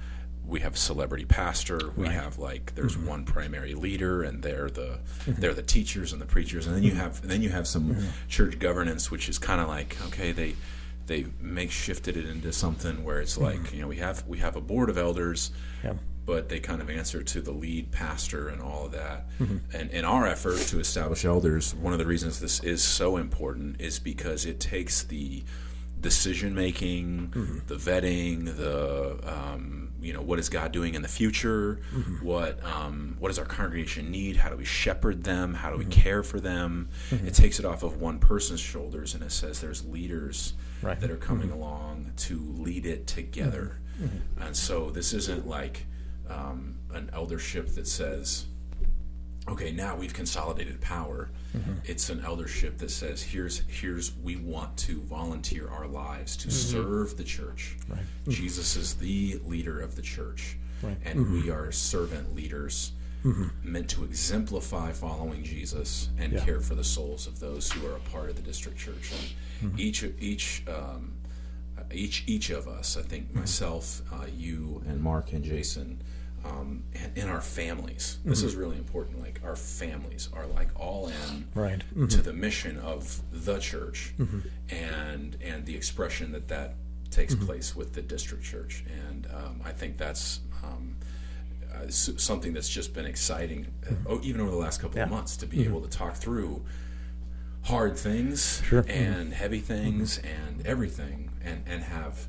we 0.46 0.60
have 0.60 0.76
celebrity 0.76 1.24
pastor. 1.24 1.90
We 1.96 2.08
have 2.08 2.38
like 2.38 2.74
there's 2.74 2.96
mm-hmm. 2.96 3.08
one 3.08 3.24
primary 3.24 3.74
leader, 3.74 4.22
and 4.22 4.42
they're 4.42 4.70
the 4.70 4.98
they're 5.26 5.54
the 5.54 5.62
teachers 5.62 6.12
and 6.12 6.20
the 6.20 6.26
preachers, 6.26 6.66
and 6.66 6.74
then 6.74 6.82
you 6.82 6.92
have 6.92 7.22
then 7.22 7.42
you 7.42 7.50
have 7.50 7.66
some 7.66 7.96
church 8.28 8.58
governance, 8.58 9.10
which 9.10 9.28
is 9.28 9.38
kind 9.38 9.60
of 9.60 9.68
like 9.68 9.96
okay 10.06 10.32
they 10.32 10.54
they 11.06 11.26
make 11.40 11.70
shifted 11.70 12.16
it 12.16 12.26
into 12.26 12.52
something 12.52 13.04
where 13.04 13.20
it's 13.20 13.36
like 13.36 13.72
you 13.72 13.80
know 13.80 13.88
we 13.88 13.96
have 13.96 14.26
we 14.26 14.38
have 14.38 14.56
a 14.56 14.60
board 14.60 14.88
of 14.88 14.96
elders 14.96 15.50
yeah 15.82 15.92
but 16.26 16.48
they 16.48 16.58
kind 16.58 16.80
of 16.80 16.88
answer 16.88 17.22
to 17.22 17.40
the 17.40 17.52
lead 17.52 17.90
pastor 17.92 18.48
and 18.48 18.62
all 18.62 18.86
of 18.86 18.92
that. 18.92 19.26
Mm-hmm. 19.38 19.76
And 19.76 19.90
in 19.90 20.04
our 20.04 20.26
effort 20.26 20.58
to 20.68 20.80
establish 20.80 21.24
elders, 21.24 21.74
one 21.74 21.92
of 21.92 21.98
the 21.98 22.06
reasons 22.06 22.40
this 22.40 22.60
is 22.60 22.82
so 22.82 23.16
important 23.16 23.80
is 23.80 23.98
because 23.98 24.46
it 24.46 24.60
takes 24.60 25.02
the 25.02 25.44
decision 26.00 26.54
making, 26.54 27.32
mm-hmm. 27.34 27.58
the 27.66 27.76
vetting, 27.76 28.56
the 28.56 29.18
um, 29.24 29.92
you 30.00 30.12
know 30.12 30.20
what 30.20 30.38
is 30.38 30.50
God 30.50 30.70
doing 30.70 30.94
in 30.94 31.02
the 31.02 31.08
future, 31.08 31.80
mm-hmm. 31.94 32.24
what 32.24 32.62
um, 32.64 33.16
what 33.18 33.28
does 33.28 33.38
our 33.38 33.46
congregation 33.46 34.10
need, 34.10 34.36
how 34.36 34.50
do 34.50 34.56
we 34.56 34.64
shepherd 34.64 35.24
them, 35.24 35.54
how 35.54 35.70
do 35.70 35.78
we 35.78 35.84
mm-hmm. 35.84 35.92
care 35.92 36.22
for 36.22 36.40
them. 36.40 36.88
Mm-hmm. 37.10 37.28
It 37.28 37.34
takes 37.34 37.58
it 37.58 37.64
off 37.64 37.82
of 37.82 38.00
one 38.00 38.18
person's 38.18 38.60
shoulders 38.60 39.14
and 39.14 39.22
it 39.22 39.32
says 39.32 39.60
there's 39.60 39.84
leaders 39.86 40.54
right. 40.82 41.00
that 41.00 41.10
are 41.10 41.16
coming 41.16 41.48
mm-hmm. 41.48 41.58
along 41.58 42.12
to 42.16 42.38
lead 42.58 42.86
it 42.86 43.06
together. 43.06 43.80
And 44.40 44.56
so 44.56 44.90
this 44.90 45.12
isn't 45.12 45.46
like 45.46 45.86
um, 46.28 46.78
an 46.92 47.10
eldership 47.12 47.68
that 47.74 47.86
says, 47.86 48.46
okay, 49.48 49.72
now 49.72 49.96
we've 49.96 50.14
consolidated 50.14 50.80
power. 50.80 51.30
Mm-hmm. 51.56 51.74
It's 51.84 52.08
an 52.10 52.24
eldership 52.24 52.78
that 52.78 52.90
says, 52.90 53.22
here's 53.22 53.62
here's 53.68 54.16
we 54.16 54.36
want 54.36 54.76
to 54.78 55.00
volunteer 55.02 55.68
our 55.68 55.86
lives 55.86 56.36
to 56.38 56.48
mm-hmm. 56.48 56.56
serve 56.56 57.16
the 57.16 57.24
church. 57.24 57.76
Right. 57.88 58.00
Mm-hmm. 58.00 58.30
Jesus 58.30 58.76
is 58.76 58.94
the 58.94 59.38
leader 59.44 59.80
of 59.80 59.96
the 59.96 60.02
church, 60.02 60.56
right. 60.82 60.96
and 61.04 61.30
we 61.32 61.42
mm-hmm. 61.42 61.52
are 61.52 61.72
servant 61.72 62.34
leaders. 62.34 62.92
Mm-hmm. 63.24 63.72
Meant 63.72 63.88
to 63.88 64.04
exemplify 64.04 64.92
following 64.92 65.42
Jesus 65.42 66.10
and 66.18 66.34
yeah. 66.34 66.44
care 66.44 66.60
for 66.60 66.74
the 66.74 66.84
souls 66.84 67.26
of 67.26 67.40
those 67.40 67.72
who 67.72 67.86
are 67.86 67.96
a 67.96 68.00
part 68.00 68.28
of 68.28 68.36
the 68.36 68.42
district 68.42 68.76
church. 68.76 69.12
And 69.12 69.70
mm-hmm. 69.70 69.80
each 69.80 70.04
each 70.20 70.62
um, 70.68 71.14
each 71.90 72.24
each 72.26 72.50
of 72.50 72.68
us, 72.68 72.98
I 72.98 73.02
think 73.02 73.34
myself, 73.34 74.02
uh, 74.12 74.26
you, 74.36 74.82
and 74.86 75.00
Mark 75.00 75.32
and 75.32 75.42
Jason, 75.42 76.02
um, 76.44 76.82
and 76.94 77.16
in 77.16 77.28
our 77.28 77.40
families. 77.40 78.18
This 78.24 78.38
mm-hmm. 78.38 78.48
is 78.48 78.56
really 78.56 78.76
important. 78.76 79.20
Like 79.20 79.40
our 79.44 79.56
families 79.56 80.28
are 80.32 80.46
like 80.46 80.68
all 80.78 81.08
in 81.08 81.48
right. 81.54 81.80
mm-hmm. 81.90 82.06
to 82.08 82.22
the 82.22 82.32
mission 82.32 82.78
of 82.78 83.20
the 83.32 83.58
church, 83.58 84.14
mm-hmm. 84.18 84.40
and 84.68 85.36
and 85.42 85.64
the 85.66 85.74
expression 85.74 86.32
that 86.32 86.48
that 86.48 86.74
takes 87.10 87.34
mm-hmm. 87.34 87.46
place 87.46 87.74
with 87.74 87.94
the 87.94 88.02
district 88.02 88.44
church. 88.44 88.84
And 89.08 89.26
um, 89.34 89.60
I 89.64 89.72
think 89.72 89.96
that's. 89.96 90.40
Um, 90.62 90.96
uh, 91.74 91.90
something 91.90 92.52
that's 92.52 92.68
just 92.68 92.94
been 92.94 93.04
exciting, 93.04 93.66
uh, 94.08 94.16
even 94.22 94.40
over 94.40 94.52
the 94.52 94.56
last 94.56 94.80
couple 94.80 94.96
yeah. 94.96 95.02
of 95.02 95.10
months, 95.10 95.36
to 95.36 95.44
be 95.44 95.56
mm-hmm. 95.56 95.70
able 95.70 95.80
to 95.80 95.88
talk 95.88 96.14
through 96.14 96.64
hard 97.62 97.98
things 97.98 98.62
sure. 98.64 98.84
and 98.88 99.32
heavy 99.32 99.58
things 99.58 100.18
and 100.18 100.64
everything, 100.64 101.30
and 101.42 101.64
and 101.66 101.82
have 101.82 102.28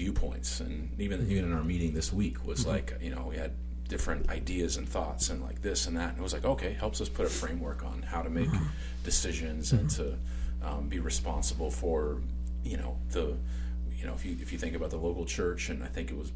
viewpoints 0.00 0.60
and 0.60 0.98
even 0.98 1.30
even 1.30 1.44
in 1.44 1.52
our 1.52 1.62
meeting 1.62 1.92
this 1.92 2.10
week 2.10 2.46
was 2.46 2.60
mm-hmm. 2.60 2.70
like 2.70 2.98
you 3.02 3.10
know 3.14 3.26
we 3.28 3.36
had 3.36 3.52
different 3.86 4.30
ideas 4.30 4.78
and 4.78 4.88
thoughts 4.88 5.28
and 5.28 5.42
like 5.42 5.60
this 5.60 5.86
and 5.86 5.94
that 5.94 6.10
and 6.10 6.18
it 6.18 6.22
was 6.22 6.32
like 6.32 6.46
okay 6.46 6.72
helps 6.72 7.02
us 7.02 7.08
put 7.08 7.26
a 7.26 7.28
framework 7.28 7.84
on 7.84 8.00
how 8.00 8.22
to 8.22 8.30
make 8.30 8.48
mm-hmm. 8.48 8.64
decisions 9.04 9.72
and 9.72 9.90
mm-hmm. 9.90 10.02
to 10.62 10.66
um, 10.66 10.88
be 10.88 10.98
responsible 11.00 11.70
for 11.70 12.22
you 12.64 12.78
know 12.78 12.96
the 13.10 13.36
you 13.98 14.06
know 14.06 14.14
if 14.14 14.24
you 14.24 14.36
if 14.40 14.52
you 14.52 14.58
think 14.58 14.74
about 14.74 14.88
the 14.88 14.96
local 14.96 15.26
church 15.26 15.68
and 15.68 15.84
I 15.84 15.88
think 15.88 16.10
it 16.10 16.16
was 16.16 16.32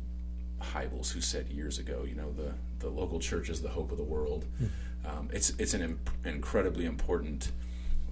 Hybels 0.61 1.11
who 1.11 1.22
said 1.22 1.49
years 1.49 1.78
ago 1.78 2.05
you 2.07 2.16
know 2.16 2.30
the 2.32 2.53
the 2.80 2.91
local 2.91 3.18
church 3.18 3.49
is 3.49 3.62
the 3.62 3.70
hope 3.70 3.93
of 3.93 3.99
the 3.99 4.11
world 4.16 4.45
mm-hmm. 4.45 5.11
um, 5.11 5.30
it's 5.32 5.51
it's 5.59 5.72
an 5.72 5.80
imp- 5.80 6.11
incredibly 6.26 6.84
important 6.84 7.51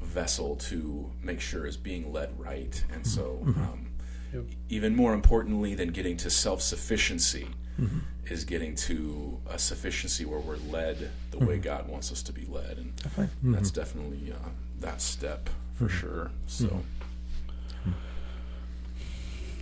vessel 0.00 0.56
to 0.56 1.10
make 1.22 1.40
sure 1.42 1.66
is 1.66 1.76
being 1.76 2.10
led 2.10 2.30
right 2.38 2.84
and 2.94 3.06
so 3.06 3.42
mm-hmm. 3.44 3.62
um, 3.62 3.91
Yep. 4.32 4.44
Even 4.68 4.96
more 4.96 5.14
importantly 5.14 5.74
than 5.74 5.90
getting 5.90 6.16
to 6.18 6.30
self 6.30 6.62
sufficiency 6.62 7.48
mm-hmm. 7.80 7.98
is 8.26 8.44
getting 8.44 8.74
to 8.76 9.40
a 9.48 9.58
sufficiency 9.58 10.24
where 10.24 10.40
we're 10.40 10.56
led 10.56 11.10
the 11.30 11.36
mm-hmm. 11.36 11.46
way 11.46 11.58
God 11.58 11.88
wants 11.88 12.10
us 12.12 12.22
to 12.24 12.32
be 12.32 12.46
led. 12.46 12.78
And 12.78 12.96
mm-hmm. 12.96 13.52
that's 13.52 13.70
definitely 13.70 14.32
uh, 14.32 14.48
that 14.80 15.00
step 15.00 15.50
for 15.74 15.86
mm-hmm. 15.86 15.98
sure. 15.98 16.30
So. 16.46 16.66
Mm-hmm. 16.66 16.82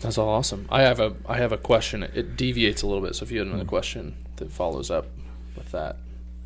That's 0.01 0.17
all 0.17 0.29
awesome. 0.31 0.67
I 0.71 0.83
have 0.83 0.99
a 0.99 1.15
I 1.29 1.37
have 1.37 1.53
a 1.53 1.59
question. 1.59 2.03
It 2.03 2.37
deviates 2.37 2.83
a 2.83 2.87
little 2.87 3.03
bit. 3.03 3.15
So 3.15 3.25
if 3.25 3.31
you 3.31 3.39
had 3.39 3.49
Hmm. 3.49 3.55
another 3.55 3.69
question 3.69 4.17
that 4.37 4.51
follows 4.51 4.91
up 4.91 5.07
with 5.57 5.73
that, 5.73 5.97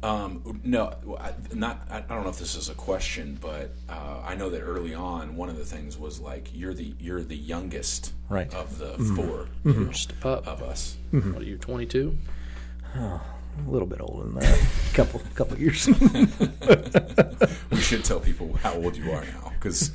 Um, 0.05 0.61
no, 0.65 0.93
I, 1.19 1.33
not. 1.55 1.87
I 1.91 2.01
don't 2.01 2.25
know 2.25 2.29
if 2.31 2.39
this 2.39 2.55
is 2.57 2.69
a 2.69 2.75
question, 2.75 3.39
but 3.41 3.71
uh, 3.89 4.21
I 4.25 4.35
know 4.35 4.51
that 4.51 4.61
early 4.61 4.95
on, 4.95 5.35
one 5.35 5.49
of 5.49 5.57
the 5.57 5.65
things 5.65 5.97
was 5.99 6.21
like 6.21 6.51
you're 6.55 6.75
the 6.75 6.95
you're 7.01 7.23
the 7.23 7.37
youngest 7.37 8.13
Right. 8.29 8.53
of 8.55 8.79
the 8.79 8.93
Mm-hmm. 8.97 9.17
4 9.17 9.49
you're 9.65 9.85
just 9.87 10.13
a 10.13 10.15
pup. 10.17 10.47
of 10.47 10.63
us. 10.63 10.97
What 11.11 11.41
are 11.41 11.45
you? 11.45 11.57
Twenty 11.57 11.87
two. 11.87 12.17
a 12.95 13.21
little 13.67 13.89
bit 13.89 14.01
older 14.03 14.25
than 14.25 14.35
that. 14.41 14.67
couple 14.95 15.23
couple 15.35 15.59
years. 15.59 15.89
We 17.71 17.81
should 17.81 18.05
tell 18.05 18.21
people 18.21 18.53
how 18.63 18.75
old 18.75 18.97
you 18.97 19.11
are 19.11 19.25
now, 19.25 19.53
because 19.59 19.91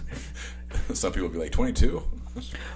some 0.94 1.12
people 1.14 1.28
will 1.28 1.34
be 1.34 1.40
like 1.40 1.52
22. 1.52 2.04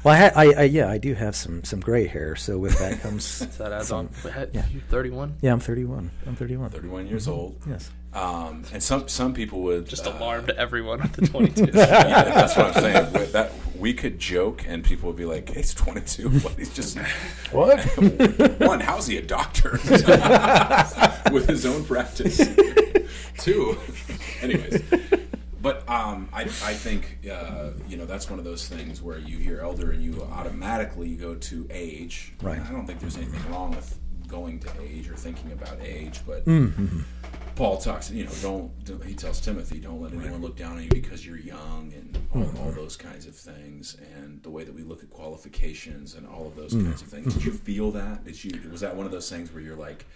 well, 0.04 0.14
I, 0.14 0.18
ha- 0.18 0.32
I, 0.36 0.54
I 0.54 0.64
yeah, 0.64 0.90
I 0.90 0.98
do 0.98 1.14
have 1.14 1.36
some 1.36 1.64
some 1.64 1.80
gray 1.80 2.08
hair, 2.08 2.36
so 2.36 2.58
with 2.58 2.78
that 2.80 3.02
comes. 3.02 3.24
So 3.54 3.64
that 3.64 3.72
adds 3.72 3.92
on. 3.92 4.10
yeah. 4.52 4.66
You 4.74 4.82
thirty 4.90 5.10
one. 5.12 5.36
yeah, 5.42 5.54
I'm 5.54 5.60
31. 5.60 6.10
I'm 6.26 6.36
31. 6.36 6.72
31 6.72 7.08
years 7.08 7.28
old. 7.28 7.62
Yes. 7.68 7.92
Um, 8.14 8.64
and 8.74 8.82
some 8.84 9.08
some 9.08 9.34
people 9.34 9.62
would 9.64 9.88
Just 9.88 10.06
uh, 10.08 10.12
alarmed 10.12 10.50
everyone 10.52 11.02
with 11.02 11.14
the 11.14 11.28
twenty 11.32 11.50
two. 11.52 11.66
Yeah, 11.74 12.24
that's 12.24 12.58
what 12.58 12.76
I'm 12.76 12.82
saying. 12.82 13.14
With 13.14 13.32
that 13.34 13.52
we 13.78 13.94
could 13.94 14.20
joke, 14.20 14.66
and 14.68 14.84
people 14.84 15.08
would 15.08 15.18
be 15.18 15.26
like, 15.26 15.50
hey, 15.50 15.58
"He's 15.62 15.74
22. 15.74 16.30
What? 16.30 16.54
He's 16.58 16.74
just 16.74 16.98
What? 17.52 17.80
one. 18.60 18.80
How's 18.80 19.08
he 19.08 19.18
a 19.18 19.22
doctor 19.22 19.80
with 21.32 21.48
his 21.48 21.66
own 21.66 21.84
practice? 21.86 22.38
Two. 23.38 23.78
Anyways, 24.42 24.82
but 25.64 25.78
um, 25.90 26.30
I 26.32 26.42
I 26.44 26.74
think 26.86 27.28
uh, 27.32 27.72
you 27.90 27.98
know 27.98 28.06
that's 28.06 28.30
one 28.30 28.38
of 28.38 28.46
those 28.46 28.68
things 28.68 29.02
where 29.02 29.18
you 29.18 29.38
hear 29.40 29.60
elder 29.62 29.90
and 29.92 30.04
you 30.04 30.22
automatically 30.32 31.16
go 31.16 31.34
to 31.36 31.68
age. 31.72 32.34
Right. 32.42 32.62
I 32.62 32.72
don't 32.72 32.86
think 32.86 33.00
there's 33.00 33.18
anything 33.18 33.44
wrong 33.52 33.72
with 33.72 33.98
going 34.28 34.60
to 34.60 34.70
age 34.82 35.10
or 35.10 35.16
thinking 35.16 35.52
about 35.52 35.78
age, 35.82 36.20
but. 36.28 36.46
Mm-hmm. 36.46 37.00
Paul 37.56 37.78
talks, 37.78 38.10
you 38.10 38.24
know, 38.26 38.32
don't, 38.42 38.84
don't- 38.84 39.06
he 39.06 39.14
tells 39.14 39.40
Timothy, 39.40 39.78
don't 39.78 40.02
let 40.02 40.12
anyone 40.12 40.42
look 40.42 40.58
down 40.58 40.78
on 40.78 40.82
you 40.84 40.90
because 40.90 41.24
you're 41.24 41.38
young 41.38 41.94
and 41.96 42.18
all, 42.34 42.42
Mm-hmm. 42.42 42.58
all 42.64 42.72
those 42.72 42.98
kinds 42.98 43.28
of 43.28 43.36
things. 43.36 43.96
And 44.16 44.42
the 44.42 44.50
way 44.50 44.64
that 44.64 44.74
we 44.74 44.82
look 44.82 45.04
at 45.04 45.12
qualifications 45.12 46.16
and 46.16 46.26
all 46.28 46.48
of 46.48 46.56
those 46.56 46.74
Mm-hmm. 46.74 46.88
kinds 46.90 47.04
of 47.04 47.10
things. 47.10 47.32
Did 47.36 47.46
you 47.46 47.52
feel 47.52 47.92
that? 47.92 48.24
Did 48.26 48.44
you, 48.44 48.60
was 48.72 48.82
that 48.82 48.96
one 48.96 49.06
of 49.06 49.12
those 49.12 49.30
things 49.30 49.54
where 49.54 49.62
you're 49.62 49.76
like, 49.76 50.08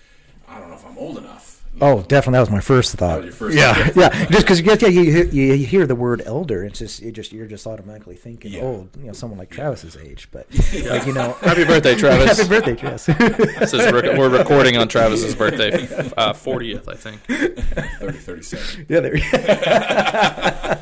I 0.48 0.60
don't 0.60 0.70
know 0.70 0.76
if 0.76 0.86
I'm 0.86 0.98
old 0.98 1.18
enough? 1.18 1.54
Oh, 1.80 2.02
definitely. 2.02 2.38
That 2.38 2.40
was 2.40 2.50
my 2.50 2.60
first 2.60 2.96
thought. 2.96 3.18
was 3.18 3.26
your 3.26 3.34
first 3.36 3.56
yeah, 3.56 3.74
thought. 3.90 3.96
yeah. 4.16 4.26
Just 4.32 4.46
because 4.48 4.60
you, 4.62 4.66
yeah, 4.66 4.88
you, 4.88 5.12
hear- 5.12 5.26
you 5.26 5.54
you 5.54 5.66
hear 5.68 5.86
the 5.86 5.94
word 5.96 6.24
elder, 6.26 6.64
it's 6.64 6.80
just 6.80 7.04
it 7.04 7.12
just 7.12 7.32
you're 7.32 7.46
just 7.46 7.68
automatically 7.68 8.16
thinking 8.16 8.54
Yeah. 8.54 8.62
old. 8.62 8.90
You 9.00 9.06
know, 9.08 9.14
someone 9.14 9.38
like 9.38 9.52
Travis's 9.52 9.96
age, 9.96 10.28
but 10.32 10.48
like 10.90 11.06
you 11.06 11.14
know, 11.14 11.34
Happy 11.34 11.66
birthday, 11.66 11.94
Travis. 12.00 12.36
happy 12.38 12.50
birthday, 12.50 12.76
Travis. 12.76 13.06
This 13.06 13.74
is 13.76 13.92
rec- 13.94 14.18
we're 14.18 14.30
recording 14.36 14.76
on 14.78 14.88
Travis's 14.88 15.36
birthday, 15.36 15.72
uh, 16.18 16.34
40th, 16.34 16.88
I 16.88 16.96
think. 16.96 17.22
30, 18.00 18.18
37. 18.18 18.86
yeah, 18.90 19.00
there. 19.00 20.74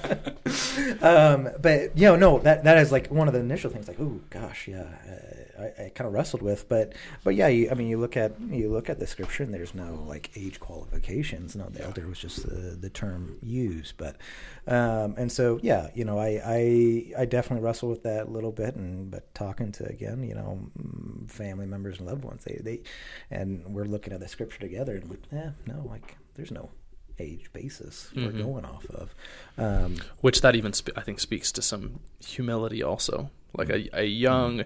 Um, 1.06 1.50
but 1.62 1.96
you 1.96 2.06
know, 2.06 2.16
no, 2.16 2.40
that 2.40 2.64
that 2.64 2.80
is 2.80 2.92
like 2.92 3.12
one 3.12 3.28
of 3.28 3.34
the 3.36 3.40
initial 3.40 3.70
things. 3.70 3.88
Like, 3.88 4.00
oh 4.00 4.20
gosh, 4.32 4.68
yeah, 4.68 4.88
uh, 5.08 5.62
I, 5.62 5.84
I 5.86 5.90
kind 5.94 6.08
of 6.08 6.14
wrestled 6.14 6.42
with, 6.42 6.68
but 6.68 6.94
but 7.24 7.36
yeah, 7.36 7.48
you, 7.48 7.70
I 7.70 7.76
mean, 7.76 7.88
you 7.88 8.00
look 8.00 8.18
at 8.18 8.34
you 8.42 8.72
look 8.72 8.90
at 8.90 8.98
the 9.00 9.06
scripture, 9.06 9.44
and 9.44 9.54
there's 9.54 9.76
no 9.76 10.04
like 10.08 10.32
age 10.36 10.60
qualifications. 10.60 11.56
No, 11.56 11.70
the 11.70 11.84
elder 11.84 12.08
was 12.08 12.18
just 12.18 12.42
the 12.42 12.76
the 12.76 12.90
term 12.90 13.38
used, 13.44 13.98
but 13.98 14.18
um, 14.66 15.14
and 15.16 15.32
so 15.32 15.60
yeah, 15.62 15.92
you 15.94 16.06
know, 16.06 16.18
I 16.18 16.42
I 16.44 17.22
I 17.22 17.26
definitely 17.26 17.64
wrestle 17.64 17.90
with 17.90 18.02
that 18.02 18.26
a 18.28 18.32
little 18.32 18.52
bit, 18.52 18.76
and 18.76 19.12
but 19.12 19.32
talking 19.36 19.72
to 19.74 19.86
again, 19.86 20.24
you 20.24 20.34
know, 20.34 20.60
mm, 20.76 21.30
family 21.30 21.68
members 21.68 22.00
and 22.00 22.08
loved 22.08 22.26
ones, 22.26 22.44
they 22.46 22.60
they, 22.64 22.82
and 23.30 23.64
we're 23.76 23.86
looking 23.86 24.12
at 24.12 24.22
the 24.22 24.28
scripture 24.28 24.60
together, 24.60 24.96
and 24.96 25.08
like, 25.08 25.22
eh, 25.32 25.52
no, 25.68 25.86
like 25.88 26.18
there's 26.34 26.52
no 26.52 26.72
age 27.20 27.52
basis 27.54 28.10
we're 28.16 28.32
Mhm. 28.32 28.44
going 28.44 28.66
off 28.66 28.86
of. 28.90 29.16
Um, 29.58 29.98
Which 30.22 30.42
that 30.42 30.56
even 30.56 30.74
spe- 30.74 30.92
I 30.98 31.02
think 31.02 31.20
speaks 31.20 31.52
to 31.54 31.62
some 31.62 32.00
humility 32.26 32.84
also, 32.84 33.32
like 33.58 33.70
a, 33.70 33.90
a 33.98 34.04
young, 34.06 34.64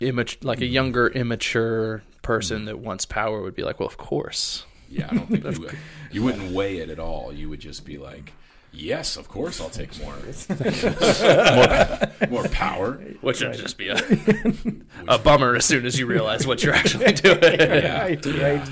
image 0.00 0.38
like 0.42 0.60
a 0.60 0.66
younger 0.66 1.06
immature 1.08 2.02
person 2.22 2.64
that 2.66 2.78
wants 2.80 3.06
power 3.06 3.40
would 3.42 3.54
be 3.54 3.62
like, 3.62 3.78
well, 3.80 3.88
of 3.88 3.96
course. 3.96 4.64
Yeah, 4.90 5.08
I 5.10 5.14
don't 5.16 5.26
think 5.28 5.44
you 5.44 5.60
would. 5.60 5.78
You 6.12 6.22
wouldn't 6.24 6.52
weigh 6.52 6.78
it 6.78 6.90
at 6.90 6.98
all. 6.98 7.32
You 7.32 7.48
would 7.48 7.60
just 7.60 7.84
be 7.84 7.98
like, 7.98 8.32
yes, 8.72 9.16
of 9.16 9.28
course 9.28 9.60
I'll 9.60 9.70
take 9.70 9.96
more. 10.00 10.14
more, 10.16 12.10
more 12.30 12.48
power. 12.48 12.94
Which 13.20 13.40
would 13.42 13.54
just 13.54 13.78
be 13.78 13.88
a, 13.88 13.96
a 15.08 15.18
bummer 15.18 15.56
as 15.56 15.64
soon 15.64 15.86
as 15.86 15.98
you 15.98 16.06
realize 16.06 16.46
what 16.46 16.62
you're 16.62 16.74
actually 16.74 17.12
doing. 17.12 17.38
Yeah. 17.42 18.02
right, 18.02 18.26
Yeah. 18.26 18.42
right, 18.42 18.68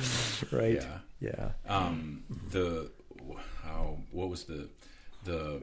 right. 0.53 0.75
Yeah. 0.75 0.99
Yeah. 1.21 1.51
um, 1.69 2.23
the 2.51 2.91
how 2.91 2.94
what 4.15 4.29
was 4.31 4.45
the 4.45 4.69
the 5.25 5.63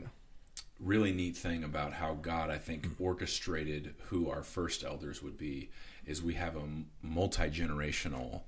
really 0.80 1.12
neat 1.12 1.38
thing 1.38 1.64
about 1.64 1.94
how 1.94 2.14
God 2.16 2.50
I 2.50 2.58
think 2.58 2.88
orchestrated 3.00 3.94
who 4.08 4.30
our 4.30 4.44
first 4.44 4.84
elders 4.84 5.22
would 5.22 5.38
be 5.38 5.70
is 6.06 6.22
we 6.24 6.34
have 6.34 6.56
a 6.56 6.64
multi 7.04 7.44
generational 7.50 8.42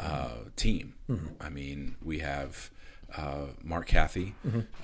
uh, 0.00 0.28
team. 0.56 0.94
I 1.40 1.48
mean, 1.50 1.96
we 2.02 2.20
have 2.20 2.70
uh, 3.16 3.46
Mark 3.62 3.86
Cathy, 3.88 4.34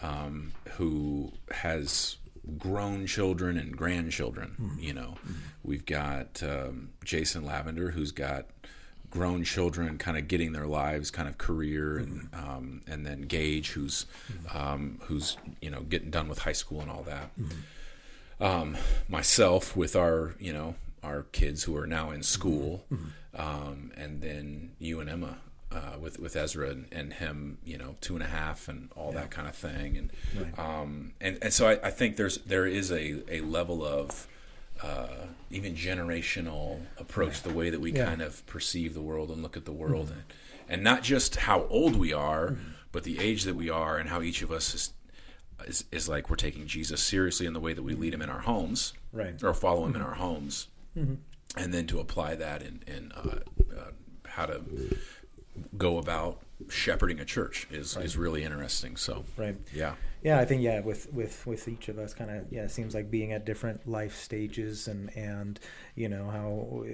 um, 0.03 0.53
who 0.73 1.33
has 1.53 2.17
grown 2.59 3.07
children 3.07 3.57
and 3.57 3.77
grandchildren. 3.77 4.57
You 4.79 4.93
know, 4.95 5.15
we've 5.63 5.87
got 5.87 6.43
um, 6.43 6.91
Jason 7.05 7.45
Lavender, 7.45 7.93
who's 7.93 8.11
got 8.13 8.47
grown 9.13 9.45
children 9.45 9.99
kind 9.99 10.17
of 10.17 10.27
getting 10.27 10.53
their 10.53 10.67
lives 10.67 11.11
kind 11.11 11.29
of 11.29 11.37
career 11.39 11.99
and 11.99 12.29
um, 12.33 12.81
and 12.89 13.07
then 13.07 13.23
Gage 13.23 13.71
who's 13.73 14.07
um, 14.53 14.99
who's 15.03 15.37
you 15.61 15.71
know 15.71 15.83
getting 15.83 16.11
done 16.11 16.29
with 16.29 16.41
high 16.41 16.53
school 16.55 16.81
and 16.81 16.91
all 16.91 17.05
that. 17.05 17.31
Um, 18.41 18.77
myself 19.09 19.77
with 19.77 19.95
our 19.95 20.35
you 20.41 20.53
know 20.53 20.75
our 21.05 21.25
kids 21.33 21.65
who 21.65 21.77
are 21.77 21.87
now 21.87 22.11
in 22.11 22.23
school 22.23 22.85
um, 23.37 23.93
and 23.97 24.21
then 24.21 24.73
you 24.79 25.01
and 25.01 25.09
Emma 25.11 25.39
uh, 25.71 25.99
with 26.01 26.19
with 26.19 26.37
Ezra 26.37 26.71
and, 26.71 26.87
and 26.93 27.13
him 27.15 27.59
you 27.65 27.77
know 27.79 27.97
two 28.01 28.15
and 28.15 28.23
a 28.23 28.27
half 28.29 28.69
and 28.69 28.91
all 28.97 29.13
that 29.13 29.31
kind 29.31 29.49
of 29.49 29.55
thing. 29.55 29.97
And 29.97 30.11
um, 30.59 31.13
and 31.21 31.39
and 31.43 31.53
so 31.53 31.69
I, 31.69 31.73
I 31.85 31.91
think 31.91 32.17
there's 32.17 32.39
there 32.39 32.67
is 32.67 32.91
a, 32.91 33.23
a 33.33 33.41
level 33.43 33.85
of 33.85 34.27
uh, 34.83 35.27
even 35.51 35.75
generational 35.75 36.81
approach, 36.99 37.43
the 37.43 37.53
way 37.53 37.71
that 37.71 37.81
we 37.81 37.93
Yeah. 37.93 38.07
kind 38.07 38.23
of 38.23 38.45
perceive 38.47 38.95
the 38.95 39.03
world 39.03 39.31
and 39.31 39.43
look 39.43 39.57
at 39.57 39.65
the 39.65 39.73
world, 39.73 40.11
and, 40.11 40.23
and 40.69 40.83
not 40.83 41.03
just 41.03 41.37
how 41.37 41.65
old 41.67 41.97
we 41.97 42.13
are, 42.13 42.57
but 42.91 43.05
the 43.05 43.19
age 43.19 43.45
that 43.45 43.55
we 43.55 43.69
are, 43.71 43.99
and 43.99 44.09
how 44.09 44.23
each 44.23 44.43
of 44.43 44.51
us 44.51 44.75
is, 44.75 44.93
is 45.67 45.85
is 45.93 46.09
like 46.09 46.29
we're 46.31 46.37
taking 46.37 46.67
Jesus 46.67 47.03
seriously 47.03 47.47
in 47.47 47.53
the 47.53 47.61
way 47.61 47.73
that 47.73 47.83
we 47.83 47.95
lead 47.95 48.15
him 48.15 48.23
in 48.23 48.29
our 48.31 48.41
homes, 48.41 48.93
Right. 49.13 49.41
or 49.43 49.55
follow 49.55 49.85
him 49.87 49.95
in 49.95 50.03
our 50.03 50.15
homes, 50.15 50.69
and 50.97 51.19
then 51.75 51.87
to 51.89 52.01
apply 52.01 52.35
that 52.37 52.63
in 52.63 52.83
in 52.87 53.13
uh, 53.13 53.39
uh, 53.77 53.91
how 54.27 54.47
to 54.47 54.63
go 55.77 55.99
about 55.99 56.41
shepherding 56.71 57.21
a 57.21 57.25
church 57.25 57.67
is 57.71 57.97
is 57.97 58.17
really 58.17 58.45
interesting. 58.45 58.97
So 58.97 59.25
Right. 59.37 59.57
yeah, 59.75 59.95
Yeah, 60.23 60.39
I 60.39 60.45
think 60.45 60.63
yeah, 60.63 60.81
with 60.81 61.13
with 61.13 61.47
with 61.47 61.69
each 61.69 61.89
of 61.89 61.99
us, 61.99 62.15
kind 62.15 62.31
of 62.31 62.53
yeah, 62.53 62.63
it 62.63 62.71
seems 62.71 62.95
like 62.95 63.11
being 63.11 63.33
at 63.33 63.45
different 63.45 63.89
life 63.89 64.17
stages, 64.17 64.89
and 64.89 65.15
and 65.17 65.59
you 65.95 66.09
know 66.09 66.29
how 66.31 66.85
uh, 66.85 66.89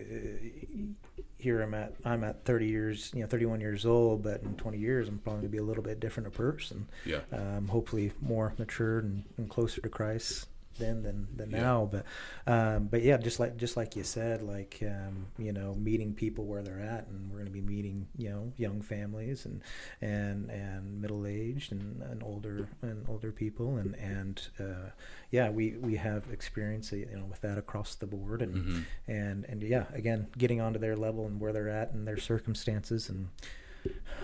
here 1.38 1.62
I'm 1.62 1.74
at 1.74 1.94
I'm 2.04 2.24
at 2.24 2.44
30 2.44 2.66
years, 2.66 3.12
you 3.14 3.20
know, 3.20 3.26
31 3.28 3.60
years 3.60 3.86
old, 3.86 4.22
but 4.22 4.42
in 4.42 4.54
20 4.56 4.78
years 4.78 5.08
I'm 5.08 5.18
probably 5.18 5.42
gonna 5.42 5.50
be 5.50 5.58
a 5.58 5.62
little 5.62 5.84
bit 5.84 6.00
different 6.00 6.26
a 6.26 6.30
person. 6.30 6.88
yeah, 7.04 7.20
Um, 7.32 7.68
hopefully 7.68 8.12
more 8.20 8.54
mature 8.58 8.98
and, 8.98 9.24
and 9.36 9.48
closer 9.48 9.80
to 9.80 9.88
Christ 9.88 10.48
then 10.78 11.02
than 11.02 11.26
than 11.36 11.50
Yeah. 11.50 11.62
now. 11.62 11.90
But 11.90 12.04
um, 12.46 12.86
but 12.86 13.02
yeah, 13.02 13.16
just 13.18 13.38
like 13.40 13.56
just 13.56 13.76
like 13.76 13.96
you 13.96 14.04
said, 14.04 14.42
like 14.42 14.78
um, 14.82 15.26
you 15.38 15.52
know, 15.52 15.74
meeting 15.74 16.14
people 16.14 16.44
where 16.44 16.62
they're 16.62 16.80
at, 16.80 17.06
and 17.08 17.30
we're 17.30 17.38
going 17.38 17.46
to 17.46 17.52
be 17.52 17.60
meeting 17.60 18.06
you 18.16 18.30
know 18.30 18.52
young 18.56 18.80
families 18.82 19.44
and 19.44 19.60
and 20.00 20.50
and 20.50 21.00
middle 21.00 21.26
aged 21.26 21.72
and, 21.72 22.02
and 22.02 22.22
older 22.22 22.68
and 22.82 23.04
older 23.08 23.32
people, 23.32 23.76
and 23.76 23.94
and 23.96 24.48
uh, 24.60 24.90
yeah, 25.30 25.50
we 25.50 25.72
we 25.78 25.96
have 25.96 26.24
experience 26.32 26.92
you 26.92 27.06
know 27.14 27.24
with 27.24 27.40
that 27.42 27.58
across 27.58 27.94
the 27.94 28.06
board, 28.06 28.42
and 28.42 28.54
hmm 28.54 28.80
and 29.06 29.44
and 29.46 29.62
yeah, 29.62 29.84
again, 29.92 30.26
getting 30.38 30.60
onto 30.60 30.78
their 30.78 30.96
level 30.96 31.26
and 31.26 31.40
where 31.40 31.52
they're 31.52 31.68
at 31.68 31.92
and 31.92 32.06
their 32.06 32.16
circumstances, 32.18 33.08
and 33.08 33.28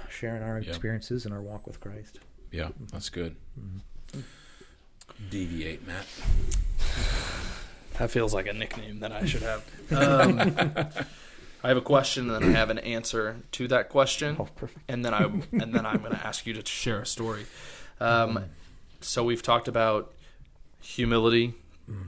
sharing 0.08 0.42
our 0.42 0.58
Yeah. 0.60 0.68
experiences 0.68 1.24
and 1.24 1.34
our 1.34 1.42
walk 1.42 1.66
with 1.66 1.80
Christ. 1.80 2.20
yeah, 2.52 2.68
that's 2.92 3.08
good. 3.08 3.34
Mhm. 3.58 4.22
Deviate, 5.30 5.86
Matt. 5.86 6.06
That 7.98 8.10
feels 8.10 8.34
like 8.34 8.48
a 8.48 8.52
nickname 8.52 8.98
that 9.00 9.12
I 9.12 9.24
should 9.24 9.42
have. 9.42 9.62
Um, 9.92 10.40
I 11.62 11.68
have 11.68 11.76
a 11.76 11.80
question, 11.80 12.28
and 12.28 12.42
then 12.42 12.50
I 12.56 12.58
have 12.58 12.68
an 12.70 12.78
answer 12.80 13.36
to 13.52 13.68
that 13.68 13.88
question, 13.88 14.36
Oh, 14.36 14.48
perfect. 14.56 14.80
and 14.88 15.04
then 15.04 15.14
I 15.14 15.22
and 15.52 15.72
then 15.72 15.86
I'm 15.86 15.98
going 15.98 16.10
to 16.10 16.26
ask 16.26 16.44
you 16.44 16.54
to 16.54 16.66
share 16.66 16.98
a 17.02 17.06
story. 17.06 17.46
Um, 18.00 18.46
so 19.00 19.22
we've 19.22 19.42
talked 19.42 19.68
about 19.68 20.12
humility, 20.82 21.54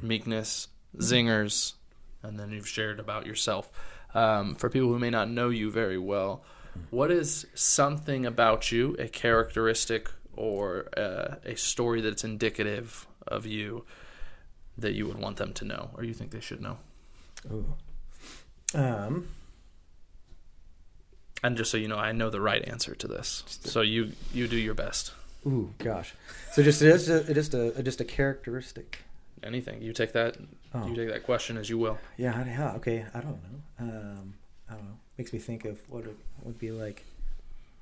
meekness, 0.02 0.66
zingers, 0.98 1.74
and 2.24 2.36
then 2.36 2.50
you've 2.50 2.66
shared 2.68 2.98
about 2.98 3.24
yourself. 3.24 3.70
Um, 4.12 4.56
for 4.56 4.68
people 4.68 4.88
who 4.88 4.98
may 4.98 5.10
not 5.10 5.30
know 5.30 5.50
you 5.50 5.70
very 5.70 5.98
well, 5.98 6.42
what 6.90 7.12
is 7.12 7.46
something 7.54 8.26
about 8.26 8.72
you, 8.72 8.96
a 8.98 9.06
characteristic 9.06 10.10
or 10.36 10.88
uh, 10.96 11.36
a 11.44 11.56
story 11.56 12.00
that's 12.00 12.24
indicative 12.24 13.06
of 13.26 13.46
you 13.46 13.84
that 14.78 14.92
you 14.94 15.06
would 15.06 15.18
want 15.18 15.36
them 15.38 15.52
to 15.54 15.64
know 15.64 15.90
or 15.94 16.04
you 16.04 16.12
think 16.14 16.30
they 16.30 16.40
should 16.40 16.60
know? 16.60 16.78
Ooh. 17.50 17.74
Um, 18.74 19.28
And 21.42 21.56
just 21.56 21.70
so 21.70 21.76
you 21.76 21.88
know, 21.88 21.96
I 21.98 22.12
know 22.12 22.30
the 22.30 22.40
right 22.40 22.66
answer 22.66 22.94
to 22.94 23.06
this. 23.08 23.44
So 23.64 23.80
you 23.80 24.12
you 24.32 24.48
do 24.48 24.56
your 24.56 24.74
best. 24.74 25.12
ooh, 25.46 25.72
gosh. 25.78 26.14
So 26.52 26.62
just 26.62 26.82
it 26.82 26.88
is 26.88 27.08
a, 27.08 27.32
just 27.34 27.54
a 27.54 27.82
just 27.82 28.00
a 28.00 28.04
characteristic. 28.04 28.98
Anything 29.42 29.82
you 29.82 29.92
take 29.92 30.12
that 30.12 30.36
Oh. 30.74 30.86
you 30.88 30.94
take 30.96 31.08
that 31.08 31.22
question 31.22 31.56
as 31.56 31.70
you 31.70 31.78
will. 31.78 31.98
Yeah, 32.18 32.44
yeah, 32.44 32.72
okay. 32.76 33.04
I 33.14 33.20
don't 33.20 33.38
know. 33.44 33.60
Um, 33.78 34.34
I 34.68 34.74
don't 34.74 34.84
know. 34.84 34.98
Makes 35.18 35.32
me 35.32 35.38
think 35.38 35.64
of 35.64 35.78
what 35.90 36.04
it 36.04 36.16
would 36.42 36.58
be 36.58 36.70
like. 36.70 37.04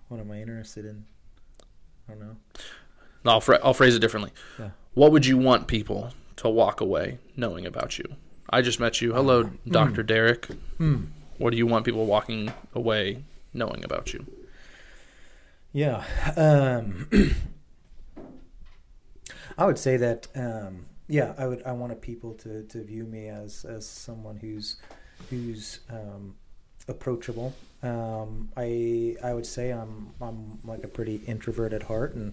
What 0.08 0.20
am 0.20 0.30
I 0.30 0.40
interested 0.42 0.84
in? 0.84 1.06
I 2.08 2.12
don't 2.12 2.20
know. 2.20 2.36
I'll 3.26 3.40
phra- 3.40 3.60
I'll 3.62 3.74
phrase 3.74 3.94
it 3.94 4.00
differently. 4.00 4.32
Yeah. 4.58 4.70
What 4.94 5.12
would 5.12 5.26
you 5.26 5.38
want 5.38 5.66
people 5.66 6.12
to 6.36 6.48
walk 6.48 6.80
away 6.80 7.18
knowing 7.36 7.66
about 7.66 7.98
you? 7.98 8.04
I 8.50 8.60
just 8.62 8.78
met 8.78 9.00
you. 9.00 9.14
Hello, 9.14 9.50
Doctor 9.66 10.02
Derek. 10.02 10.46
Hmm. 10.78 11.04
What 11.38 11.50
do 11.50 11.56
you 11.56 11.66
want 11.66 11.84
people 11.84 12.06
walking 12.06 12.52
away 12.74 13.24
knowing 13.52 13.82
about 13.84 14.12
you? 14.12 14.26
Yeah. 15.72 16.04
Um, 16.36 17.08
I 19.58 19.66
would 19.66 19.78
say 19.78 19.96
that. 19.96 20.28
Um, 20.34 20.86
yeah, 21.08 21.34
I 21.36 21.46
would. 21.46 21.62
I 21.64 21.72
wanted 21.72 22.00
people 22.00 22.34
to, 22.34 22.62
to 22.64 22.84
view 22.84 23.04
me 23.04 23.28
as 23.28 23.64
as 23.64 23.86
someone 23.86 24.36
who's 24.36 24.76
who's 25.30 25.80
um, 25.90 26.36
approachable. 26.88 27.54
Um, 27.82 28.48
I 28.56 29.16
I 29.22 29.34
would 29.34 29.46
say 29.46 29.70
I'm 29.70 30.14
I'm 30.20 30.58
like 30.64 30.84
a 30.84 30.88
pretty 30.88 31.16
introvert 31.26 31.72
at 31.72 31.84
heart, 31.84 32.14
and 32.14 32.32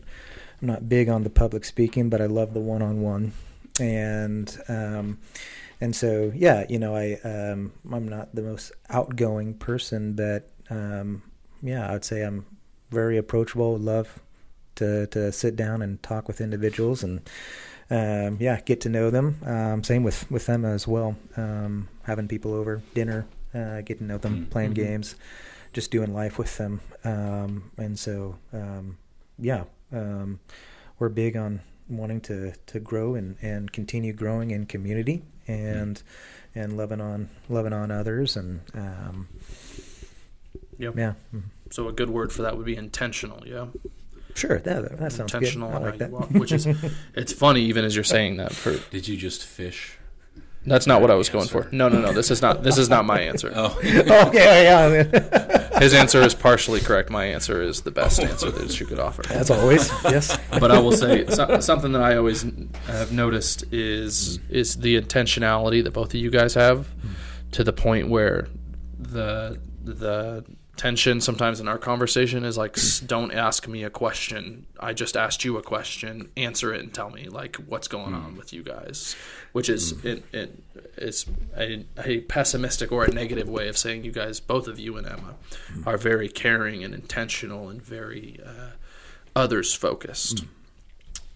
I'm 0.62 0.68
not 0.68 0.88
big 0.88 1.10
on 1.10 1.24
the 1.24 1.30
public 1.30 1.66
speaking, 1.66 2.10
but 2.10 2.22
I 2.22 2.26
love 2.26 2.54
the 2.54 2.60
one 2.62 2.82
on 2.82 3.02
one, 3.02 3.34
and 3.80 4.58
um, 4.70 5.20
and 5.82 5.96
so 5.96 6.32
yeah, 6.34 6.66
you 6.70 6.80
know, 6.80 6.96
I 6.96 7.16
um, 7.24 7.74
I'm 7.92 8.08
not 8.08 8.34
the 8.34 8.42
most 8.44 8.72
outgoing 8.90 9.56
person, 9.56 10.14
but 10.14 10.50
um, 10.70 11.22
yeah, 11.62 11.88
I 11.90 11.94
would 11.94 12.06
say 12.06 12.22
I'm 12.22 12.46
very 12.90 13.18
approachable. 13.18 13.78
Love 13.78 14.20
to 14.76 15.08
to 15.08 15.32
sit 15.34 15.58
down 15.58 15.82
and 15.82 16.02
talk 16.02 16.28
with 16.28 16.40
individuals 16.40 17.04
and 17.04 17.30
um, 17.90 18.38
yeah, 18.40 18.62
get 18.62 18.80
to 18.82 18.90
know 18.90 19.10
them. 19.10 19.38
Um, 19.46 19.84
same 19.84 20.04
with 20.04 20.32
with 20.32 20.46
them 20.46 20.64
as 20.64 20.88
well. 20.88 21.18
Having 21.36 22.30
people 22.30 22.54
over 22.54 22.82
dinner, 22.94 23.26
uh, 23.54 23.82
getting 23.82 24.00
to 24.08 24.14
know 24.14 24.18
them, 24.18 24.46
Mm. 24.46 24.50
playing 24.50 24.72
Mhm. 24.72 24.76
games, 24.76 25.16
just 25.74 25.92
doing 25.92 26.14
life 26.14 26.38
with 26.38 26.58
them. 26.58 26.82
Um, 27.04 27.72
and 27.78 27.98
so 28.00 28.38
um, 28.54 28.98
yeah, 29.40 29.64
um, 29.92 30.40
we're 31.00 31.10
big 31.10 31.36
on 31.36 31.62
wanting 31.90 32.22
to 32.22 32.54
to 32.68 32.80
grow 32.80 33.16
and 33.16 33.36
and 33.42 33.72
continue 33.72 34.14
growing 34.14 34.52
in 34.52 34.66
community 34.66 35.24
and 35.48 36.02
and 36.56 36.78
loving 36.78 37.02
on 37.02 37.30
loving 37.50 37.74
on 37.74 37.92
others 37.92 38.38
and 38.38 38.62
um, 38.74 39.28
Yep. 40.78 40.98
yeah. 40.98 41.14
Mhm. 41.34 41.44
So 41.72 41.88
a 41.88 41.94
good 41.94 42.10
word 42.10 42.32
for 42.34 42.42
that 42.42 42.58
would 42.58 42.66
be 42.66 42.76
intentional. 42.76 43.44
Yeah, 43.48 43.68
Sure, 44.36 44.60
that 44.60 44.98
that 45.00 45.12
sounds 45.12 45.32
good. 45.32 45.44
intentional. 45.44 45.72
I 45.72 45.78
like 45.78 45.98
that. 46.00 46.10
you 46.10 46.16
walk, 46.16 46.30
which 46.32 46.52
is 46.52 46.66
it's 47.16 47.34
funny 47.34 47.62
even 47.64 47.86
as 47.86 47.96
you're 47.96 48.04
saying 48.04 48.38
that. 48.38 48.54
For 48.54 48.78
Did 48.90 49.08
you 49.08 49.18
just 49.18 49.44
fish? 49.46 49.98
That's 50.66 50.86
not 50.86 51.02
what 51.02 51.10
I 51.10 51.16
was 51.16 51.30
going 51.30 51.44
Answer. 51.44 51.64
for. 51.64 51.76
No, 51.76 51.90
no, 51.90 52.00
no. 52.00 52.14
This 52.14 52.30
is 52.30 52.42
not. 52.42 52.62
This 52.64 52.78
is 52.78 52.90
not 52.90 53.06
my 53.06 53.22
answer. 53.22 53.52
Oh, 53.56 53.76
okay, 54.28 54.64
yeah, 54.64 55.80
His 55.80 55.94
answer 55.94 56.22
is 56.22 56.34
partially 56.36 56.80
correct. 56.80 57.10
My 57.10 57.26
answer 57.26 57.62
is 57.62 57.82
the 57.82 57.92
best 57.92 58.20
answer 58.20 58.50
that 58.52 58.80
you 58.80 58.86
could 58.86 59.00
offer. 59.00 59.24
as 59.30 59.50
always. 59.50 59.90
Yes. 60.04 60.38
but 60.60 60.72
I 60.72 60.80
will 60.80 60.92
say 60.92 61.26
so, 61.28 61.60
something 61.60 61.92
that 61.94 62.02
I 62.02 62.16
always 62.18 62.46
have 62.88 63.12
noticed 63.12 63.64
is 63.72 64.40
is 64.50 64.78
the 64.78 65.00
intentionality 65.02 65.84
that 65.84 65.92
both 65.92 66.10
of 66.14 66.20
you 66.20 66.30
guys 66.30 66.54
have, 66.54 66.88
to 67.52 67.64
the 67.64 67.74
point 67.74 68.10
where 68.10 68.48
the 69.00 69.60
the 69.84 70.46
tension 70.82 71.22
sometimes 71.22 71.60
in 71.60 71.68
our 71.68 71.78
conversation 71.78 72.44
is 72.44 72.58
like, 72.58 72.76
"Don't 73.06 73.32
ask 73.32 73.68
me 73.68 73.84
a 73.84 73.92
question. 73.92 74.66
I 74.80 74.94
just 74.94 75.16
asked 75.16 75.46
you 75.46 75.56
a 75.58 75.62
question. 75.62 76.32
Answer 76.36 76.74
it 76.74 76.82
and 76.82 76.92
tell 76.92 77.12
me 77.12 77.30
like 77.30 77.58
what's 77.58 77.88
going 77.88 78.16
on 78.16 78.32
hmm. 78.32 78.38
with 78.38 78.52
you 78.52 78.64
guys," 78.64 79.16
which 79.52 79.70
is 79.70 79.92
hmm. 79.92 80.08
it, 80.08 80.24
it 80.34 80.64
is 80.98 81.28
a, 81.56 81.86
a 82.04 82.22
pessimistic 82.22 82.92
or 82.92 83.06
a 83.06 83.12
negative 83.12 83.48
way 83.48 83.68
of 83.68 83.78
saying 83.78 84.04
you 84.04 84.12
guys, 84.12 84.40
both 84.40 84.68
of 84.68 84.80
you 84.80 84.98
and 84.98 85.06
Emma, 85.06 85.36
hmm. 85.68 85.88
are 85.88 86.00
very 86.00 86.28
caring 86.28 86.84
and 86.84 86.96
intentional 86.96 87.70
and 87.70 87.80
very 87.80 88.40
uh, 88.44 88.72
others 89.36 89.76
focused. 89.76 90.46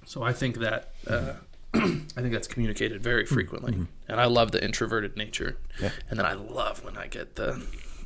So 0.07 0.23
I 0.23 0.33
think 0.33 0.57
that 0.57 0.89
uh, 1.05 1.33
I 1.75 2.21
think 2.21 2.31
that's 2.31 2.47
communicated 2.47 3.03
very 3.03 3.27
frequently, 3.27 3.85
and 4.07 4.19
I 4.19 4.25
love 4.25 4.53
the 4.53 4.63
introverted 4.63 5.15
nature, 5.15 5.57
Yeah. 5.79 5.91
and 6.09 6.17
then 6.17 6.25
I 6.25 6.33
love 6.33 6.83
when 6.83 6.97
I 6.97 7.05
get 7.05 7.35
the 7.35 7.63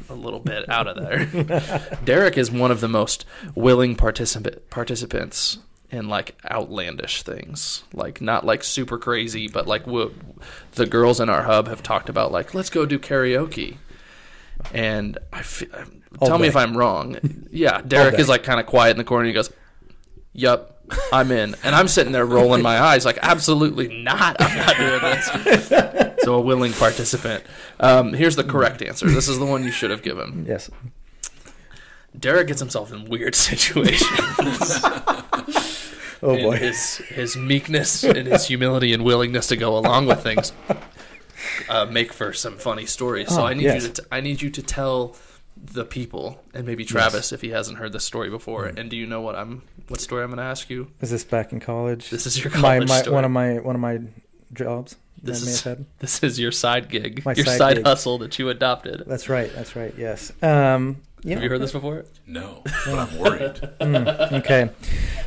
a 0.09 0.13
little 0.13 0.39
bit 0.39 0.67
out 0.69 0.87
of 0.87 0.95
there. 0.97 1.97
Derek 2.05 2.37
is 2.37 2.51
one 2.51 2.71
of 2.71 2.79
the 2.81 2.87
most 2.87 3.25
willing 3.55 3.95
participant 3.95 4.69
participants 4.69 5.57
in 5.91 6.07
like 6.07 6.35
outlandish 6.49 7.23
things, 7.23 7.83
like 7.93 8.21
not 8.21 8.45
like 8.45 8.63
super 8.63 8.97
crazy, 8.97 9.47
but 9.47 9.67
like 9.67 9.85
w- 9.85 10.13
the 10.73 10.85
girls 10.85 11.19
in 11.19 11.29
our 11.29 11.43
hub 11.43 11.67
have 11.67 11.81
talked 11.83 12.09
about 12.09 12.31
like 12.31 12.53
let's 12.53 12.69
go 12.69 12.85
do 12.85 12.99
karaoke. 12.99 13.77
And 14.73 15.17
I 15.33 15.41
fe- 15.41 15.67
um, 15.73 16.03
All 16.19 16.27
tell 16.27 16.37
me 16.37 16.47
if 16.47 16.55
I'm 16.55 16.77
wrong. 16.77 17.17
Yeah, 17.51 17.81
Derek 17.81 18.19
is 18.19 18.29
like 18.29 18.43
kind 18.43 18.59
of 18.59 18.67
quiet 18.67 18.91
in 18.91 18.97
the 18.99 19.03
corner. 19.03 19.25
He 19.25 19.33
goes, 19.33 19.49
"Yup, 20.33 20.81
I'm 21.13 21.31
in," 21.31 21.55
and 21.63 21.75
I'm 21.75 21.87
sitting 21.87 22.11
there 22.13 22.25
rolling 22.25 22.61
my 22.61 22.79
eyes, 22.79 23.05
like, 23.05 23.17
"Absolutely 23.21 24.01
not! 24.03 24.35
I'm 24.39 24.57
not 24.57 24.77
doing 24.77 25.01
this." 25.01 25.67
so 26.23 26.35
a 26.35 26.41
willing 26.41 26.73
participant. 26.73 27.43
Um, 27.79 28.13
here's 28.13 28.35
the 28.35 28.43
correct 28.43 28.81
answer. 28.81 29.07
This 29.09 29.27
is 29.27 29.39
the 29.39 29.45
one 29.45 29.63
you 29.63 29.71
should 29.71 29.91
have 29.91 30.01
given. 30.03 30.45
Yes. 30.47 30.69
Derek 32.17 32.47
gets 32.47 32.59
himself 32.59 32.91
in 32.91 33.05
weird 33.05 33.35
situations. 33.49 34.83
Oh 36.21 36.35
boy. 36.35 36.57
his 36.57 36.97
his 36.97 37.37
meekness 37.37 38.03
and 38.03 38.27
his 38.27 38.45
humility 38.47 38.91
and 38.91 39.05
willingness 39.05 39.47
to 39.47 39.55
go 39.55 39.77
along 39.77 40.05
with 40.05 40.21
things 40.21 40.51
uh, 41.69 41.85
make 41.85 42.11
for 42.11 42.33
some 42.33 42.57
funny 42.57 42.85
stories. 42.85 43.29
So 43.29 43.43
Oh, 43.43 43.45
I 43.45 43.53
need 43.53 43.63
yes. 43.63 43.83
you 43.83 43.87
to 43.93 44.01
t- 44.01 44.07
I 44.11 44.19
need 44.19 44.41
you 44.41 44.49
to 44.49 44.61
tell 44.61 45.15
the 45.73 45.85
people 45.85 46.41
and 46.53 46.65
maybe 46.65 46.83
Travis 46.85 47.31
if 47.31 47.41
he 47.41 47.49
hasn't 47.49 47.77
heard 47.77 47.93
this 47.93 48.03
story 48.03 48.29
before. 48.29 48.65
Mm. 48.67 48.77
And 48.79 48.89
do 48.89 48.97
you 48.97 49.05
know 49.05 49.21
what 49.21 49.35
I'm 49.35 49.63
what 49.87 50.01
story 50.01 50.23
I'm 50.23 50.29
going 50.29 50.37
to 50.37 50.43
ask 50.43 50.69
you? 50.69 50.91
Is 51.01 51.11
this 51.11 51.23
back 51.23 51.51
in 51.53 51.59
college? 51.59 52.09
This 52.09 52.25
is 52.25 52.43
your 52.43 52.51
my, 52.53 52.75
college 52.77 52.89
my 52.89 53.01
story. 53.01 53.15
one 53.15 53.25
of 53.25 53.31
my 53.31 53.59
one 53.59 53.75
of 53.75 53.81
my 53.81 53.99
jobs 54.53 54.95
This 55.21 55.61
that 55.63 55.69
I 55.69 55.73
may 55.75 55.79
is- 55.81 55.85
this 55.99 56.23
is 56.23 56.39
your 56.39 56.51
side 56.51 56.89
gig, 56.89 57.23
My 57.25 57.33
your 57.33 57.45
side 57.45 57.57
side, 57.57 57.75
gig. 57.77 57.85
hustle 57.85 58.17
that 58.19 58.37
you 58.39 58.49
adopted. 58.49 59.03
That's 59.07 59.29
right. 59.29 59.51
That's 59.53 59.75
right. 59.75 59.93
Yes. 59.97 60.31
Um, 60.43 61.01
you 61.23 61.33
Have 61.35 61.43
you 61.43 61.49
heard 61.49 61.61
this 61.61 61.73
before? 61.73 62.05
no, 62.25 62.61
but 62.85 62.97
I'm 62.97 63.17
worried. 63.19 63.55
Mm, 63.81 64.31
okay. 64.39 64.69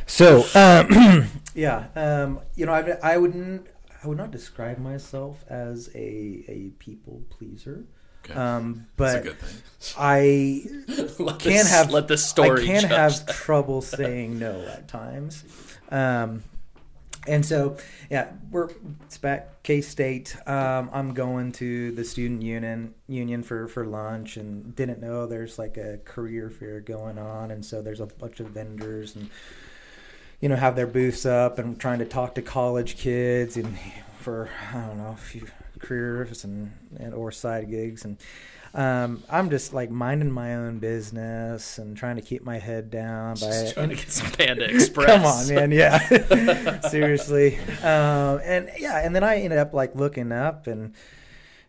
So, 0.07 0.43
um, 0.55 1.27
yeah, 1.55 1.85
um, 1.95 2.39
you 2.55 2.65
know, 2.65 2.73
I, 2.73 2.97
I 3.03 3.17
wouldn't, 3.17 3.67
I 4.03 4.07
would 4.07 4.17
not 4.17 4.31
describe 4.31 4.79
myself 4.79 5.45
as 5.49 5.89
a 5.93 6.43
a 6.47 6.71
people 6.79 7.21
pleaser, 7.29 7.85
Okay. 8.23 8.33
um, 8.33 8.87
but 8.95 9.23
good 9.23 9.39
thing. 9.39 9.63
I 9.97 10.65
let 11.19 11.39
can 11.39 11.51
this, 11.51 11.71
have 11.71 11.91
let 11.91 12.07
the 12.07 12.17
story. 12.17 12.63
I 12.63 12.65
can 12.65 12.83
have 12.89 13.25
that. 13.25 13.33
trouble 13.35 13.81
saying 13.81 14.39
no 14.39 14.61
at 14.61 14.87
times. 14.87 15.43
Um, 15.89 16.43
and 17.25 17.45
so, 17.45 17.77
yeah, 18.09 18.31
we're 18.51 18.69
it's 19.03 19.17
back 19.17 19.63
K 19.63 19.81
State. 19.81 20.35
Um, 20.47 20.89
I'm 20.93 21.13
going 21.13 21.51
to 21.53 21.91
the 21.91 22.03
student 22.03 22.41
union 22.41 22.93
union 23.07 23.43
for 23.43 23.67
for 23.67 23.85
lunch, 23.85 24.37
and 24.37 24.75
didn't 24.75 25.01
know 25.01 25.25
there's 25.25 25.57
like 25.57 25.77
a 25.77 25.99
career 26.05 26.49
fair 26.49 26.79
going 26.79 27.17
on, 27.17 27.51
and 27.51 27.65
so 27.65 27.81
there's 27.81 27.99
a 28.01 28.07
bunch 28.07 28.39
of 28.39 28.47
vendors 28.47 29.15
and 29.15 29.29
you 30.41 30.49
know 30.49 30.57
have 30.57 30.75
their 30.75 30.87
booths 30.87 31.25
up 31.25 31.57
and 31.59 31.79
trying 31.79 31.99
to 31.99 32.05
talk 32.05 32.35
to 32.35 32.41
college 32.41 32.97
kids 32.97 33.55
and 33.55 33.79
for 34.19 34.49
I 34.73 34.87
don't 34.87 34.97
know 34.97 35.11
a 35.11 35.15
few 35.15 35.47
careers 35.83 36.43
and, 36.43 36.71
and 36.97 37.13
or 37.13 37.31
side 37.31 37.69
gigs 37.69 38.05
and 38.05 38.17
um, 38.75 39.23
I'm 39.29 39.51
just 39.51 39.71
like 39.73 39.91
minding 39.91 40.31
my 40.31 40.55
own 40.55 40.79
business 40.79 41.77
and 41.77 41.95
trying 41.95 42.15
to 42.15 42.23
keep 42.23 42.43
my 42.43 42.57
head 42.57 42.89
down. 42.89 43.35
By 43.35 43.47
Just 43.47 43.75
trying 43.75 43.89
to 43.89 43.95
get 43.95 44.11
some 44.11 44.31
Panda 44.31 44.63
Express. 44.69 45.05
Come 45.05 45.25
on, 45.25 45.47
man. 45.47 45.71
Yeah. 45.71 46.79
Seriously. 46.89 47.59
Um, 47.83 48.41
and 48.43 48.71
yeah, 48.79 49.05
and 49.05 49.15
then 49.15 49.23
I 49.23 49.35
ended 49.37 49.59
up 49.59 49.73
like 49.75 49.93
looking 49.93 50.31
up 50.31 50.65
and 50.65 50.95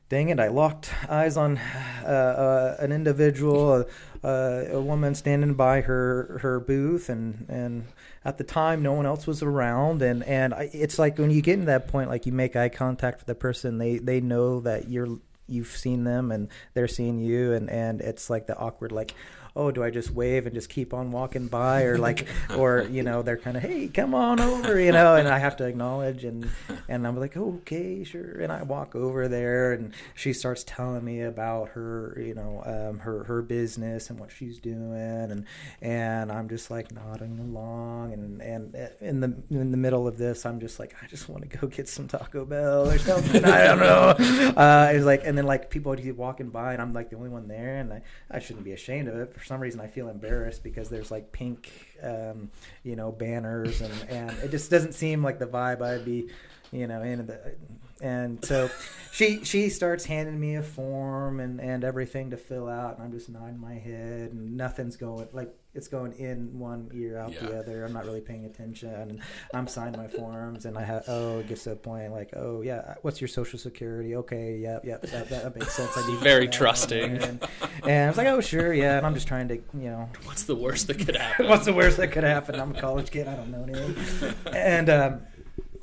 dang 0.09 0.29
it, 0.29 0.39
I 0.39 0.49
locked 0.49 0.91
eyes 1.09 1.37
on 1.37 1.59
uh, 2.05 2.09
uh, 2.09 2.77
an 2.79 2.93
individual, 2.93 3.85
uh, 4.23 4.63
a 4.71 4.81
woman 4.81 5.15
standing 5.15 5.55
by 5.55 5.81
her, 5.83 6.39
her 6.43 6.61
booth 6.61 7.09
and, 7.09 7.47
and 7.49 7.87
at 8.25 8.39
the 8.39 8.45
time 8.45 8.83
no 8.83 8.93
one 8.93 9.07
else 9.07 9.27
was 9.27 9.43
around 9.43 10.03
and, 10.03 10.23
and 10.25 10.55
I, 10.55 10.71
it's 10.73 10.99
like 10.99 11.19
when 11.19 11.31
you 11.31 11.43
get 11.43 11.57
to 11.57 11.67
that 11.67 11.89
point, 11.89 12.11
like 12.11 12.27
you 12.27 12.33
make 12.33 12.57
eye 12.57 12.69
contact 12.69 13.21
with 13.21 13.27
the 13.27 13.35
person, 13.35 13.79
they, 13.79 13.99
they 13.99 14.21
know 14.21 14.61
that 14.61 14.89
you're 14.89 15.19
you've 15.47 15.69
seen 15.69 16.05
them 16.05 16.33
and 16.33 16.49
they're 16.73 16.89
seeing 16.89 17.19
you 17.19 17.53
and 17.53 17.69
and 17.69 18.01
it's 18.01 18.31
like 18.31 18.47
the 18.47 18.57
awkward 18.57 18.93
like 18.93 19.15
oh 19.57 19.71
do 19.71 19.85
i 19.85 19.91
just 19.91 20.11
wave 20.11 20.47
and 20.47 20.55
just 20.55 20.69
keep 20.69 20.93
on 20.93 21.13
walking 21.13 21.47
by 21.47 21.83
or 21.83 21.97
like 21.97 22.27
or 22.57 22.83
you 22.91 23.03
know 23.03 23.23
they're 23.23 23.37
kind 23.37 23.57
of 23.57 23.63
hey 23.63 23.87
come 23.89 24.15
on 24.15 24.41
over 24.41 24.81
you 24.81 24.91
know 24.91 25.15
and 25.15 25.29
i 25.29 25.39
have 25.39 25.57
to 25.57 25.65
acknowledge 25.65 26.25
and 26.25 26.51
and 26.89 27.07
i'm 27.07 27.19
like 27.19 27.37
okay 27.37 28.03
sure 28.03 28.41
and 28.41 28.51
i 28.53 28.63
walk 28.63 28.95
over 28.97 29.29
there 29.29 29.73
and 29.73 29.95
she 30.15 30.33
starts 30.33 30.65
telling 30.65 31.05
me 31.05 31.21
about 31.23 31.69
her 31.69 32.21
you 32.21 32.35
know 32.35 32.63
um, 32.67 32.99
her 32.99 33.25
her 33.25 33.43
business 33.43 34.11
and 34.11 34.19
what 34.19 34.31
she's 34.33 34.59
doing 34.59 35.31
and 35.31 35.45
and 35.81 36.33
i'm 36.33 36.49
just 36.49 36.71
like 36.71 36.91
nodding 36.93 37.39
along 37.39 38.13
and 38.13 38.41
and 38.41 38.75
in 39.01 39.21
the 39.21 39.35
in 39.51 39.71
the 39.71 39.77
middle 39.77 40.09
of 40.09 40.19
this 40.19 40.45
i'm 40.45 40.59
just 40.59 40.81
like 40.81 40.95
i 41.03 41.07
just 41.07 41.29
want 41.29 41.49
to 41.49 41.59
go 41.59 41.67
get 41.69 41.89
some 41.89 42.09
taco 42.09 42.45
bell 42.45 42.89
or 42.89 42.99
something 42.99 43.45
i 43.45 43.65
don't 43.65 43.79
know. 43.79 44.15
Uh 44.55 44.91
it's 44.93 45.05
like 45.05 45.23
and 45.25 45.37
then 45.37 45.47
like 45.47 45.71
people 45.71 45.91
would 45.91 46.03
keep 46.03 46.17
walking 46.17 46.49
by 46.49 46.73
and 46.73 46.83
i'm 46.83 46.93
like 46.93 47.11
the 47.11 47.17
only 47.17 47.29
one 47.29 47.49
there 47.49 47.77
and 47.77 47.93
i 47.93 48.03
i 48.31 48.39
shouldn't 48.39 48.65
be 48.65 48.73
ashamed 48.73 49.09
of 49.09 49.17
it 49.17 49.33
for 49.45 49.49
some 49.49 49.61
reason 49.61 49.78
i 49.78 49.86
feel 49.86 50.09
embarrassed 50.09 50.64
because 50.64 50.88
there's 50.88 51.11
like 51.11 51.30
pink 51.30 51.70
um 52.03 52.51
you 52.82 52.97
know 52.97 53.12
banners 53.12 53.82
and 53.82 53.92
and 54.09 54.30
it 54.42 54.51
just 54.51 54.70
doesn't 54.70 54.95
seem 54.95 55.22
like 55.22 55.38
the 55.38 55.47
vibe 55.47 55.82
i'd 55.82 56.03
be 56.03 56.30
you 56.75 56.87
know 56.87 57.03
in 57.03 57.27
the 57.27 57.55
and 58.03 58.45
so 58.45 58.68
she 59.12 59.45
she 59.45 59.68
starts 59.68 60.05
handing 60.05 60.39
me 60.39 60.57
a 60.57 60.62
form 60.62 61.39
and 61.41 61.61
and 61.61 61.85
everything 61.85 62.31
to 62.31 62.37
fill 62.37 62.68
out 62.68 62.97
and 62.97 63.05
i'm 63.05 63.12
just 63.12 63.29
nodding 63.29 63.59
my 63.59 63.75
head 63.75 64.33
and 64.33 64.57
nothing's 64.57 64.97
going 64.97 65.29
like 65.33 65.55
it's 65.75 65.89
going 65.89 66.12
in 66.12 66.59
one 66.59 66.89
ear 66.95 67.18
out 67.18 67.33
the 67.41 67.59
other 67.59 67.85
i'm 67.85 67.93
not 67.93 68.05
really 68.05 68.20
paying 68.20 68.45
attention 68.45 68.93
and 68.93 69.20
i'm 69.55 69.66
signing 69.68 69.99
my 69.99 70.09
forms 70.09 70.66
and 70.66 70.77
i 70.77 70.83
have 70.83 71.05
oh 71.09 71.39
it 71.39 71.49
gets 71.49 71.64
to 71.64 71.72
a 71.72 71.77
point 71.77 72.12
like 72.12 72.31
oh 72.37 72.61
yeah 72.62 72.95
what's 73.03 73.20
your 73.20 73.29
social 73.29 73.59
security 73.59 74.16
okay 74.16 74.57
yep 74.57 74.85
yep 74.85 75.03
that, 75.03 75.29
that 75.29 75.57
makes 75.57 75.75
sense 75.75 75.97
i 75.97 76.07
need 76.09 76.18
Very 76.18 76.49
trusting. 76.49 77.18
and, 77.18 77.49
and 77.85 78.05
i 78.05 78.07
was 78.09 78.16
like 78.16 78.27
oh 78.27 78.41
sure 78.41 78.72
yeah 78.72 78.99
and 78.99 79.07
i'm 79.07 79.14
just 79.14 79.29
trying 79.29 79.49
to 79.49 79.57
you 79.57 79.91
know 79.91 80.09
What's 80.25 80.45
the 80.45 80.57
worst 80.57 80.89
that 80.89 80.99
could 80.99 81.16
happen? 81.16 81.47
What's 81.49 81.64
the 81.64 81.72
worst 81.72 81.97
that 81.99 82.09
could 82.09 82.25
happen? 82.25 82.59
I'm 82.59 82.75
a 82.75 82.81
college 82.81 83.11
kid. 83.11 83.29
I 83.29 83.37
don't 83.37 83.51
know 83.53 83.62
anything. 83.62 84.35
And 84.53 84.91
um, 84.91 85.20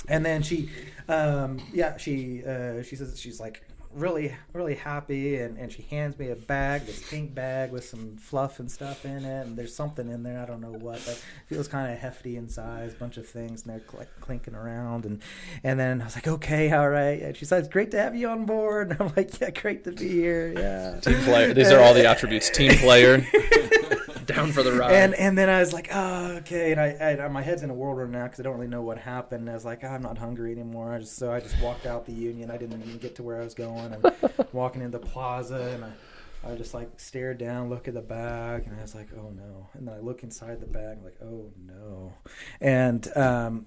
and 0.08 0.26
then 0.26 0.42
she, 0.44 0.70
um, 1.08 1.60
yeah, 1.74 1.98
she 1.98 2.44
uh, 2.46 2.84
she 2.84 2.96
says 2.96 3.20
she's 3.20 3.40
like 3.40 3.64
really 3.94 4.34
really 4.54 4.76
happy, 4.76 5.38
and, 5.38 5.58
and 5.58 5.72
she 5.72 5.82
hands 5.84 6.18
me 6.18 6.30
a 6.30 6.36
bag, 6.36 6.86
this 6.86 7.10
pink 7.10 7.34
bag 7.34 7.72
with 7.72 7.84
some 7.84 8.16
fluff 8.18 8.60
and 8.60 8.72
stuff 8.72 9.06
in 9.06 9.26
it, 9.26 9.48
and 9.48 9.58
there's 9.58 9.76
something 9.76 10.10
in 10.10 10.24
there. 10.24 10.40
I 10.42 10.46
don't 10.46 10.62
know 10.62 10.72
what, 10.72 11.02
but 11.06 11.16
it 11.16 11.24
feels 11.48 11.68
kind 11.68 11.92
of 11.92 12.00
hefty 12.00 12.38
in 12.38 12.50
size. 12.50 12.94
Bunch 12.94 13.18
of 13.18 13.28
things, 13.28 13.66
and 13.66 13.74
they're 13.74 13.88
cl- 13.90 14.08
clinking 14.22 14.56
around, 14.56 15.06
and 15.06 15.22
and 15.64 15.80
then 15.80 16.02
I 16.02 16.06
was 16.06 16.16
like, 16.16 16.28
okay, 16.28 16.72
all 16.72 16.90
right. 16.90 17.22
And 17.22 17.38
she 17.38 17.46
says 17.46 17.68
great 17.68 17.92
to 17.92 17.98
have 17.98 18.16
you 18.16 18.30
on 18.30 18.46
board. 18.46 18.92
And 18.92 19.00
I'm 19.00 19.14
like, 19.16 19.40
yeah, 19.40 19.52
great 19.52 19.84
to 19.86 19.92
be 19.92 20.08
here. 20.10 20.54
Yeah. 20.58 21.00
Team 21.00 21.20
player. 21.24 21.54
These 21.54 21.72
are 21.72 21.80
all 21.80 21.94
the 21.94 22.08
attributes. 22.08 22.50
Team 22.50 22.72
player. 22.74 23.26
Down 24.36 24.52
for 24.52 24.64
the 24.64 24.74
ride. 24.74 24.92
And 24.92 25.14
and 25.16 25.38
then 25.38 25.50
I 25.50 25.60
was 25.60 25.74
like, 25.74 25.90
oh, 25.92 26.34
okay. 26.38 26.72
And 26.72 26.80
I, 26.82 27.24
I 27.24 27.28
my 27.28 27.42
head's 27.42 27.64
in 27.64 27.70
a 27.70 27.74
whirlwind 27.74 28.12
now 28.12 28.24
because 28.24 28.40
I 28.40 28.44
don't 28.44 28.56
really 28.56 28.68
know 28.68 28.82
what 28.82 28.98
happened. 28.98 29.42
And 29.42 29.50
I 29.50 29.54
was 29.54 29.66
like, 29.66 29.84
oh, 29.84 29.88
I'm 29.88 30.02
not 30.02 30.18
hungry 30.18 30.52
anymore. 30.52 30.94
I 30.94 31.00
just, 31.00 31.16
so 31.16 31.32
I 31.32 31.40
just 31.40 31.60
walked 31.62 31.86
out 31.86 32.06
the 32.06 32.14
union. 32.14 32.52
I 32.52 32.58
didn't 32.58 32.82
even 32.82 32.98
get 32.98 33.16
to 33.16 33.24
where 33.24 33.40
I 33.40 33.44
was 33.44 33.54
going. 33.54 33.94
And 33.94 34.14
walking 34.54 34.82
in 34.82 34.92
the 34.92 35.00
plaza, 35.00 35.72
and 35.74 35.86
I, 35.86 36.52
I 36.52 36.56
just 36.56 36.74
like 36.74 37.00
stared 37.00 37.38
down, 37.38 37.70
look 37.70 37.88
at 37.88 37.94
the 37.94 38.02
bag, 38.02 38.66
and 38.66 38.78
I 38.78 38.82
was 38.82 38.96
like, 38.96 39.10
oh 39.16 39.30
no. 39.30 39.70
And 39.74 39.88
then 39.88 39.96
I 39.96 40.00
look 40.00 40.24
inside 40.24 40.60
the 40.60 40.68
bag, 40.68 41.00
like, 41.04 41.18
oh 41.24 41.52
no. 41.66 42.14
And 42.60 43.08
um, 43.16 43.66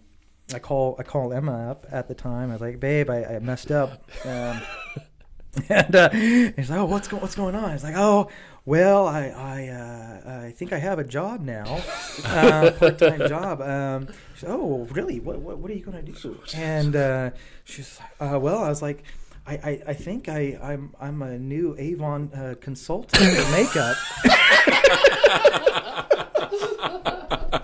I 0.53 0.59
call 0.59 0.97
I 0.99 1.03
call 1.03 1.33
Emma 1.33 1.71
up 1.71 1.87
at 1.91 2.09
the 2.09 2.15
time. 2.15 2.51
I 2.51 2.55
was 2.55 2.61
like, 2.61 2.81
babe, 2.81 3.11
I, 3.11 3.25
I 3.25 3.39
messed 3.39 3.71
up. 3.71 4.11
Um, 4.25 4.61
and 5.69 5.95
uh, 5.95 6.11
he's 6.11 6.71
like, 6.71 6.81
"Oh, 6.81 6.85
what's 6.85 7.09
go- 7.09 7.19
what's 7.19 7.35
going 7.35 7.55
on?" 7.55 7.73
He's 7.73 7.85
like, 7.85 7.97
"Oh, 7.97 8.29
well, 8.67 9.07
I 9.07 9.27
I 9.29 9.69
uh, 9.69 10.45
I 10.47 10.51
think 10.51 10.73
I 10.73 10.79
have 10.79 10.99
a 10.99 11.05
job 11.05 11.41
now, 11.41 11.83
uh, 12.25 12.71
part 12.79 12.99
time 12.99 13.29
job." 13.35 13.61
Um, 13.61 14.09
she's, 14.35 14.45
"Oh, 14.49 14.87
really? 14.93 15.21
What, 15.21 15.39
what 15.39 15.59
what 15.59 15.71
are 15.71 15.75
you 15.75 15.85
going 15.85 16.05
to 16.05 16.13
do?" 16.13 16.41
And 16.55 16.97
uh, 16.97 17.31
she's 17.65 17.99
like, 18.01 18.33
uh, 18.35 18.39
"Well, 18.39 18.63
I 18.63 18.69
was 18.69 18.83
like." 18.83 19.05
I, 19.47 19.57
I, 19.57 19.83
I 19.89 19.93
think 19.93 20.31
I, 20.31 20.59
I'm 20.63 20.95
I'm 20.99 21.21
a 21.21 21.39
new 21.39 21.77
Avon 21.79 22.31
uh, 22.33 22.55
consultant 22.63 23.23
for 23.23 23.53
makeup. 23.53 23.95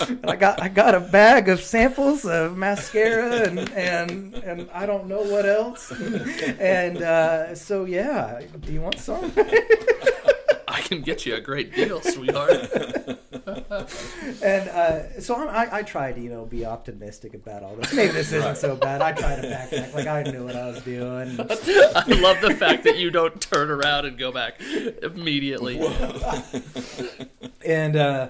And 0.00 0.30
I 0.30 0.36
got 0.36 0.62
I 0.62 0.68
got 0.68 0.94
a 0.94 1.00
bag 1.00 1.48
of 1.48 1.60
samples 1.60 2.24
of 2.24 2.56
mascara 2.56 3.48
and 3.48 3.58
and, 3.70 4.34
and 4.34 4.70
I 4.72 4.86
don't 4.86 5.06
know 5.06 5.22
what 5.22 5.46
else. 5.46 5.90
And 6.58 7.02
uh, 7.02 7.54
so 7.54 7.84
yeah, 7.84 8.40
do 8.60 8.72
you 8.72 8.80
want 8.80 8.98
some? 8.98 9.32
I 10.68 10.80
can 10.82 11.00
get 11.02 11.24
you 11.24 11.34
a 11.34 11.40
great 11.40 11.74
deal, 11.74 12.00
sweetheart. 12.00 12.70
And 14.42 14.68
uh, 14.68 15.20
so 15.20 15.34
I, 15.34 15.64
I, 15.64 15.78
I 15.78 15.82
try 15.82 16.12
to 16.12 16.20
you 16.20 16.30
know 16.30 16.44
be 16.44 16.64
optimistic 16.64 17.34
about 17.34 17.62
all 17.62 17.74
this. 17.76 17.92
Maybe 17.92 18.12
this 18.12 18.32
isn't 18.32 18.56
so 18.56 18.76
bad. 18.76 19.00
I 19.00 19.12
try 19.12 19.36
to 19.36 19.42
backtrack 19.42 19.94
like 19.94 20.06
I 20.06 20.22
knew 20.22 20.44
what 20.44 20.56
I 20.56 20.66
was 20.66 20.82
doing. 20.82 21.38
I 21.40 22.04
love 22.20 22.40
the 22.40 22.54
fact 22.58 22.84
that 22.84 22.96
you 22.96 23.10
don't 23.10 23.40
turn 23.40 23.70
around 23.70 24.04
and 24.06 24.18
go 24.18 24.30
back 24.32 24.60
immediately. 25.02 25.80
and 27.64 27.96
uh 27.96 28.28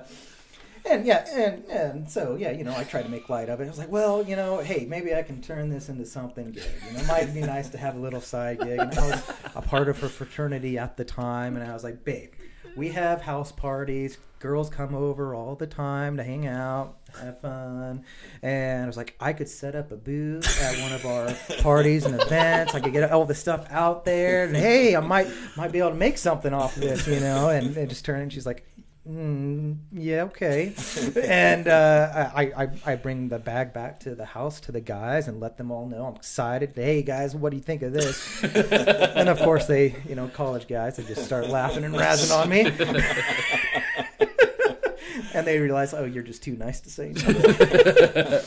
and 0.90 1.06
yeah 1.06 1.26
and 1.32 1.64
and 1.66 2.10
so 2.10 2.36
yeah 2.36 2.50
you 2.50 2.64
know 2.64 2.74
i 2.76 2.84
tried 2.84 3.02
to 3.02 3.08
make 3.08 3.28
light 3.28 3.48
of 3.48 3.60
it. 3.60 3.64
I 3.64 3.68
was 3.68 3.78
like 3.78 3.90
well 3.90 4.22
you 4.22 4.36
know 4.36 4.58
hey 4.58 4.86
maybe 4.88 5.14
i 5.14 5.22
can 5.22 5.40
turn 5.40 5.70
this 5.70 5.88
into 5.88 6.06
something 6.06 6.52
good 6.52 6.70
you 6.86 6.92
know 6.94 7.00
it 7.00 7.06
might 7.06 7.32
be 7.34 7.40
nice 7.40 7.68
to 7.70 7.78
have 7.78 7.96
a 7.96 7.98
little 7.98 8.20
side 8.20 8.60
gig. 8.60 8.78
And 8.78 8.94
i 8.98 9.10
was 9.10 9.22
a 9.54 9.62
part 9.62 9.88
of 9.88 9.98
her 10.00 10.08
fraternity 10.08 10.78
at 10.78 10.96
the 10.96 11.04
time 11.04 11.56
and 11.56 11.68
i 11.68 11.72
was 11.72 11.84
like 11.84 12.04
babe 12.04 12.30
we 12.76 12.90
have 12.90 13.22
house 13.22 13.50
parties. 13.50 14.18
Girls 14.38 14.70
come 14.70 14.94
over 14.94 15.34
all 15.34 15.56
the 15.56 15.66
time 15.66 16.16
to 16.16 16.22
hang 16.22 16.46
out 16.46 16.96
have 17.20 17.40
fun. 17.40 18.04
And 18.40 18.84
i 18.84 18.86
was 18.86 18.96
like 18.96 19.16
i 19.18 19.32
could 19.32 19.48
set 19.48 19.74
up 19.74 19.90
a 19.90 19.96
booth 19.96 20.62
at 20.62 20.80
one 20.80 20.92
of 20.92 21.04
our 21.04 21.34
parties 21.60 22.04
and 22.04 22.14
events. 22.20 22.74
I 22.74 22.80
could 22.80 22.92
get 22.92 23.10
all 23.10 23.24
the 23.24 23.34
stuff 23.34 23.66
out 23.70 24.04
there. 24.04 24.44
And 24.44 24.54
hey 24.54 24.94
i 24.94 25.00
might 25.00 25.26
might 25.56 25.72
be 25.72 25.80
able 25.80 25.90
to 25.90 25.96
make 25.96 26.18
something 26.18 26.54
off 26.54 26.76
of 26.76 26.82
this 26.82 27.08
you 27.08 27.18
know? 27.18 27.48
And 27.48 27.76
it 27.76 27.88
just 27.88 28.04
turned 28.04 28.22
and 28.22 28.32
she's 28.32 28.46
like 28.46 28.64
Mm, 29.08 29.78
yeah, 29.90 30.24
okay. 30.24 30.74
and 31.24 31.66
uh, 31.66 32.30
I, 32.34 32.42
I, 32.44 32.68
I 32.84 32.94
bring 32.96 33.28
the 33.28 33.38
bag 33.38 33.72
back 33.72 34.00
to 34.00 34.14
the 34.14 34.26
house 34.26 34.60
to 34.60 34.72
the 34.72 34.82
guys 34.82 35.28
and 35.28 35.40
let 35.40 35.56
them 35.56 35.70
all 35.70 35.86
know 35.86 36.04
I'm 36.06 36.16
excited. 36.16 36.72
Hey 36.74 37.02
guys, 37.02 37.34
what 37.34 37.50
do 37.50 37.56
you 37.56 37.62
think 37.62 37.80
of 37.82 37.94
this? 37.94 38.44
and 38.44 39.30
of 39.30 39.38
course 39.38 39.66
they, 39.66 39.96
you 40.06 40.14
know, 40.14 40.28
college 40.28 40.68
guys, 40.68 40.96
they 40.96 41.04
just 41.04 41.24
start 41.24 41.48
laughing 41.48 41.84
and 41.84 41.94
razzing 41.94 42.36
on 42.36 42.50
me. 42.50 42.66
and 45.34 45.46
they 45.46 45.58
realize, 45.58 45.94
oh, 45.94 46.04
you're 46.04 46.22
just 46.22 46.42
too 46.42 46.56
nice 46.56 46.80
to 46.80 46.90
say 46.90 47.14
no. 47.14 48.42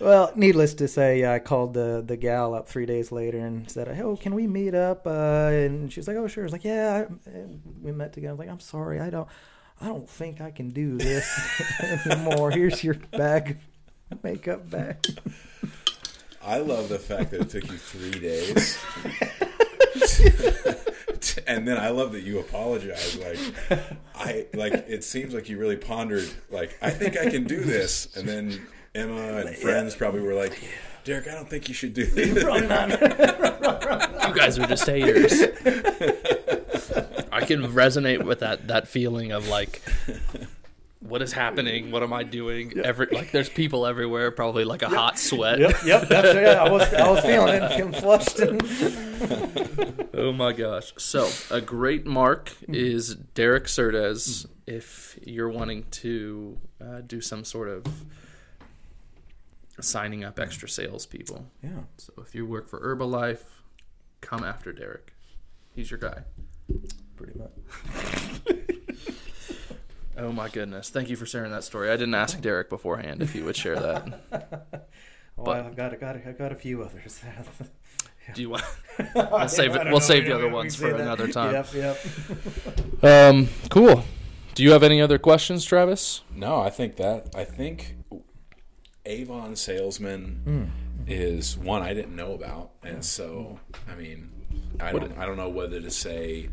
Well, 0.00 0.30
needless 0.36 0.74
to 0.74 0.86
say, 0.86 1.26
I 1.26 1.40
called 1.40 1.74
the 1.74 2.04
the 2.06 2.16
gal 2.16 2.54
up 2.54 2.68
three 2.68 2.86
days 2.86 3.10
later 3.10 3.38
and 3.38 3.68
said, 3.68 3.88
"Oh, 4.00 4.14
can 4.14 4.32
we 4.32 4.46
meet 4.46 4.72
up?" 4.72 5.08
Uh, 5.08 5.50
and 5.50 5.92
she's 5.92 6.06
like, 6.06 6.16
"Oh, 6.16 6.28
sure." 6.28 6.44
I 6.44 6.46
was 6.46 6.52
like, 6.52 6.62
"Yeah." 6.64 7.06
I, 7.26 7.30
we 7.82 7.90
met 7.90 8.12
together. 8.12 8.30
I 8.30 8.34
was 8.34 8.38
like, 8.38 8.48
"I'm 8.48 8.60
sorry, 8.60 9.00
I 9.00 9.10
don't, 9.10 9.26
I 9.80 9.86
don't 9.86 10.08
think 10.08 10.40
I 10.40 10.50
can 10.50 10.70
do 10.70 10.96
this 10.96 11.28
anymore. 12.06 12.50
Here's 12.50 12.82
your 12.82 12.94
bag, 12.94 13.58
makeup 14.22 14.68
bag." 14.70 14.96
I 16.42 16.58
love 16.58 16.88
the 16.88 16.98
fact 16.98 17.30
that 17.32 17.40
it 17.42 17.50
took 17.50 17.70
you 17.70 17.76
three 17.76 18.18
days. 18.20 18.78
and 21.46 21.68
then 21.68 21.76
I 21.76 21.90
love 21.90 22.12
that 22.12 22.22
you 22.22 22.38
apologize. 22.38 23.18
Like 23.18 23.38
I 24.14 24.46
like 24.54 24.72
it 24.88 25.04
seems 25.04 25.34
like 25.34 25.48
you 25.48 25.58
really 25.58 25.76
pondered 25.76 26.28
like 26.50 26.78
I 26.80 26.90
think 26.90 27.18
I 27.18 27.28
can 27.28 27.44
do 27.44 27.60
this 27.60 28.16
and 28.16 28.28
then 28.28 28.66
Emma 28.94 29.38
and 29.38 29.56
friends 29.56 29.94
probably 29.94 30.20
were 30.20 30.34
like, 30.34 30.58
Derek, 31.04 31.28
I 31.28 31.34
don't 31.34 31.48
think 31.48 31.68
you 31.68 31.74
should 31.74 31.94
do 31.94 32.04
this. 32.06 32.42
You 32.42 34.34
guys 34.34 34.58
are 34.58 34.66
just 34.66 34.86
haters. 34.86 35.42
Can 37.48 37.72
resonate 37.72 38.22
with 38.24 38.40
that 38.40 38.68
that 38.68 38.86
feeling 38.88 39.32
of 39.32 39.48
like 39.48 39.82
what 41.00 41.22
is 41.22 41.32
happening? 41.32 41.90
What 41.90 42.02
am 42.02 42.12
I 42.12 42.22
doing? 42.22 42.78
Every 42.78 43.06
like 43.06 43.30
there's 43.32 43.48
people 43.48 43.86
everywhere, 43.86 44.30
probably 44.30 44.64
like 44.64 44.82
a 44.82 44.88
hot 44.88 45.18
sweat. 45.18 45.58
Yep, 45.58 45.76
yep. 45.84 46.08
That's 46.08 46.28
it. 46.28 46.56
I 46.56 46.68
was, 46.68 46.92
I 46.92 47.10
was 47.10 47.20
feeling 47.24 47.62
it, 47.62 47.72
feeling 47.72 47.92
flushed. 47.92 48.38
And 48.40 50.08
Oh 50.14 50.32
my 50.32 50.52
gosh. 50.52 50.92
So, 50.98 51.30
a 51.50 51.60
great 51.60 52.04
mark 52.04 52.52
is 52.68 53.14
Derek 53.14 53.64
Surdez 53.64 54.46
if 54.66 55.18
you're 55.24 55.48
wanting 55.48 55.84
to 55.90 56.58
uh, 56.80 57.00
do 57.06 57.20
some 57.20 57.44
sort 57.44 57.68
of 57.68 57.86
signing 59.80 60.24
up 60.24 60.40
extra 60.40 60.68
salespeople. 60.68 61.46
yeah, 61.62 61.70
So, 61.98 62.12
if 62.18 62.34
you 62.34 62.44
work 62.44 62.68
for 62.68 62.80
Herbalife, 62.80 63.44
come 64.20 64.42
after 64.42 64.72
Derek. 64.72 65.12
He's 65.74 65.90
your 65.90 65.98
guy. 66.00 66.24
Pretty 67.68 68.82
much. 68.86 68.96
Oh 70.16 70.32
my 70.32 70.48
goodness. 70.48 70.90
Thank 70.90 71.10
you 71.10 71.16
for 71.16 71.26
sharing 71.26 71.52
that 71.52 71.62
story. 71.64 71.90
I 71.90 71.96
didn't 71.96 72.14
ask 72.14 72.40
Derek 72.40 72.68
beforehand 72.68 73.22
if 73.22 73.32
he 73.32 73.40
would 73.42 73.56
share 73.56 73.76
that. 73.78 74.88
Oh, 75.40 75.44
But- 75.44 75.66
I've 75.66 75.76
got, 75.76 75.92
I 75.92 75.96
got, 75.96 76.16
I 76.16 76.32
got 76.32 76.50
a 76.50 76.56
few 76.56 76.82
others. 76.82 77.20
Do 78.34 78.42
you 78.42 78.50
want? 78.50 78.64
We'll 79.14 79.46
save 79.48 79.76
it. 79.76 79.86
We'll 79.86 80.00
save 80.00 80.24
the 80.24 80.34
other 80.34 80.48
ones 80.48 80.74
for 80.74 80.90
another 80.92 81.28
time. 81.28 81.54
Yep, 81.54 81.74
yep. 81.74 83.04
Um, 83.04 83.48
cool. 83.70 84.02
Do 84.56 84.64
you 84.64 84.72
have 84.72 84.82
any 84.82 85.00
other 85.00 85.16
questions, 85.16 85.64
Travis? 85.64 86.22
No, 86.34 86.58
I 86.60 86.70
think 86.70 86.96
that 86.96 87.28
I 87.36 87.44
think 87.44 87.94
Avon 89.06 89.54
salesman 89.54 90.40
Hmm. 90.44 90.64
is 91.08 91.56
one 91.56 91.82
I 91.82 91.94
didn't 91.94 92.16
know 92.16 92.32
about, 92.32 92.70
and 92.82 93.04
so 93.04 93.60
I 93.88 93.94
mean, 93.94 94.30
I 94.80 94.92
What- 94.92 95.02
don't 95.02 95.18
I 95.18 95.24
don't 95.24 95.36
know 95.36 95.48
whether 95.50 95.80
to 95.80 95.90
say 95.92 96.48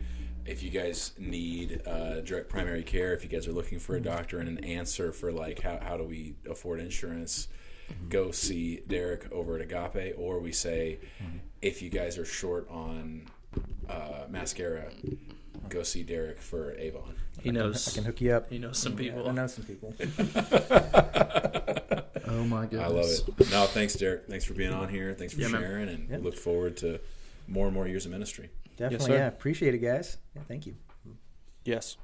if 0.46 0.62
you 0.64 0.70
guys 0.70 1.12
need 1.18 1.82
uh, 1.88 2.22
direct 2.22 2.50
primary 2.50 2.84
care, 2.84 3.14
if 3.14 3.24
you 3.24 3.30
guys 3.30 3.48
are 3.48 3.52
looking 3.54 3.80
for 3.80 3.96
a 3.96 4.02
doctor 4.02 4.40
and 4.40 4.48
an 4.48 4.64
answer 4.64 5.12
for 5.12 5.32
like 5.32 5.62
how 5.62 5.80
how 5.82 5.98
do 5.98 6.04
we 6.04 6.36
afford 6.50 6.80
insurance, 6.80 7.48
Hmm. 7.88 8.10
go 8.10 8.32
see 8.32 8.82
Derek 8.88 9.32
over 9.32 9.58
at 9.58 9.62
Agape, 9.62 10.16
or 10.18 10.40
we 10.40 10.52
say 10.52 10.98
Hmm. 11.20 11.38
if 11.62 11.84
you 11.84 11.90
guys 11.92 12.18
are 12.18 12.26
short 12.26 12.68
on 12.70 13.28
uh, 13.88 14.26
mascara, 14.28 14.90
go 15.70 15.84
see 15.84 16.02
Derek 16.02 16.42
for 16.42 16.74
Avon. 16.78 17.14
He 17.44 17.52
knows. 17.52 17.64
I 17.64 17.68
knows. 17.68 17.94
can 17.94 18.04
hook 18.06 18.22
you 18.22 18.32
up. 18.34 18.50
He 18.50 18.58
knows 18.58 18.80
some 18.80 18.96
people. 18.96 19.30
I 19.30 19.34
know 19.34 19.46
some 19.48 19.66
people. 19.66 19.94
Oh 22.28 22.44
my 22.44 22.66
goodness. 22.66 22.84
I 22.84 22.88
love 22.88 23.40
it. 23.40 23.52
No, 23.52 23.66
thanks, 23.68 23.94
Derek. 23.94 24.28
Thanks 24.28 24.44
for 24.46 24.56
being 24.56 24.74
on 24.74 24.90
here. 24.90 25.14
Thanks 25.14 25.34
for 25.36 25.42
Yeah, 25.42 25.48
man. 25.50 25.62
sharing, 25.62 25.90
and 25.90 26.10
Yeah. 26.10 26.18
we 26.18 26.24
look 26.24 26.36
forward 26.36 26.76
to 26.78 27.00
more 27.48 27.68
and 27.68 27.74
more 27.74 27.88
years 27.88 28.06
of 28.06 28.12
ministry. 28.12 28.50
Definitely, 28.78 29.08
sir. 29.08 29.16
yeah. 29.16 29.28
Appreciate 29.28 29.74
it, 29.74 29.80
guys. 29.80 30.18
Yeah, 30.36 30.42
thank 30.48 30.66
you. 30.66 30.76
Yes. 31.64 31.98